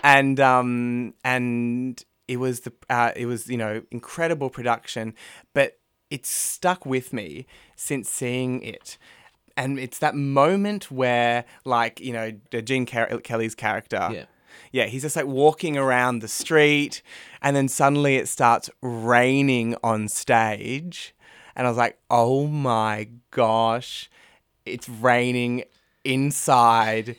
and 0.00 0.38
um 0.38 1.14
and 1.24 2.04
it 2.28 2.36
was 2.38 2.60
the 2.60 2.72
uh, 2.88 3.10
it 3.16 3.26
was 3.26 3.48
you 3.48 3.56
know 3.56 3.82
incredible 3.90 4.50
production, 4.50 5.14
but 5.54 5.78
it's 6.10 6.28
stuck 6.30 6.86
with 6.86 7.12
me 7.12 7.46
since 7.76 8.08
seeing 8.08 8.62
it. 8.62 8.96
And 9.56 9.78
it's 9.78 9.98
that 9.98 10.14
moment 10.14 10.88
where, 10.88 11.44
like, 11.64 11.98
you 12.00 12.12
know, 12.12 12.30
Gene 12.62 12.86
Car- 12.86 13.08
Kelly's 13.24 13.56
character, 13.56 14.08
Yeah. 14.12 14.24
yeah, 14.70 14.86
he's 14.86 15.02
just 15.02 15.16
like 15.16 15.26
walking 15.26 15.76
around 15.76 16.20
the 16.22 16.28
street, 16.28 17.02
and 17.42 17.56
then 17.56 17.66
suddenly 17.66 18.14
it 18.16 18.28
starts 18.28 18.70
raining 18.82 19.74
on 19.82 20.06
stage. 20.08 21.12
And 21.56 21.66
I 21.66 21.70
was 21.70 21.76
like, 21.76 21.98
oh 22.08 22.46
my 22.46 23.08
gosh, 23.32 24.08
it's 24.64 24.88
raining 24.88 25.64
inside. 26.04 27.16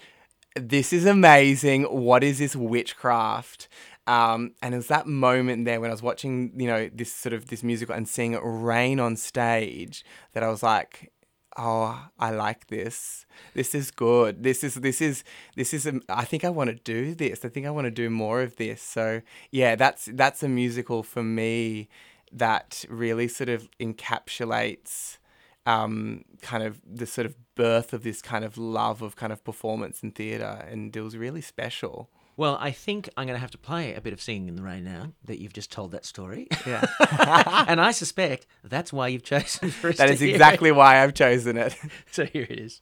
This 0.56 0.92
is 0.94 1.06
amazing. 1.06 1.84
What 1.84 2.24
is 2.24 2.40
this 2.40 2.56
witchcraft? 2.56 3.68
Um, 4.10 4.56
and 4.64 4.74
it 4.74 4.78
was 4.78 4.88
that 4.88 5.06
moment 5.06 5.66
there 5.66 5.80
when 5.80 5.92
I 5.92 5.94
was 5.94 6.02
watching, 6.02 6.52
you 6.60 6.66
know, 6.66 6.90
this 6.92 7.14
sort 7.14 7.34
of 7.34 7.50
this 7.50 7.62
musical 7.62 7.94
and 7.94 8.10
seeing 8.10 8.34
it 8.34 8.42
rain 8.44 9.00
on 9.00 9.16
stage 9.16 10.04
that 10.34 10.42
I 10.42 10.50
was 10.50 10.64
like, 10.64 11.12
oh, 11.56 12.08
I 12.18 12.32
like 12.32 12.68
this. 12.70 13.28
This 13.54 13.76
is 13.76 13.92
good. 13.92 14.42
This 14.42 14.64
is 14.64 14.74
this 14.74 15.00
is 15.00 15.24
this 15.56 15.76
is. 15.76 15.86
um, 15.86 16.02
I 16.10 16.26
think 16.26 16.44
I 16.44 16.50
want 16.50 16.72
to 16.72 16.76
do 16.76 17.14
this. 17.14 17.46
I 17.46 17.50
think 17.50 17.68
I 17.68 17.70
want 17.70 17.86
to 17.86 17.92
do 17.92 18.10
more 18.10 18.42
of 18.42 18.56
this. 18.56 18.82
So 18.82 19.22
yeah, 19.52 19.76
that's 19.76 20.10
that's 20.14 20.42
a 20.42 20.50
musical 20.50 21.04
for 21.04 21.22
me 21.22 21.88
that 22.32 22.86
really 22.90 23.28
sort 23.28 23.50
of 23.50 23.70
encapsulates 23.80 25.20
um, 25.68 26.26
kind 26.42 26.64
of 26.64 26.82
the 26.84 27.06
sort 27.06 27.28
of 27.28 27.36
birth 27.54 27.94
of 27.94 28.02
this 28.02 28.24
kind 28.24 28.44
of 28.44 28.58
love 28.58 29.04
of 29.04 29.16
kind 29.16 29.32
of 29.32 29.44
performance 29.44 30.02
and 30.02 30.16
theatre, 30.16 30.66
and 30.68 30.96
it 30.96 31.02
was 31.02 31.16
really 31.16 31.42
special. 31.42 32.10
Well, 32.40 32.58
I 32.62 32.72
think 32.72 33.10
I'm 33.18 33.28
going 33.28 33.36
to 33.36 33.42
have 33.42 33.52
to 33.52 33.58
play 33.58 33.96
a 33.96 34.00
bit 34.00 34.14
of 34.14 34.22
Singing 34.22 34.48
in 34.48 34.56
the 34.56 34.62
Rain 34.62 34.86
now 34.86 35.12
that 35.26 35.42
you've 35.42 35.52
just 35.52 35.74
told 35.74 35.92
that 35.92 36.06
story. 36.06 36.48
Yeah, 36.66 36.86
and 37.68 37.82
I 37.82 37.92
suspect 37.92 38.48
that's 38.64 38.94
why 38.94 39.10
you've 39.10 39.24
chosen 39.24 39.72
for 39.72 39.90
us 39.90 39.98
that 39.98 40.10
is 40.10 40.22
exactly 40.22 40.72
why 40.72 41.04
I've 41.04 41.14
chosen 41.14 41.58
it. 41.58 41.76
So 42.12 42.24
here 42.24 42.48
it 42.50 42.58
is. 42.58 42.82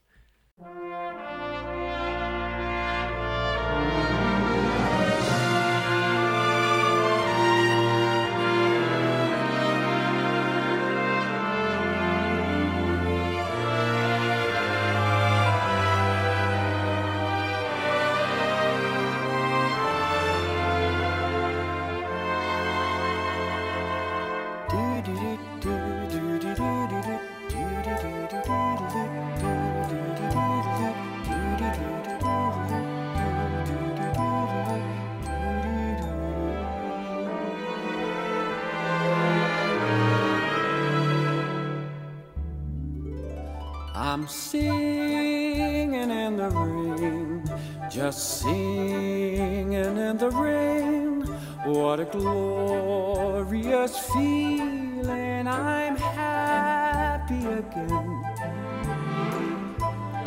Happy 55.99 57.45
again. 57.45 58.23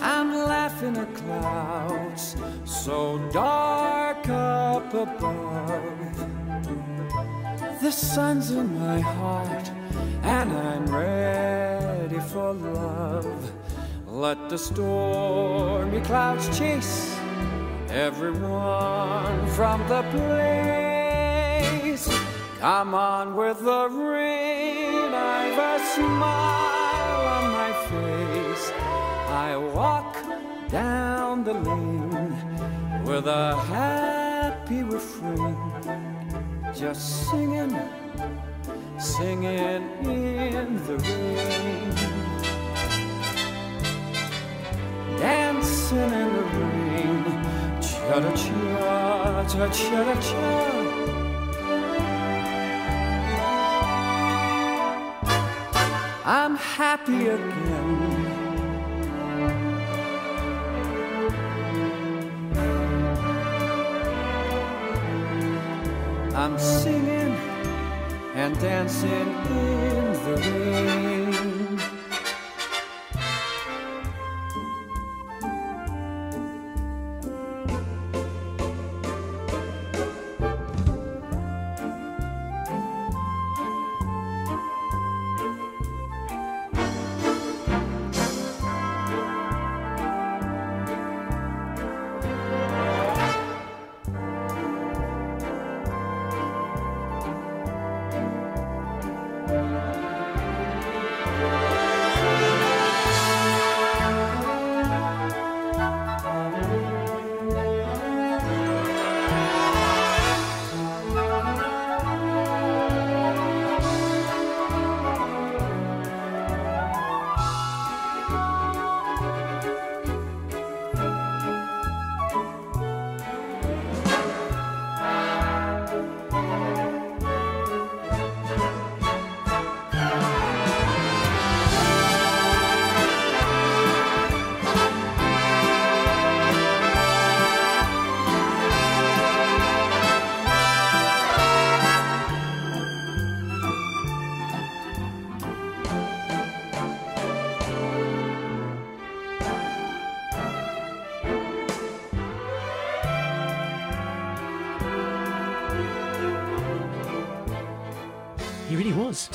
I'm 0.01 0.33
laughing 0.35 0.97
at 0.97 1.15
clouds 1.15 2.37
so 2.65 3.19
dark 3.33 4.29
up 4.29 4.93
above. 4.95 6.17
The 7.81 7.91
sun's 7.91 8.51
in 8.51 8.79
my 8.79 9.01
heart, 9.01 9.71
and 10.23 10.53
I'm 10.53 10.87
ready 10.87 12.21
for 12.21 12.53
love. 12.53 13.53
Let 14.07 14.49
the 14.51 14.59
stormy 14.59 16.01
clouds 16.01 16.49
chase 16.59 17.17
everyone 17.89 19.47
from 19.49 19.87
the 19.89 20.03
place. 20.13 22.09
Come 22.59 22.95
on 22.95 23.35
with 23.35 23.61
the 23.65 23.89
rain, 23.89 24.50
smile 25.95 27.23
on 27.37 27.45
my 27.61 27.73
face. 27.91 28.67
I 29.49 29.57
walk 29.57 30.17
down 30.71 31.45
the 31.45 31.55
lane 31.55 33.05
with 33.05 33.27
a 33.27 33.57
happy 33.57 34.83
refrain, 34.83 35.57
just 36.75 37.31
singing, 37.31 37.75
singing 38.99 39.83
in 40.05 40.69
the 40.87 40.97
rain, 41.09 41.95
dancing 45.19 46.13
in 46.23 46.29
the 46.37 46.45
rain, 46.59 47.25
cha 47.81 48.21
cha 48.21 48.31
cha 48.33 49.45
cha 49.49 49.69
cha 49.69 50.05
cha 50.05 50.21
cha 50.21 50.90
I'm 56.33 56.55
happy 56.55 57.27
again. 57.27 58.27
I'm 66.37 66.57
singing 66.57 67.35
and 68.37 68.57
dancing 68.61 69.11
in 69.11 70.13
the 70.25 70.37
rain. 70.37 71.10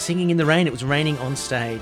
Singing 0.06 0.30
in 0.30 0.38
the 0.38 0.46
rain. 0.46 0.68
It 0.68 0.72
was 0.72 0.84
raining 0.84 1.18
on 1.20 1.36
stage. 1.36 1.82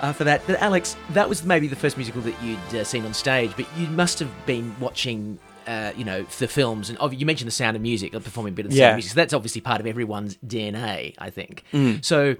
Uh, 0.00 0.12
for 0.12 0.24
that, 0.24 0.42
but 0.48 0.60
Alex, 0.60 0.96
that 1.10 1.28
was 1.28 1.44
maybe 1.44 1.68
the 1.68 1.76
first 1.76 1.96
musical 1.96 2.20
that 2.22 2.34
you'd 2.42 2.58
uh, 2.74 2.82
seen 2.82 3.04
on 3.04 3.14
stage. 3.14 3.52
But 3.56 3.66
you 3.78 3.86
must 3.86 4.18
have 4.18 4.28
been 4.46 4.74
watching, 4.80 5.38
uh, 5.68 5.92
you 5.96 6.04
know, 6.04 6.24
the 6.40 6.48
films, 6.48 6.90
and 6.90 6.98
you 7.12 7.24
mentioned 7.24 7.46
the 7.46 7.52
Sound 7.52 7.76
of 7.76 7.82
Music, 7.82 8.10
performing 8.10 8.52
a 8.52 8.56
bit 8.56 8.66
of 8.66 8.72
the 8.72 8.78
Sound 8.78 8.90
of 8.90 8.96
Music. 8.96 9.10
So 9.12 9.14
that's 9.14 9.32
obviously 9.32 9.60
part 9.60 9.80
of 9.80 9.86
everyone's 9.86 10.36
DNA, 10.44 11.14
I 11.18 11.30
think. 11.30 11.62
So, 12.02 12.34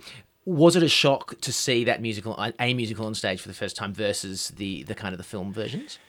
was 0.44 0.74
it 0.74 0.82
a 0.82 0.88
shock 0.88 1.40
to 1.40 1.52
see 1.52 1.84
that 1.84 2.02
musical, 2.02 2.34
a 2.58 2.74
musical 2.74 3.06
on 3.06 3.14
stage 3.14 3.40
for 3.40 3.46
the 3.46 3.54
first 3.54 3.76
time 3.76 3.94
versus 3.94 4.48
the 4.56 4.82
the 4.82 4.96
kind 4.96 5.14
of 5.14 5.18
the 5.18 5.24
film 5.24 5.52
versions? 5.52 6.00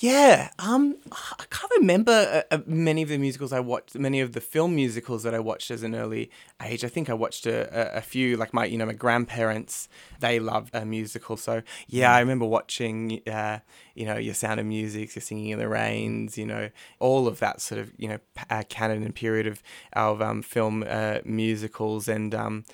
Yeah, 0.00 0.50
um, 0.60 0.94
I 1.10 1.44
can't 1.50 1.72
remember 1.76 2.12
uh, 2.52 2.54
uh, 2.54 2.60
many 2.66 3.02
of 3.02 3.08
the 3.08 3.18
musicals 3.18 3.52
I 3.52 3.58
watched. 3.58 3.98
Many 3.98 4.20
of 4.20 4.32
the 4.32 4.40
film 4.40 4.76
musicals 4.76 5.24
that 5.24 5.34
I 5.34 5.40
watched 5.40 5.72
as 5.72 5.82
an 5.82 5.96
early 5.96 6.30
age. 6.62 6.84
I 6.84 6.88
think 6.88 7.10
I 7.10 7.14
watched 7.14 7.46
a, 7.46 7.96
a, 7.96 7.98
a 7.98 8.00
few. 8.00 8.36
Like 8.36 8.54
my, 8.54 8.64
you 8.64 8.78
know, 8.78 8.86
my 8.86 8.92
grandparents, 8.92 9.88
they 10.20 10.38
loved 10.38 10.72
a 10.72 10.84
musical. 10.84 11.36
So 11.36 11.62
yeah, 11.88 12.14
I 12.14 12.20
remember 12.20 12.46
watching, 12.46 13.22
uh, 13.26 13.58
you 13.96 14.06
know, 14.06 14.16
your 14.16 14.34
Sound 14.34 14.60
of 14.60 14.66
Music, 14.66 15.16
your 15.16 15.22
Singing 15.22 15.48
in 15.48 15.58
the 15.58 15.68
Rains, 15.68 16.38
you 16.38 16.46
know, 16.46 16.70
all 17.00 17.26
of 17.26 17.40
that 17.40 17.60
sort 17.60 17.80
of, 17.80 17.90
you 17.96 18.08
know, 18.08 18.18
uh, 18.50 18.62
canon 18.68 19.02
and 19.02 19.12
period 19.12 19.48
of 19.48 19.64
of 19.94 20.22
um, 20.22 20.42
film 20.42 20.84
uh, 20.88 21.18
musicals 21.24 22.06
and. 22.06 22.36
Um, 22.36 22.64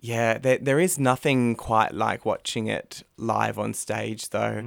yeah, 0.00 0.36
there, 0.36 0.58
there 0.58 0.80
is 0.80 0.98
nothing 0.98 1.54
quite 1.54 1.94
like 1.94 2.26
watching 2.26 2.66
it 2.66 3.04
live 3.16 3.58
on 3.58 3.72
stage, 3.72 4.28
though. 4.28 4.62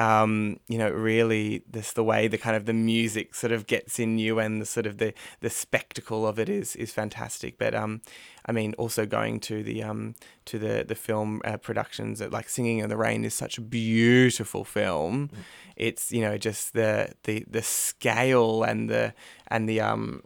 Um, 0.00 0.60
you 0.66 0.78
know, 0.78 0.88
really, 0.88 1.62
this 1.70 1.92
the 1.92 2.02
way 2.02 2.26
the 2.26 2.38
kind 2.38 2.56
of 2.56 2.64
the 2.64 2.72
music 2.72 3.34
sort 3.34 3.52
of 3.52 3.66
gets 3.66 3.98
in 3.98 4.16
you, 4.16 4.38
and 4.38 4.62
the 4.62 4.64
sort 4.64 4.86
of 4.86 4.96
the 4.96 5.12
the 5.40 5.50
spectacle 5.50 6.26
of 6.26 6.38
it 6.38 6.48
is 6.48 6.74
is 6.76 6.90
fantastic. 6.90 7.58
But 7.58 7.74
um, 7.74 8.00
I 8.46 8.52
mean, 8.52 8.72
also 8.78 9.04
going 9.04 9.40
to 9.40 9.62
the 9.62 9.82
um 9.82 10.14
to 10.46 10.58
the 10.58 10.86
the 10.88 10.94
film 10.94 11.42
uh, 11.44 11.58
productions, 11.58 12.18
that 12.20 12.32
like 12.32 12.48
Singing 12.48 12.78
in 12.78 12.88
the 12.88 12.96
Rain 12.96 13.26
is 13.26 13.34
such 13.34 13.58
a 13.58 13.60
beautiful 13.60 14.64
film. 14.64 15.28
It's 15.76 16.10
you 16.10 16.22
know 16.22 16.38
just 16.38 16.72
the 16.72 17.12
the 17.24 17.44
the 17.46 17.62
scale 17.62 18.62
and 18.62 18.88
the 18.88 19.12
and 19.48 19.68
the 19.68 19.82
um 19.82 20.22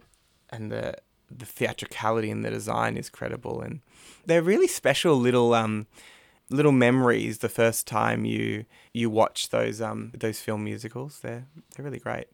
and 0.51 0.71
the 0.71 0.95
the 1.29 1.45
theatricality 1.45 2.31
and 2.31 2.45
the 2.45 2.49
design 2.49 2.95
is 2.95 3.09
credible 3.09 3.59
and 3.59 3.81
they're 4.27 4.43
really 4.43 4.67
special 4.67 5.15
little 5.15 5.53
um 5.53 5.87
little 6.49 6.71
memories 6.71 7.39
the 7.39 7.49
first 7.49 7.87
time 7.87 8.25
you 8.25 8.65
you 8.93 9.09
watch 9.09 9.49
those 9.49 9.81
um 9.81 10.11
those 10.17 10.39
film 10.39 10.63
musicals 10.63 11.19
they're 11.21 11.45
they're 11.75 11.83
really 11.85 11.99
great 11.99 12.27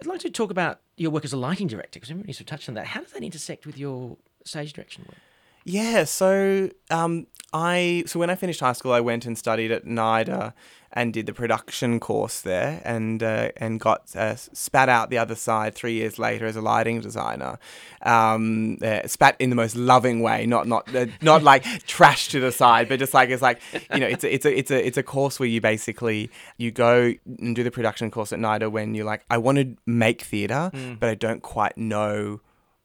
I'd 0.00 0.06
like 0.06 0.20
to 0.20 0.30
talk 0.30 0.50
about 0.50 0.80
your 0.96 1.10
work 1.10 1.24
as 1.24 1.32
a 1.32 1.36
lighting 1.36 1.66
director 1.66 1.98
because 1.98 2.08
I 2.08 2.12
haven't 2.12 2.22
really 2.24 2.32
sort 2.32 2.40
of 2.42 2.46
touched 2.46 2.68
on 2.70 2.74
that. 2.76 2.86
How 2.86 3.00
does 3.02 3.12
that 3.12 3.22
intersect 3.22 3.66
with 3.66 3.76
your 3.76 4.16
stage 4.44 4.72
direction 4.72 5.04
work? 5.06 5.18
Yeah, 5.64 6.04
so 6.04 6.70
um, 6.90 7.26
I 7.52 8.04
so 8.06 8.18
when 8.18 8.30
I 8.30 8.34
finished 8.34 8.60
high 8.60 8.72
school, 8.72 8.92
I 8.92 9.00
went 9.00 9.26
and 9.26 9.36
studied 9.36 9.70
at 9.70 9.84
NIDA 9.84 10.52
and 10.92 11.12
did 11.12 11.26
the 11.26 11.32
production 11.32 12.00
course 12.00 12.40
there, 12.40 12.80
and 12.84 13.22
uh, 13.22 13.50
and 13.56 13.78
got 13.78 14.14
uh, 14.16 14.34
spat 14.36 14.88
out 14.88 15.10
the 15.10 15.18
other 15.18 15.34
side 15.34 15.74
three 15.74 15.92
years 15.92 16.18
later 16.18 16.46
as 16.46 16.56
a 16.56 16.60
lighting 16.60 17.00
designer. 17.00 17.58
Um, 18.02 18.78
uh, 18.82 19.06
spat 19.06 19.36
in 19.38 19.50
the 19.50 19.56
most 19.56 19.76
loving 19.76 20.20
way, 20.20 20.46
not 20.46 20.66
not 20.66 20.92
uh, 20.94 21.06
not 21.20 21.42
like 21.42 21.64
trash 21.86 22.28
to 22.28 22.40
the 22.40 22.52
side, 22.52 22.88
but 22.88 22.98
just 22.98 23.14
like 23.14 23.30
it's 23.30 23.42
like 23.42 23.60
you 23.92 24.00
know 24.00 24.06
it's 24.06 24.24
a, 24.24 24.34
it's 24.34 24.44
a 24.46 24.58
it's 24.58 24.70
a 24.70 24.86
it's 24.86 24.98
a 24.98 25.02
course 25.02 25.38
where 25.38 25.48
you 25.48 25.60
basically 25.60 26.30
you 26.56 26.70
go 26.70 27.12
and 27.26 27.54
do 27.54 27.62
the 27.62 27.70
production 27.70 28.10
course 28.10 28.32
at 28.32 28.38
NIDA 28.38 28.70
when 28.70 28.94
you're 28.94 29.06
like 29.06 29.24
I 29.30 29.38
want 29.38 29.58
to 29.58 29.76
make 29.86 30.22
theatre, 30.22 30.70
but 30.98 31.08
I 31.08 31.14
don't 31.14 31.42
quite 31.42 31.76
know 31.76 32.40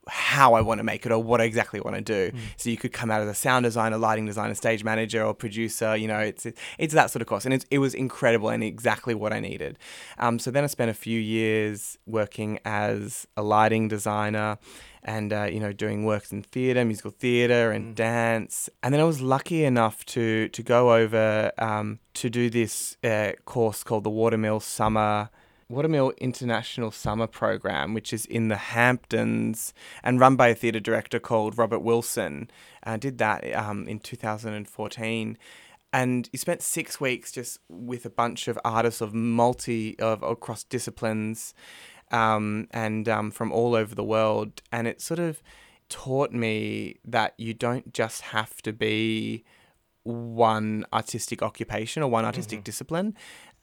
how 0.07 0.53
I 0.53 0.61
want 0.61 0.79
to 0.79 0.83
make 0.83 1.05
it 1.05 1.11
or 1.11 1.21
what 1.21 1.41
I 1.41 1.45
exactly 1.45 1.79
want 1.79 1.95
to 1.95 2.01
do. 2.01 2.37
So 2.57 2.69
you 2.69 2.77
could 2.77 2.93
come 2.93 3.11
out 3.11 3.21
as 3.21 3.29
a 3.29 3.33
sound 3.33 3.63
designer, 3.63 3.97
lighting 3.97 4.25
designer, 4.25 4.53
stage 4.53 4.83
manager, 4.83 5.23
or 5.23 5.33
producer. 5.33 5.95
You 5.95 6.07
know, 6.07 6.19
it's 6.19 6.45
it's 6.77 6.93
that 6.93 7.11
sort 7.11 7.21
of 7.21 7.27
course, 7.27 7.45
and 7.45 7.65
it 7.69 7.79
was 7.79 7.93
incredible 7.93 8.49
and 8.49 8.63
exactly 8.63 9.15
what 9.15 9.33
I 9.33 9.39
needed. 9.39 9.77
Um, 10.17 10.39
so 10.39 10.51
then 10.51 10.63
I 10.63 10.67
spent 10.67 10.91
a 10.91 10.95
few 10.95 11.19
years 11.19 11.97
working 12.05 12.59
as 12.65 13.27
a 13.35 13.43
lighting 13.43 13.87
designer. 13.87 14.57
And 15.07 15.31
uh, 15.31 15.43
you 15.43 15.59
know, 15.59 15.71
doing 15.71 16.03
works 16.03 16.31
in 16.31 16.41
theatre, 16.41 16.83
musical 16.83 17.11
theatre, 17.11 17.69
and 17.69 17.95
dance, 17.95 18.71
and 18.81 18.91
then 18.91 18.99
I 18.99 19.03
was 19.03 19.21
lucky 19.21 19.63
enough 19.63 20.03
to 20.05 20.49
to 20.49 20.63
go 20.63 20.95
over 20.95 21.51
um, 21.59 21.99
to 22.15 22.27
do 22.27 22.49
this 22.49 22.97
uh, 23.03 23.33
course 23.45 23.83
called 23.83 24.03
the 24.03 24.09
Watermill 24.09 24.59
Summer 24.59 25.29
Watermill 25.67 26.13
International 26.17 26.91
Summer 26.91 27.27
Program, 27.27 27.93
which 27.93 28.13
is 28.13 28.25
in 28.25 28.49
the 28.49 28.57
Hamptons 28.57 29.73
and 30.03 30.19
run 30.19 30.35
by 30.35 30.49
a 30.49 30.55
theatre 30.55 30.79
director 30.79 31.19
called 31.19 31.57
Robert 31.57 31.79
Wilson. 31.79 32.49
I 32.83 32.97
did 32.97 33.17
that 33.17 33.51
um, 33.53 33.87
in 33.87 33.99
2014. 33.99 35.37
And 35.91 36.29
you 36.31 36.37
spent 36.37 36.61
six 36.61 36.99
weeks 36.99 37.31
just 37.31 37.59
with 37.69 38.05
a 38.05 38.09
bunch 38.09 38.47
of 38.47 38.59
artists 38.63 39.01
of 39.01 39.13
multi, 39.13 39.97
of 39.99 40.21
across 40.21 40.63
disciplines 40.63 41.53
um, 42.11 42.67
and 42.71 43.09
um, 43.09 43.31
from 43.31 43.51
all 43.51 43.75
over 43.75 43.95
the 43.95 44.03
world. 44.03 44.61
And 44.71 44.87
it 44.87 45.01
sort 45.01 45.19
of 45.19 45.41
taught 45.89 46.31
me 46.31 46.99
that 47.05 47.33
you 47.37 47.53
don't 47.53 47.93
just 47.93 48.21
have 48.21 48.61
to 48.63 48.73
be 48.73 49.45
one 50.03 50.85
artistic 50.93 51.41
occupation 51.41 52.03
or 52.03 52.09
one 52.09 52.25
artistic 52.25 52.63
discipline 52.63 53.15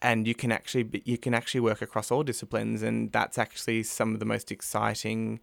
and 0.03 0.27
you 0.27 0.35
can 0.35 0.53
actually 0.53 0.83
be, 0.83 1.03
you 1.05 1.17
can 1.17 1.33
actually 1.33 1.61
work 1.61 1.81
across 1.81 2.11
all 2.11 2.23
disciplines 2.23 2.83
and 2.83 3.13
that's 3.13 3.39
actually 3.39 3.83
some 3.85 4.13
of 4.13 4.21
the 4.21 4.27
most 4.27 4.51
exciting 4.51 5.41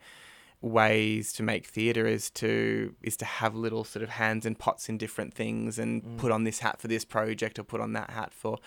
ways 0.62 1.32
to 1.32 1.42
make 1.42 1.66
theater 1.66 2.06
is 2.06 2.30
to 2.30 2.94
is 3.02 3.16
to 3.16 3.24
have 3.24 3.56
little 3.56 3.86
sort 3.86 4.04
of 4.04 4.10
hands 4.10 4.46
and 4.46 4.60
pots 4.60 4.90
in 4.90 4.98
different 4.98 5.34
things 5.34 5.80
and 5.80 6.18
put 6.18 6.34
on 6.34 6.44
this 6.44 6.60
hat 6.60 6.82
for 6.82 6.90
this 6.90 7.06
project 7.06 7.58
or 7.58 7.64
put 7.64 7.80
on 7.80 7.94
that 7.94 8.10
hat 8.10 8.34
for 8.34 8.58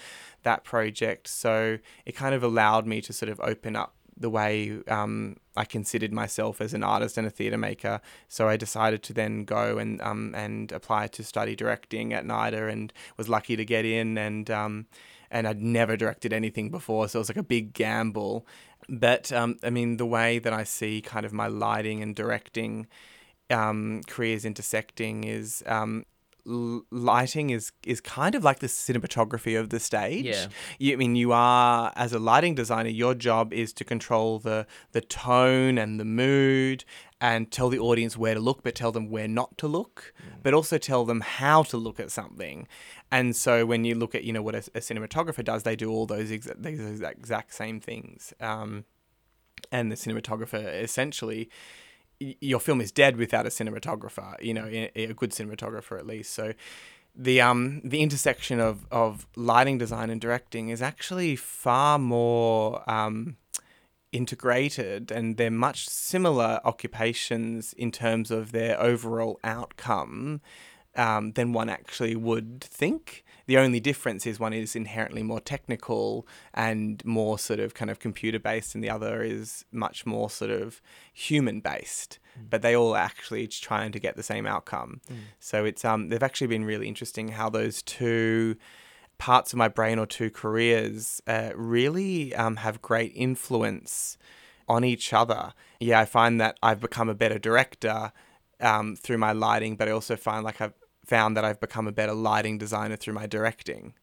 that 0.42 0.64
project 0.64 1.28
so 1.28 1.76
it 2.06 2.12
kind 2.12 2.34
of 2.34 2.42
allowed 2.42 2.86
me 2.86 3.02
to 3.02 3.12
sort 3.12 3.28
of 3.28 3.38
open 3.40 3.76
up 3.76 3.94
the 4.16 4.30
way 4.30 4.80
um, 4.88 5.36
I 5.56 5.64
considered 5.64 6.12
myself 6.12 6.60
as 6.60 6.72
an 6.74 6.82
artist 6.82 7.18
and 7.18 7.26
a 7.26 7.30
theatre 7.30 7.58
maker. 7.58 8.00
So 8.28 8.48
I 8.48 8.56
decided 8.56 9.02
to 9.04 9.12
then 9.12 9.44
go 9.44 9.78
and 9.78 10.00
um, 10.02 10.34
and 10.34 10.70
apply 10.72 11.08
to 11.08 11.24
study 11.24 11.56
directing 11.56 12.12
at 12.12 12.24
NIDA 12.24 12.70
and 12.70 12.92
was 13.16 13.28
lucky 13.28 13.56
to 13.56 13.64
get 13.64 13.84
in 13.84 14.18
and 14.18 14.50
um, 14.50 14.86
and 15.32 15.48
I'd 15.48 15.60
never 15.60 15.96
directed 15.96 16.32
anything 16.32 16.70
before, 16.70 17.08
so 17.08 17.18
it 17.18 17.22
was 17.22 17.30
like 17.30 17.36
a 17.38 17.42
big 17.42 17.72
gamble. 17.72 18.46
But 18.88 19.32
um, 19.32 19.56
I 19.64 19.70
mean, 19.70 19.96
the 19.96 20.06
way 20.06 20.38
that 20.38 20.52
I 20.52 20.64
see 20.64 21.00
kind 21.00 21.26
of 21.26 21.32
my 21.32 21.48
lighting 21.48 22.02
and 22.02 22.14
directing 22.14 22.86
um, 23.50 24.02
careers 24.06 24.44
intersecting 24.44 25.24
is 25.24 25.62
um, 25.66 26.04
l- 26.46 26.82
lighting 26.90 27.50
is 27.50 27.72
is 27.86 28.00
kind 28.00 28.34
of 28.34 28.44
like 28.44 28.58
the 28.58 28.66
cinematography 28.66 29.58
of 29.58 29.70
the 29.70 29.80
stage. 29.80 30.26
Yeah. 30.26 30.46
You, 30.78 30.92
I 30.94 30.96
mean, 30.96 31.16
you 31.16 31.32
are 31.32 31.92
as 31.96 32.12
a 32.12 32.18
lighting 32.18 32.54
designer, 32.54 32.90
your 32.90 33.14
job 33.14 33.52
is 33.52 33.72
to 33.74 33.84
control 33.84 34.38
the 34.38 34.66
the 34.92 35.00
tone 35.00 35.78
and 35.78 35.98
the 35.98 36.04
mood, 36.04 36.84
and 37.22 37.52
tell 37.52 37.68
the 37.68 37.78
audience 37.78 38.16
where 38.18 38.34
to 38.34 38.40
look, 38.40 38.64
but 38.64 38.74
tell 38.74 38.90
them 38.90 39.08
where 39.08 39.28
not 39.28 39.56
to 39.58 39.68
look, 39.68 40.12
but 40.42 40.52
also 40.52 40.76
tell 40.76 41.04
them 41.04 41.20
how 41.20 41.62
to 41.62 41.76
look 41.76 42.00
at 42.00 42.10
something. 42.10 42.66
And 43.12 43.36
so 43.36 43.64
when 43.64 43.84
you 43.84 43.94
look 43.94 44.14
at 44.16 44.24
you 44.24 44.32
know 44.32 44.42
what 44.42 44.56
a, 44.56 44.64
a 44.74 44.80
cinematographer 44.80 45.44
does, 45.44 45.62
they 45.62 45.76
do 45.76 45.88
all 45.88 46.04
those 46.04 46.30
exa- 46.30 46.60
these 46.60 46.80
exact, 46.80 47.18
exact 47.18 47.54
same 47.54 47.78
things. 47.80 48.34
Um, 48.40 48.84
and 49.70 49.92
the 49.92 49.96
cinematographer 49.96 50.82
essentially 50.82 51.48
y- 52.20 52.34
your 52.40 52.58
film 52.58 52.80
is 52.80 52.90
dead 52.90 53.16
without 53.16 53.46
a 53.46 53.50
cinematographer 53.50 54.42
you 54.42 54.52
know 54.52 54.66
a, 54.66 54.90
a 54.96 55.14
good 55.14 55.30
cinematographer 55.30 55.96
at 55.98 56.06
least 56.06 56.32
so 56.32 56.52
the 57.14 57.40
um 57.40 57.80
the 57.84 58.00
intersection 58.00 58.58
of 58.58 58.86
of 58.90 59.26
lighting 59.36 59.78
design 59.78 60.10
and 60.10 60.20
directing 60.20 60.70
is 60.70 60.82
actually 60.82 61.36
far 61.36 61.98
more 61.98 62.82
um 62.90 63.36
integrated 64.12 65.10
and 65.10 65.36
they're 65.36 65.50
much 65.50 65.88
similar 65.88 66.60
occupations 66.64 67.72
in 67.72 67.90
terms 67.90 68.30
of 68.30 68.52
their 68.52 68.80
overall 68.80 69.40
outcome 69.42 70.40
um, 70.94 71.32
than 71.32 71.52
one 71.52 71.70
actually 71.70 72.14
would 72.14 72.60
think. 72.60 73.24
The 73.46 73.58
only 73.58 73.80
difference 73.80 74.26
is 74.26 74.38
one 74.38 74.52
is 74.52 74.76
inherently 74.76 75.22
more 75.22 75.40
technical 75.40 76.26
and 76.54 77.04
more 77.04 77.38
sort 77.38 77.60
of 77.60 77.74
kind 77.74 77.90
of 77.90 77.98
computer 77.98 78.38
based, 78.38 78.74
and 78.74 78.84
the 78.84 78.90
other 78.90 79.22
is 79.22 79.64
much 79.72 80.06
more 80.06 80.30
sort 80.30 80.50
of 80.50 80.80
human 81.12 81.60
based. 81.60 82.18
But 82.50 82.62
they 82.62 82.76
all 82.76 82.94
actually 82.94 83.46
trying 83.48 83.92
to 83.92 83.98
get 83.98 84.16
the 84.16 84.22
same 84.22 84.46
outcome. 84.46 85.00
So 85.40 85.64
it's 85.64 85.84
um 85.84 86.08
they've 86.08 86.22
actually 86.22 86.46
been 86.48 86.64
really 86.64 86.88
interesting 86.88 87.28
how 87.28 87.48
those 87.50 87.82
two 87.82 88.56
parts 89.18 89.52
of 89.52 89.56
my 89.56 89.68
brain 89.68 89.98
or 89.98 90.06
two 90.06 90.30
careers 90.30 91.20
uh, 91.26 91.50
really 91.54 92.34
um, 92.34 92.56
have 92.56 92.82
great 92.82 93.12
influence 93.14 94.18
on 94.68 94.84
each 94.84 95.12
other. 95.12 95.52
Yeah, 95.80 96.00
I 96.00 96.04
find 96.04 96.40
that 96.40 96.58
I've 96.62 96.80
become 96.80 97.08
a 97.08 97.14
better 97.14 97.38
director 97.38 98.12
um, 98.60 98.96
through 98.96 99.18
my 99.18 99.32
lighting, 99.32 99.76
but 99.76 99.88
I 99.88 99.90
also 99.92 100.16
find 100.16 100.44
like 100.44 100.60
I've 100.60 100.74
found 101.04 101.36
that 101.36 101.44
I've 101.44 101.60
become 101.60 101.86
a 101.88 101.92
better 101.92 102.14
lighting 102.14 102.58
designer 102.58 102.96
through 102.96 103.14
my 103.14 103.26
directing, 103.26 103.94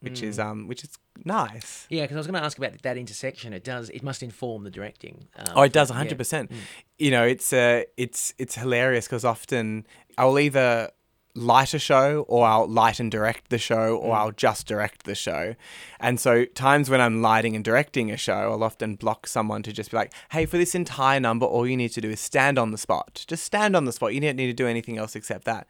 which 0.00 0.22
is 0.22 0.38
um 0.38 0.66
which 0.66 0.82
is 0.84 0.98
nice. 1.24 1.86
Yeah, 1.90 2.02
because 2.04 2.16
I 2.16 2.18
was 2.20 2.26
going 2.26 2.40
to 2.40 2.44
ask 2.44 2.56
about 2.56 2.80
that 2.82 2.96
intersection. 2.96 3.52
It 3.52 3.64
does. 3.64 3.90
It 3.90 4.02
must 4.02 4.22
inform 4.22 4.64
the 4.64 4.70
directing. 4.70 5.28
Um, 5.36 5.46
Oh, 5.56 5.62
it 5.62 5.72
does, 5.72 5.90
yeah. 5.90 5.96
hundred 5.96 6.18
percent. 6.18 6.50
You 6.98 7.10
know, 7.10 7.24
it's 7.24 7.52
uh, 7.52 7.82
it's 7.96 8.32
it's 8.38 8.54
hilarious 8.54 9.06
because 9.06 9.24
often 9.24 9.86
I'll 10.16 10.38
either 10.38 10.90
light 11.38 11.74
a 11.74 11.78
show 11.78 12.24
or 12.28 12.46
I'll 12.46 12.66
light 12.66 13.00
and 13.00 13.10
direct 13.10 13.50
the 13.50 13.58
show 13.58 13.96
or 13.96 14.14
mm. 14.14 14.18
I'll 14.18 14.32
just 14.32 14.66
direct 14.66 15.04
the 15.04 15.14
show. 15.14 15.54
And 16.00 16.18
so 16.18 16.44
times 16.44 16.90
when 16.90 17.00
I'm 17.00 17.22
lighting 17.22 17.54
and 17.54 17.64
directing 17.64 18.10
a 18.10 18.16
show, 18.16 18.52
I'll 18.52 18.64
often 18.64 18.96
block 18.96 19.26
someone 19.26 19.62
to 19.62 19.72
just 19.72 19.90
be 19.90 19.96
like, 19.96 20.12
"Hey, 20.30 20.46
for 20.46 20.58
this 20.58 20.74
entire 20.74 21.20
number, 21.20 21.46
all 21.46 21.66
you 21.66 21.76
need 21.76 21.92
to 21.92 22.00
do 22.00 22.10
is 22.10 22.20
stand 22.20 22.58
on 22.58 22.70
the 22.70 22.78
spot. 22.78 23.24
Just 23.26 23.44
stand 23.44 23.76
on 23.76 23.84
the 23.84 23.92
spot. 23.92 24.14
You 24.14 24.20
don't 24.20 24.36
need 24.36 24.46
to 24.46 24.52
do 24.52 24.66
anything 24.66 24.98
else 24.98 25.16
except 25.16 25.44
that." 25.44 25.66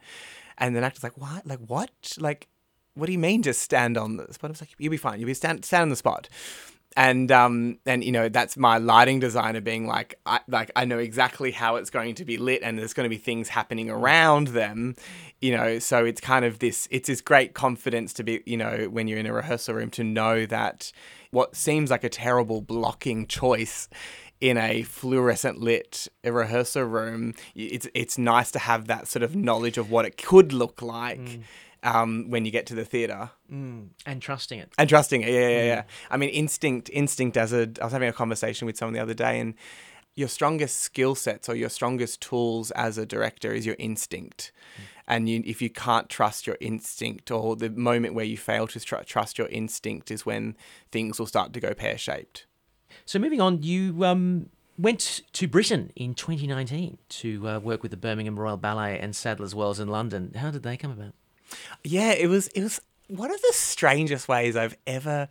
And 0.57 0.75
the 0.75 0.81
actor's 0.81 1.03
like, 1.03 1.17
"What? 1.17 1.45
Like 1.45 1.59
what? 1.59 2.17
Like." 2.17 2.47
What 2.95 3.05
do 3.05 3.13
you 3.13 3.19
mean 3.19 3.43
just 3.43 3.61
stand 3.61 3.97
on 3.97 4.17
the 4.17 4.33
spot? 4.33 4.49
I 4.49 4.51
was 4.51 4.61
like, 4.61 4.71
you'll 4.77 4.91
be 4.91 4.97
fine. 4.97 5.19
You'll 5.19 5.27
be 5.27 5.33
stand 5.33 5.63
stand 5.63 5.83
on 5.83 5.89
the 5.89 5.95
spot 5.95 6.27
and 6.97 7.31
um 7.31 7.77
and 7.85 8.03
you 8.03 8.11
know 8.11 8.29
that's 8.29 8.57
my 8.57 8.77
lighting 8.77 9.19
designer 9.19 9.61
being 9.61 9.87
like 9.87 10.19
I 10.25 10.39
like 10.47 10.71
I 10.75 10.85
know 10.85 10.97
exactly 10.97 11.51
how 11.51 11.75
it's 11.75 11.89
going 11.89 12.15
to 12.15 12.25
be 12.25 12.37
lit 12.37 12.61
and 12.63 12.77
there's 12.79 12.93
going 12.93 13.05
to 13.05 13.09
be 13.09 13.17
things 13.17 13.49
happening 13.49 13.89
around 13.89 14.49
them 14.49 14.95
you 15.41 15.55
know? 15.55 15.79
So 15.79 16.05
it's 16.05 16.21
kind 16.21 16.45
of 16.45 16.59
this 16.59 16.87
it's 16.91 17.07
this 17.07 17.21
great 17.21 17.53
confidence 17.53 18.13
to 18.13 18.23
be 18.23 18.41
you 18.45 18.57
know 18.57 18.87
when 18.91 19.07
you're 19.07 19.19
in 19.19 19.25
a 19.25 19.33
rehearsal 19.33 19.75
room 19.75 19.89
to 19.91 20.03
know 20.03 20.45
that 20.45 20.91
what 21.31 21.55
seems 21.55 21.91
like 21.91 22.03
a 22.03 22.09
terrible 22.09 22.61
blocking 22.61 23.27
choice 23.27 23.87
in 24.41 24.57
a 24.57 24.83
fluorescent 24.83 25.59
lit 25.59 26.07
rehearsal 26.23 26.83
room 26.83 27.33
it's 27.55 27.87
it's 27.93 28.17
nice 28.17 28.51
to 28.51 28.59
have 28.59 28.87
that 28.87 29.07
sort 29.07 29.21
of 29.21 29.35
knowledge 29.35 29.77
of 29.77 29.91
what 29.91 30.05
it 30.05 30.17
could 30.17 30.53
look 30.53 30.81
like 30.81 31.39
um, 31.83 32.29
when 32.29 32.45
you 32.45 32.51
get 32.51 32.65
to 32.67 32.75
the 32.75 32.85
theater 32.85 33.31
and 33.49 34.21
trusting 34.21 34.59
it. 34.59 34.73
and 34.77 34.89
trusting 34.89 35.21
it. 35.21 35.29
Yeah, 35.29 35.47
yeah, 35.47 35.63
yeah. 35.63 35.83
I 36.09 36.17
mean, 36.17 36.29
instinct, 36.29 36.89
instinct. 36.93 37.37
As 37.37 37.53
a, 37.53 37.69
I 37.81 37.85
was 37.85 37.93
having 37.93 38.09
a 38.09 38.13
conversation 38.13 38.65
with 38.65 38.77
someone 38.77 38.93
the 38.93 39.01
other 39.01 39.13
day, 39.13 39.39
and 39.39 39.55
your 40.15 40.27
strongest 40.27 40.79
skill 40.79 41.15
sets 41.15 41.47
or 41.47 41.55
your 41.55 41.69
strongest 41.69 42.21
tools 42.21 42.71
as 42.71 42.97
a 42.97 43.05
director 43.05 43.53
is 43.53 43.65
your 43.65 43.75
instinct. 43.79 44.51
And 45.07 45.27
you, 45.27 45.41
if 45.45 45.61
you 45.61 45.69
can't 45.69 46.07
trust 46.09 46.45
your 46.45 46.57
instinct, 46.59 47.31
or 47.31 47.55
the 47.55 47.69
moment 47.69 48.13
where 48.13 48.25
you 48.25 48.37
fail 48.37 48.67
to 48.67 48.79
tr- 48.79 48.97
trust 48.97 49.37
your 49.37 49.47
instinct, 49.47 50.11
is 50.11 50.25
when 50.25 50.55
things 50.91 51.17
will 51.17 51.25
start 51.25 51.53
to 51.53 51.59
go 51.59 51.73
pear 51.73 51.97
shaped. 51.97 52.45
So 53.05 53.17
moving 53.17 53.41
on, 53.41 53.63
you 53.63 54.05
um, 54.05 54.49
went 54.77 55.21
to 55.33 55.47
Britain 55.47 55.91
in 55.95 56.13
2019 56.13 56.97
to 57.09 57.47
uh, 57.47 57.59
work 57.59 57.81
with 57.81 57.91
the 57.91 57.97
Birmingham 57.97 58.39
Royal 58.39 58.57
Ballet 58.57 58.99
and 58.99 59.15
Sadler's 59.15 59.55
Wells 59.55 59.79
in 59.79 59.87
London. 59.87 60.33
How 60.35 60.51
did 60.51 60.63
they 60.63 60.77
come 60.77 60.91
about? 60.91 61.13
Yeah, 61.83 62.11
it 62.11 62.27
was 62.27 62.47
it 62.49 62.63
was 62.63 62.81
one 63.07 63.31
of 63.31 63.41
the 63.41 63.53
strangest 63.53 64.27
ways 64.27 64.55
I've 64.55 64.77
ever 64.85 65.27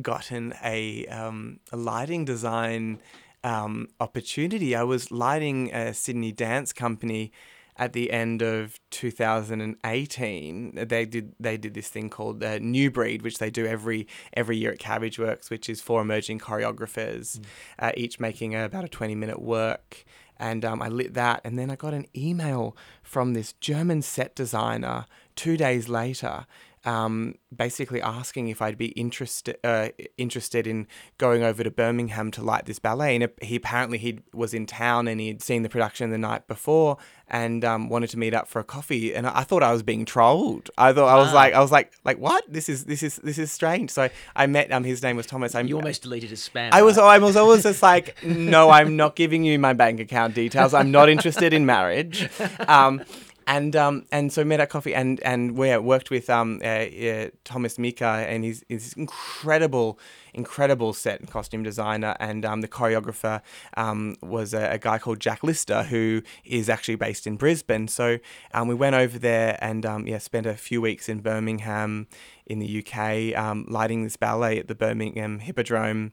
gotten 0.00 0.54
a 0.62 1.06
um, 1.06 1.60
a 1.72 1.76
lighting 1.76 2.24
design 2.24 3.00
um, 3.44 3.88
opportunity. 4.00 4.74
I 4.74 4.82
was 4.82 5.10
lighting 5.10 5.72
a 5.72 5.94
Sydney 5.94 6.32
dance 6.32 6.72
company 6.72 7.32
at 7.78 7.92
the 7.92 8.10
end 8.10 8.42
of 8.42 8.80
2018. 8.90 10.86
They 10.88 11.04
did 11.04 11.34
they 11.38 11.56
did 11.56 11.74
this 11.74 11.88
thing 11.88 12.10
called 12.10 12.42
uh, 12.42 12.58
New 12.58 12.90
Breed, 12.90 13.22
which 13.22 13.38
they 13.38 13.50
do 13.50 13.66
every 13.66 14.08
every 14.32 14.56
year 14.56 14.72
at 14.72 14.78
Carriageworks, 14.78 15.50
which 15.50 15.68
is 15.68 15.80
for 15.80 16.00
emerging 16.00 16.40
choreographers, 16.40 17.40
uh, 17.78 17.92
each 17.96 18.18
making 18.18 18.54
about 18.54 18.84
a 18.84 18.88
20 18.88 19.14
minute 19.14 19.40
work 19.40 20.04
and 20.38 20.64
um, 20.64 20.82
I 20.82 20.88
lit 20.88 21.14
that, 21.14 21.40
and 21.44 21.58
then 21.58 21.70
I 21.70 21.76
got 21.76 21.94
an 21.94 22.06
email 22.14 22.76
from 23.02 23.32
this 23.32 23.52
German 23.54 24.02
set 24.02 24.34
designer 24.34 25.06
two 25.36 25.56
days 25.56 25.88
later, 25.88 26.46
um, 26.86 27.34
basically 27.54 28.00
asking 28.00 28.46
if 28.46 28.62
I'd 28.62 28.78
be 28.78 28.88
interested 28.88 29.58
uh, 29.64 29.88
interested 30.16 30.68
in 30.68 30.86
going 31.18 31.42
over 31.42 31.64
to 31.64 31.70
Birmingham 31.70 32.30
to 32.30 32.42
light 32.42 32.66
this 32.66 32.78
ballet. 32.78 33.16
And 33.16 33.28
he 33.42 33.56
apparently 33.56 33.98
he 33.98 34.20
was 34.32 34.54
in 34.54 34.66
town 34.66 35.08
and 35.08 35.20
he'd 35.20 35.42
seen 35.42 35.62
the 35.62 35.68
production 35.68 36.10
the 36.10 36.18
night 36.18 36.46
before 36.46 36.96
and 37.26 37.64
um, 37.64 37.88
wanted 37.88 38.10
to 38.10 38.18
meet 38.18 38.34
up 38.34 38.46
for 38.46 38.60
a 38.60 38.64
coffee. 38.64 39.12
And 39.12 39.26
I 39.26 39.42
thought 39.42 39.64
I 39.64 39.72
was 39.72 39.82
being 39.82 40.04
trolled. 40.04 40.70
I 40.78 40.92
thought 40.92 41.08
I 41.08 41.16
was 41.16 41.32
like 41.32 41.54
I 41.54 41.60
was 41.60 41.72
like 41.72 41.92
like 42.04 42.18
what? 42.18 42.44
This 42.48 42.68
is 42.68 42.84
this 42.84 43.02
is 43.02 43.16
this 43.16 43.36
is 43.36 43.50
strange. 43.50 43.90
So 43.90 44.08
I 44.36 44.46
met 44.46 44.70
um 44.70 44.84
his 44.84 45.02
name 45.02 45.16
was 45.16 45.26
Thomas. 45.26 45.56
I 45.56 45.62
You 45.62 45.76
almost 45.76 46.02
deleted 46.02 46.30
his 46.30 46.48
spam. 46.48 46.68
I 46.70 46.82
was? 46.82 46.98
I 46.98 47.18
was 47.18 47.36
always 47.36 47.64
just 47.64 47.82
like, 47.82 48.22
no, 48.24 48.70
I'm 48.70 48.96
not 48.96 49.16
giving 49.16 49.42
you 49.42 49.58
my 49.58 49.72
bank 49.72 49.98
account 49.98 50.36
details. 50.36 50.72
I'm 50.72 50.92
not 50.92 51.08
interested 51.08 51.52
in 51.52 51.66
marriage. 51.66 52.28
Um, 52.68 53.02
and 53.46 53.76
um, 53.76 54.04
and 54.10 54.32
so 54.32 54.44
met 54.44 54.60
at 54.60 54.70
coffee 54.70 54.94
and 54.94 55.20
and 55.20 55.56
we 55.56 55.76
worked 55.78 56.10
with 56.10 56.28
um, 56.28 56.60
uh, 56.64 56.66
uh, 56.66 57.28
Thomas 57.44 57.78
Mika 57.78 58.04
and 58.04 58.44
he's, 58.44 58.64
he's 58.68 58.92
incredible 58.94 59.98
incredible 60.36 60.92
set 60.92 61.18
and 61.18 61.30
costume 61.30 61.62
designer. 61.62 62.14
And 62.20 62.44
um, 62.44 62.60
the 62.60 62.68
choreographer 62.68 63.40
um, 63.76 64.16
was 64.22 64.52
a, 64.52 64.72
a, 64.72 64.78
guy 64.78 64.98
called 64.98 65.18
Jack 65.18 65.42
Lister 65.42 65.84
who 65.84 66.22
is 66.44 66.68
actually 66.68 66.96
based 66.96 67.26
in 67.26 67.36
Brisbane. 67.36 67.88
So 67.88 68.18
um, 68.52 68.68
we 68.68 68.74
went 68.74 68.94
over 68.94 69.18
there 69.18 69.58
and 69.60 69.86
um, 69.86 70.06
yeah 70.06 70.18
spent 70.18 70.46
a 70.46 70.54
few 70.54 70.80
weeks 70.80 71.08
in 71.08 71.20
Birmingham 71.20 72.06
in 72.46 72.58
the 72.58 72.84
UK 72.84 73.66
lighting 73.68 74.04
this 74.04 74.16
ballet 74.16 74.58
at 74.58 74.68
the 74.68 74.74
Birmingham 74.74 75.40
Hippodrome. 75.40 76.12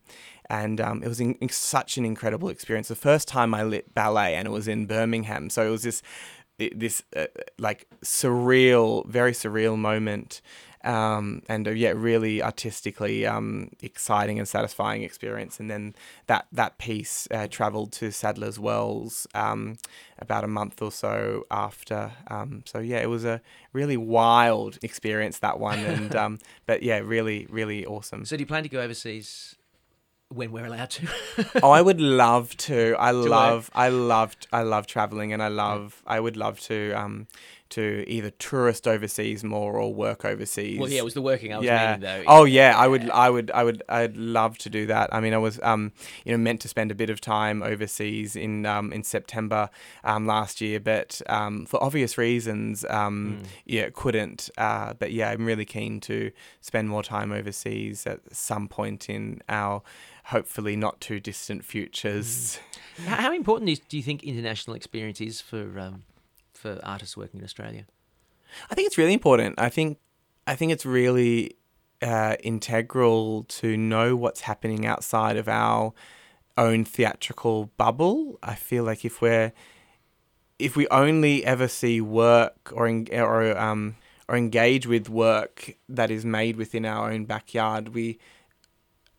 And 0.49 0.79
um, 0.81 1.03
it 1.03 1.07
was 1.07 1.19
in, 1.19 1.35
in 1.35 1.49
such 1.49 1.97
an 1.97 2.05
incredible 2.05 2.49
experience. 2.49 2.87
The 2.87 2.95
first 2.95 3.27
time 3.27 3.53
I 3.53 3.63
lit 3.63 3.93
ballet 3.93 4.35
and 4.35 4.47
it 4.47 4.51
was 4.51 4.67
in 4.67 4.85
Birmingham. 4.85 5.49
So 5.49 5.65
it 5.67 5.69
was 5.69 5.83
this 5.83 6.01
this 6.57 7.03
uh, 7.15 7.25
like 7.57 7.87
surreal, 8.03 9.05
very 9.07 9.31
surreal 9.31 9.77
moment, 9.77 10.41
um, 10.83 11.41
and 11.47 11.67
uh, 11.67 11.71
yeah, 11.71 11.93
really 11.95 12.43
artistically 12.43 13.25
um, 13.25 13.69
exciting 13.81 14.37
and 14.37 14.47
satisfying 14.47 15.03
experience. 15.03 15.59
And 15.59 15.69
then 15.69 15.95
that 16.27 16.47
that 16.51 16.77
piece 16.77 17.27
uh, 17.31 17.47
travelled 17.49 17.91
to 17.93 18.11
Sadler's 18.11 18.59
Wells 18.59 19.25
um, 19.33 19.77
about 20.19 20.43
a 20.43 20.47
month 20.47 20.81
or 20.81 20.91
so 20.91 21.45
after. 21.49 22.11
Um, 22.27 22.63
so 22.65 22.79
yeah, 22.79 22.99
it 22.99 23.09
was 23.09 23.25
a 23.25 23.41
really 23.71 23.97
wild 23.97 24.77
experience 24.81 25.39
that 25.39 25.59
one, 25.59 25.79
and 25.79 26.15
um, 26.23 26.39
but 26.65 26.83
yeah, 26.83 26.99
really 26.99 27.47
really 27.49 27.85
awesome. 27.85 28.25
So 28.25 28.35
do 28.35 28.41
you 28.41 28.47
plan 28.47 28.63
to 28.63 28.69
go 28.69 28.81
overseas? 28.81 29.55
When 30.29 30.51
we're 30.51 30.65
allowed 30.65 30.89
to. 30.91 31.07
oh, 31.61 31.71
I 31.71 31.81
would 31.81 32.01
love 32.01 32.55
to. 32.57 32.95
I 32.97 33.11
love, 33.11 33.69
I? 33.73 33.85
I 33.85 33.89
loved, 33.89 34.47
I 34.51 34.63
love 34.63 34.87
traveling, 34.87 35.33
and 35.33 35.41
I 35.41 35.47
love, 35.47 36.01
I 36.05 36.19
would 36.19 36.37
love 36.37 36.59
to, 36.61 36.91
um, 36.93 37.27
to 37.73 38.03
either 38.07 38.29
tourist 38.29 38.87
overseas 38.87 39.43
more 39.43 39.79
or 39.79 39.91
work 39.93 40.25
overseas. 40.25 40.79
Well, 40.79 40.89
yeah, 40.89 40.99
it 40.99 41.03
was 41.03 41.15
the 41.15 41.23
working 41.23 41.53
I 41.53 41.57
was 41.57 41.65
yeah. 41.65 41.95
meaning 41.97 42.01
though. 42.01 42.23
Oh 42.27 42.43
yeah, 42.43 42.77
I 42.77 42.87
would, 42.87 43.09
I 43.09 43.29
would, 43.31 43.49
I 43.49 43.63
would, 43.63 43.81
I'd 43.89 44.15
love 44.15 44.59
to 44.59 44.69
do 44.69 44.85
that. 44.87 45.09
I 45.11 45.19
mean, 45.19 45.33
I 45.33 45.39
was, 45.39 45.59
um, 45.63 45.91
you 46.23 46.31
know, 46.33 46.37
meant 46.37 46.61
to 46.61 46.67
spend 46.67 46.91
a 46.91 46.95
bit 46.95 47.09
of 47.09 47.19
time 47.19 47.63
overseas 47.63 48.35
in, 48.35 48.67
um, 48.67 48.93
in 48.93 49.03
September, 49.03 49.71
um, 50.03 50.27
last 50.27 50.61
year, 50.61 50.79
but 50.79 51.19
um, 51.27 51.65
for 51.65 51.83
obvious 51.83 52.15
reasons, 52.15 52.85
um, 52.89 53.39
mm. 53.41 53.47
yeah, 53.65 53.89
couldn't. 53.91 54.51
Uh, 54.55 54.93
but 54.93 55.11
yeah, 55.11 55.31
I'm 55.31 55.45
really 55.45 55.65
keen 55.65 55.99
to 56.01 56.31
spend 56.61 56.89
more 56.89 57.01
time 57.01 57.31
overseas 57.31 58.05
at 58.05 58.19
some 58.35 58.67
point 58.67 59.09
in 59.09 59.41
our 59.49 59.81
hopefully 60.25 60.75
not 60.75 61.01
too 61.01 61.19
distant 61.19 61.65
futures. 61.65 62.59
Mm. 62.97 63.05
How 63.05 63.33
important 63.33 63.69
is, 63.69 63.79
do 63.79 63.97
you 63.97 64.03
think 64.03 64.23
international 64.23 64.75
experience 64.75 65.19
is 65.19 65.41
for 65.41 65.79
um, 65.79 66.03
for 66.53 66.79
artists 66.83 67.17
working 67.17 67.39
in 67.39 67.43
Australia? 67.43 67.85
I 68.69 68.75
think 68.75 68.87
it's 68.87 68.97
really 68.97 69.13
important. 69.13 69.59
I 69.59 69.69
think 69.69 69.97
I 70.47 70.55
think 70.55 70.71
it's 70.71 70.85
really 70.85 71.55
uh, 72.01 72.35
integral 72.43 73.45
to 73.45 73.77
know 73.77 74.15
what's 74.15 74.41
happening 74.41 74.85
outside 74.85 75.37
of 75.37 75.47
our 75.47 75.93
own 76.57 76.85
theatrical 76.85 77.71
bubble. 77.77 78.37
I 78.43 78.55
feel 78.55 78.83
like 78.83 79.03
if 79.05 79.21
we're 79.21 79.53
if 80.59 80.75
we 80.75 80.87
only 80.89 81.43
ever 81.45 81.67
see 81.67 81.99
work 81.99 82.71
or 82.73 82.87
or 83.11 83.57
um, 83.57 83.95
or 84.27 84.37
engage 84.37 84.87
with 84.87 85.09
work 85.09 85.75
that 85.89 86.11
is 86.11 86.23
made 86.23 86.55
within 86.55 86.85
our 86.85 87.11
own 87.11 87.25
backyard, 87.25 87.89
we 87.89 88.19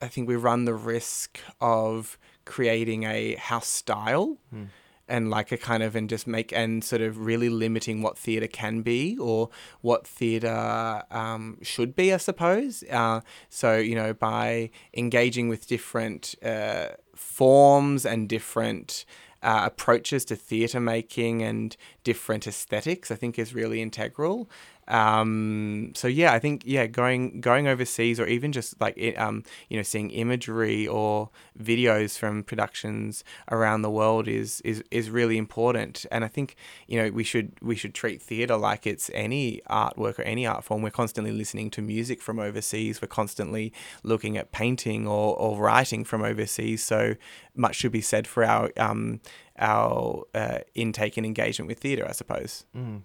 I 0.05 0.07
think 0.07 0.27
we 0.27 0.35
run 0.35 0.65
the 0.65 0.73
risk 0.73 1.39
of 1.59 2.17
creating 2.45 3.03
a 3.03 3.35
house 3.35 3.67
style. 3.67 4.37
Mm. 4.53 4.67
And 5.07 5.29
like 5.29 5.51
a 5.51 5.57
kind 5.57 5.83
of, 5.83 5.95
and 5.95 6.09
just 6.09 6.25
make, 6.25 6.51
and 6.51 6.83
sort 6.83 7.03
of 7.03 7.19
really 7.19 7.47
limiting 7.47 8.01
what 8.01 8.17
theatre 8.17 8.47
can 8.47 8.81
be 8.81 9.15
or 9.19 9.49
what 9.81 10.07
theatre 10.07 11.03
um, 11.11 11.59
should 11.61 11.95
be, 11.95 12.11
I 12.11 12.17
suppose. 12.17 12.83
Uh, 12.89 13.21
so, 13.47 13.77
you 13.77 13.93
know, 13.93 14.15
by 14.15 14.71
engaging 14.95 15.47
with 15.47 15.67
different 15.67 16.33
uh, 16.43 16.87
forms 17.15 18.03
and 18.03 18.27
different 18.27 19.05
uh, 19.45 19.61
approaches 19.65 20.25
to 20.25 20.35
theatre 20.35 20.79
making 20.79 21.43
and 21.43 21.77
different 22.03 22.47
aesthetics, 22.47 23.11
I 23.11 23.15
think 23.15 23.37
is 23.37 23.53
really 23.53 23.81
integral. 23.81 24.49
Um, 24.87 25.93
so 25.95 26.07
yeah, 26.07 26.33
I 26.33 26.39
think 26.39 26.61
yeah, 26.65 26.85
going 26.85 27.41
going 27.41 27.67
overseas 27.67 28.19
or 28.19 28.27
even 28.27 28.51
just 28.51 28.79
like 28.79 29.15
um, 29.17 29.43
you 29.69 29.77
know, 29.77 29.83
seeing 29.83 30.11
imagery 30.11 30.87
or 30.87 31.29
videos 31.59 32.17
from 32.17 32.43
productions 32.43 33.23
around 33.49 33.81
the 33.81 33.89
world 33.89 34.27
is 34.27 34.61
is 34.61 34.83
is 34.91 35.09
really 35.09 35.37
important. 35.37 36.05
And 36.11 36.23
I 36.23 36.27
think 36.27 36.55
you 36.87 37.01
know 37.01 37.09
we 37.09 37.23
should 37.23 37.53
we 37.61 37.75
should 37.75 37.95
treat 37.95 38.21
theatre 38.21 38.57
like 38.57 38.85
it's 38.85 39.09
any 39.13 39.61
artwork 39.69 40.19
or 40.19 40.23
any 40.23 40.45
art 40.45 40.63
form. 40.63 40.83
We're 40.83 40.91
constantly 40.91 41.31
listening 41.31 41.71
to 41.71 41.81
music 41.81 42.21
from 42.21 42.39
overseas. 42.39 43.01
We're 43.01 43.07
constantly 43.07 43.73
looking 44.03 44.37
at 44.37 44.51
painting 44.51 45.07
or 45.07 45.35
or 45.35 45.57
writing 45.59 46.03
from 46.03 46.23
overseas. 46.23 46.83
So 46.83 47.15
much 47.55 47.77
should 47.77 47.91
be 47.91 48.01
said 48.01 48.27
for 48.27 48.43
our 48.43 48.71
um 48.77 49.19
our 49.59 50.23
uh, 50.33 50.59
intake 50.73 51.17
and 51.17 51.25
engagement 51.25 51.67
with 51.67 51.79
theatre, 51.79 52.05
I 52.07 52.11
suppose. 52.11 52.65
Mm. 52.75 53.03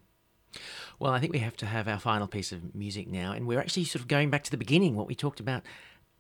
Well, 0.99 1.13
I 1.13 1.21
think 1.21 1.33
we 1.33 1.39
have 1.39 1.57
to 1.59 1.67
have 1.67 1.89
our 1.89 1.99
final 1.99 2.27
piece 2.27 2.53
of 2.53 2.75
music 2.75 3.09
now, 3.09 3.33
and 3.33 3.47
we're 3.47 3.61
actually 3.61 3.85
sort 3.85 4.03
of 4.03 4.09
going 4.09 4.31
back 4.31 4.43
to 4.45 4.51
the 4.51 4.57
beginning, 4.57 4.97
what 4.97 5.07
we 5.07 5.15
talked 5.15 5.41
about 5.41 5.63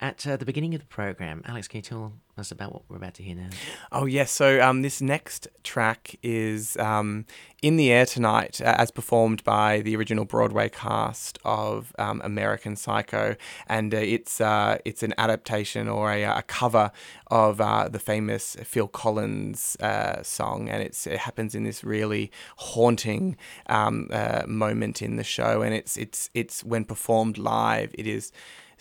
at 0.00 0.26
uh, 0.26 0.36
the 0.36 0.46
beginning 0.46 0.74
of 0.74 0.80
the 0.80 0.86
program. 0.86 1.42
Alex, 1.46 1.68
can 1.68 1.78
you 1.78 1.82
tell 1.82 2.12
us 2.38 2.50
about 2.50 2.72
what 2.72 2.82
we're 2.88 2.96
about 2.96 3.12
to 3.14 3.22
hear 3.22 3.34
now? 3.34 3.50
Oh, 3.92 4.06
yes. 4.06 4.30
So, 4.30 4.60
um, 4.62 4.80
this 4.80 5.02
next 5.02 5.46
track 5.62 6.16
is 6.22 6.76
um, 6.78 7.26
In 7.60 7.76
the 7.76 7.92
Air 7.92 8.06
Tonight, 8.06 8.62
uh, 8.62 8.76
as 8.78 8.90
performed 8.90 9.44
by 9.44 9.80
the 9.80 9.94
original 9.96 10.24
Broadway 10.24 10.70
cast 10.70 11.38
of 11.44 11.94
um, 11.98 12.22
American 12.24 12.76
Psycho. 12.76 13.36
And 13.66 13.92
uh, 13.92 13.98
it's, 13.98 14.40
uh, 14.40 14.78
it's 14.86 15.02
an 15.02 15.12
adaptation 15.18 15.86
or 15.86 16.10
a, 16.10 16.22
a 16.22 16.42
cover 16.42 16.92
of 17.26 17.60
uh, 17.60 17.88
the 17.88 17.98
famous 17.98 18.56
Phil 18.64 18.88
Collins 18.88 19.76
uh, 19.80 20.22
song. 20.22 20.70
And 20.70 20.82
it 20.82 20.96
happens 21.18 21.54
in 21.54 21.64
this 21.64 21.84
really 21.84 22.32
haunting 22.56 23.36
um, 23.66 24.08
moment 24.46 25.02
in 25.02 25.16
the 25.16 25.24
show. 25.24 25.60
And 25.60 25.74
it's, 25.74 25.98
it's, 25.98 26.30
it's 26.32 26.64
when 26.64 26.86
performed 26.86 27.36
live, 27.36 27.94
it 27.98 28.06
is 28.06 28.32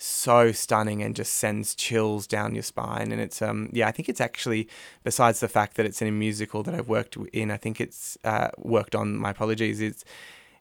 so 0.02 0.50
stunning 0.52 1.02
and 1.02 1.14
just 1.14 1.34
sends 1.34 1.74
chills 1.74 2.26
down 2.26 2.54
your 2.54 2.62
spine. 2.62 3.12
And 3.12 3.20
it's 3.20 3.42
um 3.42 3.68
yeah, 3.72 3.88
I 3.88 3.92
think 3.92 4.08
it's 4.08 4.20
actually 4.20 4.68
besides 5.04 5.40
the 5.40 5.48
fact 5.48 5.76
that 5.76 5.86
it's 5.86 6.00
in 6.02 6.08
a 6.08 6.12
musical 6.12 6.62
that 6.62 6.74
I've 6.74 6.88
worked 6.88 7.16
in, 7.32 7.50
I 7.50 7.56
think 7.56 7.80
it's 7.80 8.16
uh, 8.24 8.48
worked 8.58 8.94
on. 8.94 9.16
My 9.16 9.30
apologies. 9.30 9.80
It's 9.80 10.04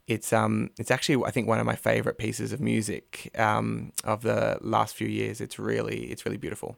it's 0.08 0.34
um 0.34 0.72
it's 0.78 0.92
actually 0.92 1.24
I 1.26 1.32
think 1.32 1.48
one 1.48 1.60
of 1.60 1.66
my 1.66 1.76
favorite 1.76 2.18
pieces 2.18 2.52
of 2.54 2.60
music 2.60 3.32
um 3.38 3.92
of 4.04 4.22
the 4.24 4.58
last 4.62 4.96
few 4.96 5.08
years. 5.08 5.42
It's 5.42 5.60
really 5.60 6.06
it's 6.12 6.26
really 6.26 6.38
beautiful. 6.38 6.78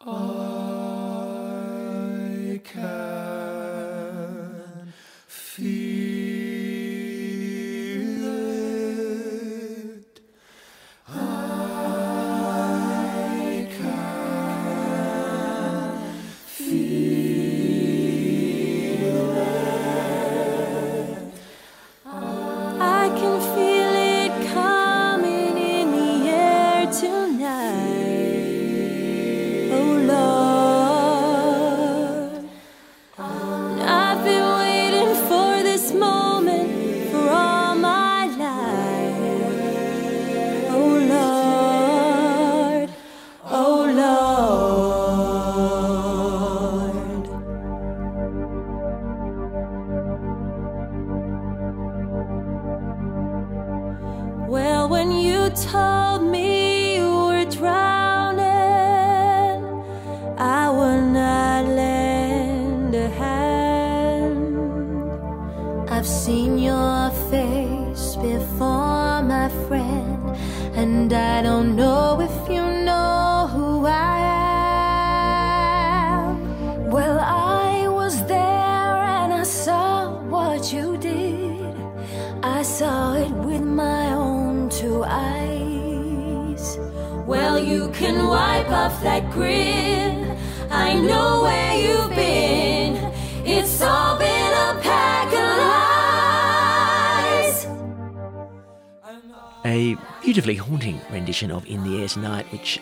I 0.00 0.10
can 2.62 4.92
feel 5.26 5.93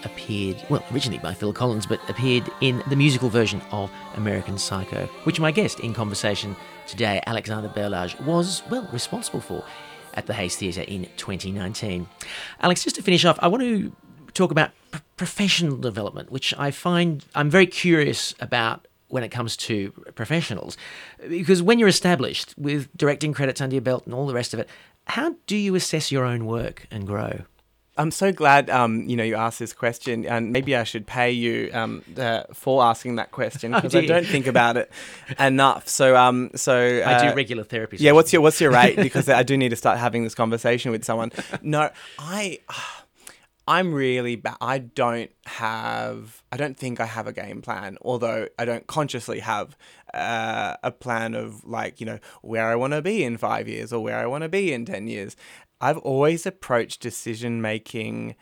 appeared, 0.04 0.64
well, 0.68 0.84
originally 0.92 1.18
by 1.18 1.34
Phil 1.34 1.52
Collins, 1.52 1.86
but 1.86 2.00
appeared 2.08 2.50
in 2.60 2.82
the 2.88 2.96
musical 2.96 3.28
version 3.28 3.60
of 3.70 3.90
American 4.14 4.58
Psycho, 4.58 5.06
which 5.24 5.40
my 5.40 5.50
guest 5.50 5.80
in 5.80 5.94
conversation 5.94 6.56
today, 6.86 7.22
Alexander 7.26 7.68
Berlage, 7.68 8.20
was, 8.22 8.62
well, 8.70 8.88
responsible 8.92 9.40
for 9.40 9.64
at 10.14 10.26
the 10.26 10.34
Hayes 10.34 10.56
Theatre 10.56 10.82
in 10.82 11.08
2019. 11.16 12.08
Alex, 12.60 12.84
just 12.84 12.96
to 12.96 13.02
finish 13.02 13.24
off, 13.24 13.38
I 13.40 13.48
want 13.48 13.62
to 13.62 13.92
talk 14.34 14.50
about 14.50 14.70
professional 15.16 15.76
development, 15.76 16.30
which 16.30 16.54
I 16.58 16.70
find 16.70 17.24
I'm 17.34 17.50
very 17.50 17.66
curious 17.66 18.34
about 18.40 18.86
when 19.08 19.22
it 19.22 19.28
comes 19.28 19.56
to 19.58 19.90
professionals. 20.14 20.76
Because 21.28 21.62
when 21.62 21.78
you're 21.78 21.88
established 21.88 22.54
with 22.56 22.88
directing 22.96 23.34
credits 23.34 23.60
under 23.60 23.74
your 23.74 23.82
belt 23.82 24.06
and 24.06 24.14
all 24.14 24.26
the 24.26 24.34
rest 24.34 24.54
of 24.54 24.60
it, 24.60 24.68
how 25.06 25.36
do 25.46 25.56
you 25.56 25.74
assess 25.74 26.10
your 26.10 26.24
own 26.24 26.46
work 26.46 26.86
and 26.90 27.06
grow? 27.06 27.42
I'm 27.96 28.10
so 28.10 28.32
glad 28.32 28.70
um, 28.70 29.02
you 29.08 29.16
know 29.16 29.24
you 29.24 29.34
asked 29.34 29.58
this 29.58 29.72
question, 29.72 30.24
and 30.24 30.52
maybe 30.52 30.74
I 30.74 30.84
should 30.84 31.06
pay 31.06 31.30
you 31.30 31.70
um, 31.74 32.02
uh, 32.16 32.44
for 32.54 32.82
asking 32.82 33.16
that 33.16 33.32
question 33.32 33.74
Oh, 33.74 33.78
because 33.78 33.92
do 33.92 33.98
I 33.98 34.06
don't 34.06 34.26
think 34.26 34.46
about 34.46 34.76
it 34.76 34.90
enough. 35.38 35.88
So, 35.88 36.16
um, 36.16 36.50
so 36.54 36.74
I 36.74 37.22
do 37.22 37.28
uh, 37.28 37.34
regular 37.34 37.64
therapy. 37.64 37.98
Yeah, 38.00 38.12
what's 38.12 38.32
your 38.32 38.40
what's 38.40 38.60
your 38.60 38.70
rate? 38.70 38.96
Because 38.96 39.28
I 39.28 39.42
do 39.42 39.56
need 39.58 39.70
to 39.70 39.76
start 39.76 39.98
having 39.98 40.24
this 40.24 40.34
conversation 40.34 40.90
with 40.90 41.04
someone. 41.04 41.32
No, 41.60 41.90
I 42.18 42.60
I'm 43.66 43.94
really 43.94 44.36
bad. 44.36 44.56
I 44.60 44.78
don't 44.78 45.30
have. 45.46 46.42
I 46.50 46.56
don't 46.56 46.76
think 46.76 46.98
I 46.98 47.06
have 47.06 47.26
a 47.26 47.32
game 47.32 47.62
plan. 47.62 47.96
Although 48.02 48.48
I 48.58 48.64
don't 48.64 48.86
consciously 48.86 49.40
have 49.40 49.76
uh, 50.12 50.76
a 50.82 50.90
plan 50.90 51.34
of 51.34 51.64
like 51.64 52.00
you 52.00 52.06
know 52.06 52.18
where 52.42 52.66
I 52.66 52.74
want 52.74 52.92
to 52.94 53.02
be 53.02 53.22
in 53.22 53.36
five 53.36 53.68
years 53.68 53.92
or 53.92 54.02
where 54.02 54.18
I 54.18 54.26
want 54.26 54.42
to 54.42 54.48
be 54.48 54.72
in 54.72 54.84
ten 54.84 55.06
years. 55.06 55.36
I've 55.82 55.98
always 55.98 56.46
approached 56.46 57.02
decision 57.02 57.60
making 57.60 58.36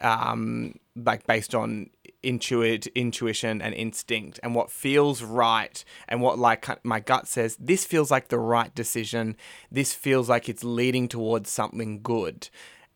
um, 0.00 0.74
like 0.96 1.26
based 1.26 1.54
on 1.54 1.90
intuit 2.24 2.92
intuition 2.94 3.62
and 3.62 3.74
instinct 3.74 4.40
and 4.42 4.54
what 4.54 4.70
feels 4.70 5.22
right 5.22 5.84
and 6.08 6.20
what 6.20 6.36
like 6.36 6.84
my 6.84 6.98
gut 6.98 7.28
says 7.28 7.56
this 7.60 7.84
feels 7.84 8.10
like 8.10 8.28
the 8.28 8.38
right 8.38 8.74
decision. 8.74 9.36
This 9.70 9.92
feels 9.92 10.28
like 10.28 10.48
it's 10.48 10.64
leading 10.64 11.08
towards 11.08 11.50
something 11.50 12.00
good. 12.02 12.48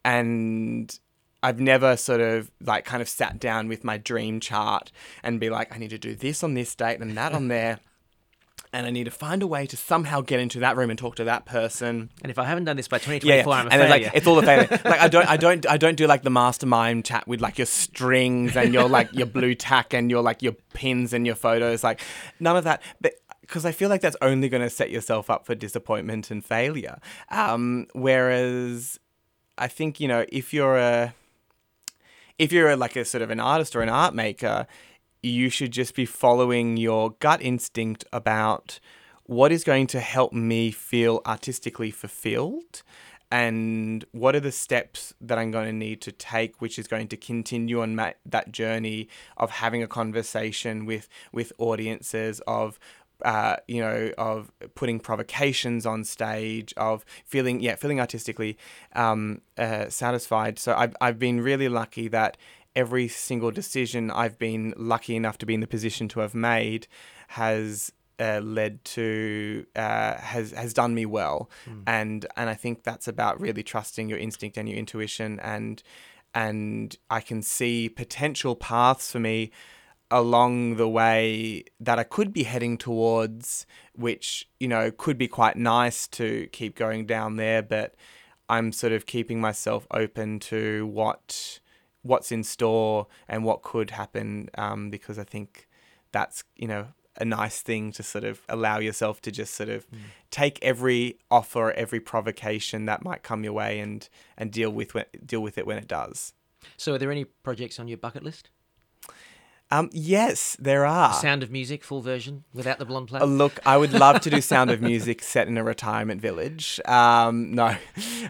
And 0.04 0.98
I've 1.42 1.60
never 1.60 1.96
sort 1.96 2.20
of 2.20 2.50
like 2.64 2.84
kind 2.84 3.02
of 3.02 3.08
sat 3.08 3.38
down 3.38 3.68
with 3.68 3.84
my 3.84 3.98
dream 3.98 4.40
chart 4.40 4.90
and 5.22 5.38
be 5.38 5.50
like 5.50 5.74
I 5.74 5.78
need 5.78 5.90
to 5.90 5.98
do 5.98 6.14
this 6.14 6.42
on 6.42 6.54
this 6.54 6.74
date 6.74 7.00
and 7.00 7.16
that 7.16 7.32
on 7.32 7.48
there 7.48 7.78
and 8.72 8.86
I 8.86 8.90
need 8.90 9.04
to 9.04 9.10
find 9.10 9.42
a 9.42 9.46
way 9.46 9.66
to 9.66 9.76
somehow 9.76 10.22
get 10.22 10.40
into 10.40 10.60
that 10.60 10.76
room 10.76 10.88
and 10.90 10.98
talk 10.98 11.16
to 11.16 11.24
that 11.24 11.44
person 11.44 12.10
And 12.22 12.30
if 12.30 12.38
I 12.38 12.44
haven't 12.44 12.64
done 12.64 12.76
this 12.76 12.88
by 12.88 12.96
yeah, 12.96 13.42
2024, 13.44 13.52
yeah. 13.52 13.60
I'm 13.60 13.66
a 13.66 13.70
and 13.70 13.80
failure. 13.82 14.06
like 14.06 14.14
it's 14.14 14.26
all 14.26 14.36
the 14.36 14.42
failure. 14.42 14.68
like 14.84 15.00
I 15.00 15.08
don't, 15.08 15.28
I 15.28 15.36
don't, 15.36 15.66
I 15.68 15.76
don't 15.76 15.96
do 15.96 16.06
like 16.06 16.22
the 16.22 16.30
mastermind 16.30 17.04
chat 17.04 17.28
with 17.28 17.40
like 17.40 17.58
your 17.58 17.66
strings 17.66 18.56
and 18.56 18.72
your 18.72 18.88
like 18.88 19.12
your 19.12 19.26
blue 19.26 19.54
tack 19.54 19.92
and 19.92 20.10
your 20.10 20.22
like 20.22 20.42
your 20.42 20.54
pins 20.72 21.12
and 21.12 21.26
your 21.26 21.34
photos. 21.34 21.84
Like 21.84 22.00
none 22.40 22.56
of 22.56 22.64
that. 22.64 22.82
But 23.00 23.14
because 23.42 23.66
I 23.66 23.72
feel 23.72 23.90
like 23.90 24.00
that's 24.00 24.16
only 24.22 24.48
going 24.48 24.62
to 24.62 24.70
set 24.70 24.90
yourself 24.90 25.28
up 25.28 25.44
for 25.44 25.54
disappointment 25.54 26.30
and 26.30 26.44
failure. 26.44 26.98
Um, 27.30 27.86
whereas 27.92 28.98
I 29.58 29.68
think 29.68 30.00
you 30.00 30.08
know 30.08 30.24
if 30.30 30.54
you're 30.54 30.78
a 30.78 31.14
if 32.38 32.52
you're 32.52 32.70
a, 32.70 32.76
like 32.76 32.96
a 32.96 33.04
sort 33.04 33.22
of 33.22 33.30
an 33.30 33.40
artist 33.40 33.76
or 33.76 33.82
an 33.82 33.88
art 33.88 34.14
maker, 34.14 34.66
you 35.22 35.48
should 35.48 35.70
just 35.70 35.94
be 35.94 36.04
following 36.04 36.76
your 36.76 37.10
gut 37.20 37.40
instinct 37.40 38.04
about 38.12 38.80
what 39.24 39.52
is 39.52 39.64
going 39.64 39.86
to 39.86 40.00
help 40.00 40.32
me 40.32 40.70
feel 40.70 41.22
artistically 41.24 41.90
fulfilled 41.90 42.82
and 43.30 44.04
what 44.12 44.36
are 44.36 44.40
the 44.40 44.52
steps 44.52 45.14
that 45.18 45.38
I'm 45.38 45.50
going 45.50 45.66
to 45.66 45.72
need 45.72 46.02
to 46.02 46.12
take, 46.12 46.60
which 46.60 46.78
is 46.78 46.86
going 46.86 47.08
to 47.08 47.16
continue 47.16 47.80
on 47.80 47.96
that 47.96 48.52
journey 48.52 49.08
of 49.38 49.50
having 49.50 49.82
a 49.82 49.88
conversation 49.88 50.84
with 50.84 51.08
with 51.32 51.52
audiences 51.58 52.40
of. 52.46 52.78
Uh, 53.24 53.54
you 53.68 53.80
know, 53.80 54.10
of 54.18 54.50
putting 54.74 54.98
provocations 54.98 55.86
on 55.86 56.02
stage, 56.02 56.74
of 56.76 57.04
feeling, 57.24 57.60
yeah, 57.60 57.76
feeling 57.76 58.00
artistically 58.00 58.58
um, 58.96 59.40
uh, 59.56 59.88
satisfied. 59.88 60.58
So 60.58 60.74
I've, 60.74 60.96
I've 61.00 61.20
been 61.20 61.40
really 61.40 61.68
lucky 61.68 62.08
that 62.08 62.36
every 62.74 63.08
single 63.08 63.50
decision 63.50 64.10
I've 64.10 64.38
been 64.38 64.74
lucky 64.76 65.16
enough 65.16 65.38
to 65.38 65.46
be 65.46 65.54
in 65.54 65.60
the 65.60 65.66
position 65.66 66.08
to 66.08 66.20
have 66.20 66.34
made 66.34 66.86
has 67.28 67.92
uh, 68.18 68.40
led 68.40 68.84
to 68.84 69.66
uh, 69.74 70.14
has 70.16 70.52
has 70.52 70.72
done 70.72 70.94
me 70.94 71.06
well, 71.06 71.50
and 71.86 72.26
and 72.36 72.48
I 72.48 72.54
think 72.54 72.84
that's 72.84 73.08
about 73.08 73.40
really 73.40 73.62
trusting 73.62 74.08
your 74.08 74.18
instinct 74.18 74.56
and 74.56 74.68
your 74.68 74.78
intuition, 74.78 75.40
and 75.40 75.82
and 76.34 76.96
I 77.10 77.20
can 77.20 77.42
see 77.42 77.88
potential 77.88 78.54
paths 78.54 79.10
for 79.10 79.18
me 79.18 79.50
along 80.10 80.76
the 80.76 80.88
way 80.88 81.64
that 81.80 81.98
I 81.98 82.04
could 82.04 82.32
be 82.32 82.42
heading 82.42 82.76
towards, 82.76 83.66
which 83.94 84.48
you 84.60 84.68
know 84.68 84.90
could 84.90 85.18
be 85.18 85.28
quite 85.28 85.56
nice 85.56 86.06
to 86.08 86.46
keep 86.52 86.76
going 86.76 87.06
down 87.06 87.36
there, 87.36 87.62
but 87.62 87.94
I'm 88.48 88.72
sort 88.72 88.92
of 88.92 89.06
keeping 89.06 89.40
myself 89.40 89.86
open 89.90 90.38
to 90.40 90.86
what 90.86 91.60
what's 92.02 92.32
in 92.32 92.42
store 92.44 93.06
and 93.28 93.44
what 93.44 93.62
could 93.62 93.90
happen 93.90 94.48
um, 94.58 94.90
because 94.90 95.18
I 95.18 95.24
think 95.24 95.68
that's 96.10 96.44
you 96.56 96.68
know 96.68 96.88
a 97.18 97.24
nice 97.24 97.60
thing 97.60 97.92
to 97.92 98.02
sort 98.02 98.24
of 98.24 98.42
allow 98.48 98.78
yourself 98.78 99.20
to 99.22 99.30
just 99.30 99.54
sort 99.54 99.68
of 99.68 99.86
take 100.30 100.58
every 100.62 101.18
offer, 101.30 101.70
every 101.72 102.00
provocation 102.00 102.86
that 102.86 103.04
might 103.04 103.22
come 103.22 103.44
your 103.44 103.52
way 103.52 103.80
and 103.80 104.08
and 104.38 104.50
deal 104.50 104.70
with 104.70 104.94
when, 104.94 105.04
deal 105.24 105.40
with 105.40 105.58
it 105.58 105.66
when 105.66 105.78
it 105.78 105.88
does. 105.88 106.32
so, 106.76 106.94
are 106.94 106.98
there 106.98 107.10
any 107.10 107.24
projects 107.24 107.78
on 107.78 107.88
your 107.88 107.98
bucket 107.98 108.22
list? 108.22 108.50
Um, 109.72 109.88
yes, 109.92 110.54
there 110.60 110.84
are. 110.84 111.14
Sound 111.14 111.42
of 111.42 111.50
Music, 111.50 111.82
full 111.82 112.02
version, 112.02 112.44
without 112.52 112.78
the 112.78 112.84
blonde 112.84 113.08
Uh, 113.12 113.18
plaid? 113.20 113.30
look, 113.30 113.58
I 113.64 113.78
would 113.78 113.94
love 113.94 114.20
to 114.20 114.28
do 114.30 114.40
Sound 114.52 114.70
of 114.70 114.82
Music 114.82 115.22
set 115.22 115.48
in 115.48 115.56
a 115.56 115.64
retirement 115.64 116.20
village. 116.20 116.78
Um, 116.84 117.54
no, 117.54 117.74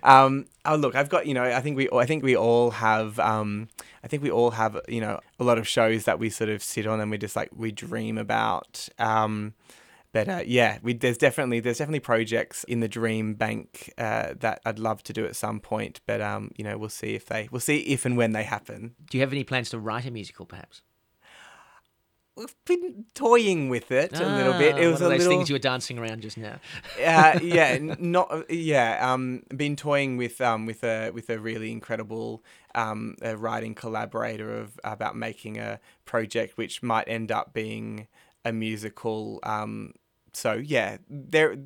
um, 0.05 0.47
oh 0.65 0.77
look, 0.77 0.95
I've 0.95 1.09
got 1.09 1.27
you 1.27 1.35
know, 1.35 1.43
I 1.43 1.61
think 1.61 1.77
we, 1.77 1.89
I 1.93 2.07
think 2.07 2.23
we 2.23 2.37
all 2.37 2.71
have, 2.71 3.19
um, 3.19 3.69
I 4.05 4.07
think 4.07 4.23
we 4.23 4.31
all 4.31 4.53
have, 4.53 4.81
you 4.87 5.01
know, 5.01 5.19
a 5.41 5.45
lot 5.45 5.59
of 5.59 5.67
shows 5.67 6.05
that 6.05 6.21
we 6.21 6.31
sort 6.31 6.49
of 6.49 6.63
sit 6.63 6.87
on 6.87 7.01
and 7.01 7.11
we 7.11 7.19
just 7.19 7.35
like 7.35 7.51
we 7.57 7.73
dream 7.73 8.19
about. 8.19 8.89
Um, 9.01 9.55
but 10.13 10.29
uh, 10.29 10.43
yeah, 10.47 10.79
we, 10.83 10.93
there's 10.93 11.19
definitely 11.19 11.59
there's 11.59 11.79
definitely 11.79 12.01
projects 12.01 12.63
in 12.65 12.79
the 12.79 12.89
dream 12.89 13.35
bank 13.35 13.93
uh, 13.99 14.35
that 14.41 14.61
I'd 14.65 14.79
love 14.79 15.03
to 15.05 15.13
do 15.13 15.25
at 15.25 15.35
some 15.35 15.59
point. 15.59 16.01
But 16.07 16.21
um, 16.21 16.53
you 16.57 16.63
know, 16.65 16.79
we'll 16.79 16.89
see 16.89 17.15
if 17.17 17.27
they, 17.27 17.49
we'll 17.51 17.61
see 17.61 17.79
if 17.79 18.05
and 18.05 18.17
when 18.17 18.31
they 18.33 18.45
happen. 18.45 18.95
Do 19.11 19.19
you 19.19 19.23
have 19.23 19.33
any 19.33 19.43
plans 19.43 19.71
to 19.71 19.79
write 19.81 20.07
a 20.07 20.11
musical, 20.13 20.47
perhaps? 20.47 20.83
We've 22.35 22.55
been 22.65 23.05
toying 23.15 23.69
with 23.69 23.91
it 23.93 24.19
a 24.19 24.37
little 24.37 24.55
bit. 24.55 24.79
It 24.79 24.87
Ah, 24.87 24.91
was 24.91 25.01
one 25.01 25.13
of 25.13 25.19
those 25.19 25.19
little. 25.19 25.33
things 25.33 25.51
you 25.51 25.55
were 25.55 25.59
dancing 25.59 25.99
around 25.99 26.23
just 26.23 26.39
now. 26.39 26.61
uh, 27.05 27.39
yeah, 27.43 27.77
not 27.99 28.51
yeah. 28.51 29.13
Um, 29.13 29.43
been 29.55 29.77
toying 29.77 30.17
with 30.17 30.41
um 30.41 30.65
with 30.65 30.83
a 30.83 31.11
with 31.11 31.29
a 31.29 31.39
really 31.39 31.71
incredible 31.71 32.43
um 32.75 33.17
a 33.21 33.37
writing 33.37 33.75
collaborator 33.75 34.51
of 34.57 34.81
about 34.83 35.15
making 35.15 35.59
a 35.59 35.79
project 36.07 36.57
which 36.57 36.83
might 36.83 37.07
end 37.07 37.31
up 37.31 37.53
being 37.53 38.07
a 38.47 38.53
musical. 38.53 39.39
Um, 39.43 39.93
so 40.33 40.55
yeah, 40.55 40.99
there. 41.09 41.57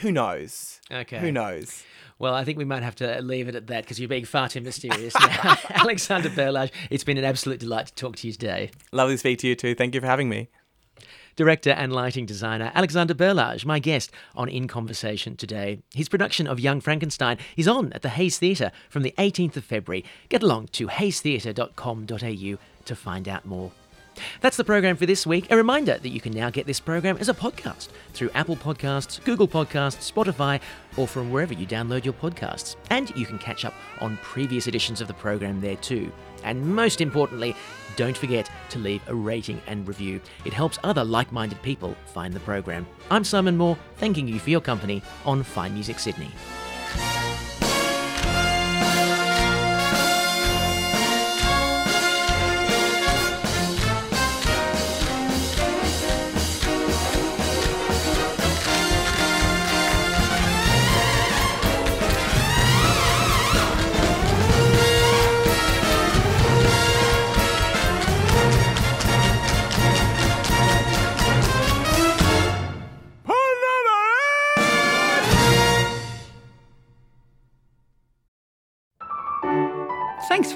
Who 0.00 0.12
knows? 0.12 0.80
Okay. 0.90 1.18
Who 1.18 1.32
knows? 1.32 1.84
Well, 2.18 2.34
I 2.34 2.44
think 2.44 2.56
we 2.56 2.64
might 2.64 2.82
have 2.82 2.94
to 2.96 3.20
leave 3.20 3.46
it 3.48 3.54
at 3.54 3.66
that 3.66 3.84
because 3.84 4.00
you're 4.00 4.08
being 4.08 4.24
far 4.24 4.48
too 4.48 4.62
mysterious 4.62 5.14
now. 5.20 5.58
Alexander 5.70 6.30
Berlage, 6.30 6.70
it's 6.90 7.04
been 7.04 7.18
an 7.18 7.24
absolute 7.24 7.60
delight 7.60 7.88
to 7.88 7.94
talk 7.94 8.16
to 8.16 8.26
you 8.26 8.32
today. 8.32 8.70
Lovely 8.90 9.14
to 9.14 9.18
speak 9.18 9.38
to 9.40 9.48
you 9.48 9.54
too. 9.54 9.74
Thank 9.74 9.94
you 9.94 10.00
for 10.00 10.06
having 10.06 10.28
me. 10.28 10.48
Director 11.36 11.70
and 11.70 11.92
lighting 11.92 12.24
designer 12.24 12.72
Alexander 12.74 13.12
Berlage, 13.12 13.66
my 13.66 13.78
guest 13.78 14.10
on 14.34 14.48
In 14.48 14.66
Conversation 14.66 15.36
today. 15.36 15.82
His 15.94 16.08
production 16.08 16.46
of 16.46 16.58
Young 16.58 16.80
Frankenstein 16.80 17.36
is 17.58 17.68
on 17.68 17.92
at 17.92 18.00
the 18.00 18.08
Hayes 18.08 18.38
Theatre 18.38 18.72
from 18.88 19.02
the 19.02 19.14
18th 19.18 19.58
of 19.58 19.64
February. 19.64 20.02
Get 20.30 20.42
along 20.42 20.68
to 20.68 20.86
hayestheatre.com.au 20.86 22.58
to 22.86 22.96
find 22.96 23.28
out 23.28 23.44
more. 23.44 23.72
That's 24.40 24.56
the 24.56 24.64
program 24.64 24.96
for 24.96 25.06
this 25.06 25.26
week. 25.26 25.50
A 25.50 25.56
reminder 25.56 25.98
that 25.98 26.08
you 26.08 26.20
can 26.20 26.32
now 26.32 26.50
get 26.50 26.66
this 26.66 26.80
program 26.80 27.16
as 27.18 27.28
a 27.28 27.34
podcast 27.34 27.88
through 28.12 28.30
Apple 28.34 28.56
Podcasts, 28.56 29.22
Google 29.24 29.48
Podcasts, 29.48 30.10
Spotify, 30.12 30.60
or 30.96 31.06
from 31.06 31.30
wherever 31.30 31.54
you 31.54 31.66
download 31.66 32.04
your 32.04 32.14
podcasts. 32.14 32.76
And 32.90 33.14
you 33.16 33.26
can 33.26 33.38
catch 33.38 33.64
up 33.64 33.74
on 34.00 34.16
previous 34.18 34.66
editions 34.66 35.00
of 35.00 35.08
the 35.08 35.14
program 35.14 35.60
there 35.60 35.76
too. 35.76 36.12
And 36.44 36.74
most 36.74 37.00
importantly, 37.00 37.56
don't 37.96 38.16
forget 38.16 38.50
to 38.70 38.78
leave 38.78 39.02
a 39.08 39.14
rating 39.14 39.60
and 39.66 39.86
review. 39.88 40.20
It 40.44 40.52
helps 40.52 40.78
other 40.84 41.04
like 41.04 41.32
minded 41.32 41.60
people 41.62 41.96
find 42.06 42.32
the 42.32 42.40
program. 42.40 42.86
I'm 43.10 43.24
Simon 43.24 43.56
Moore, 43.56 43.78
thanking 43.96 44.28
you 44.28 44.38
for 44.38 44.50
your 44.50 44.60
company 44.60 45.02
on 45.24 45.42
Fine 45.42 45.74
Music 45.74 45.98
Sydney. 45.98 46.30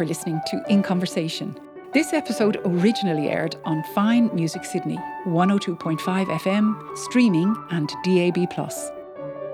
For 0.00 0.06
listening 0.06 0.40
to 0.46 0.64
In 0.70 0.82
Conversation. 0.82 1.54
This 1.92 2.14
episode 2.14 2.58
originally 2.64 3.28
aired 3.28 3.56
on 3.66 3.82
Fine 3.94 4.30
Music 4.34 4.64
Sydney, 4.64 4.96
102.5 5.26 6.00
FM, 6.26 6.96
streaming 6.96 7.54
and 7.70 7.92
DAB+. 8.02 8.38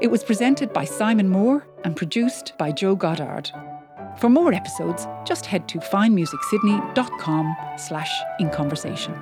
It 0.01 0.07
was 0.07 0.22
presented 0.22 0.72
by 0.72 0.84
Simon 0.84 1.28
Moore 1.28 1.66
and 1.82 1.97
produced 1.97 2.53
by 2.59 2.70
Joe 2.70 2.94
Goddard. 2.94 3.51
For 4.18 4.30
more 4.30 4.53
episodes, 4.53 5.09
just 5.24 5.47
head 5.47 5.66
to 5.66 5.78
finemusicsydney.com 5.80 7.57
slash 7.76 8.12
in 8.38 8.49
conversation. 8.51 9.20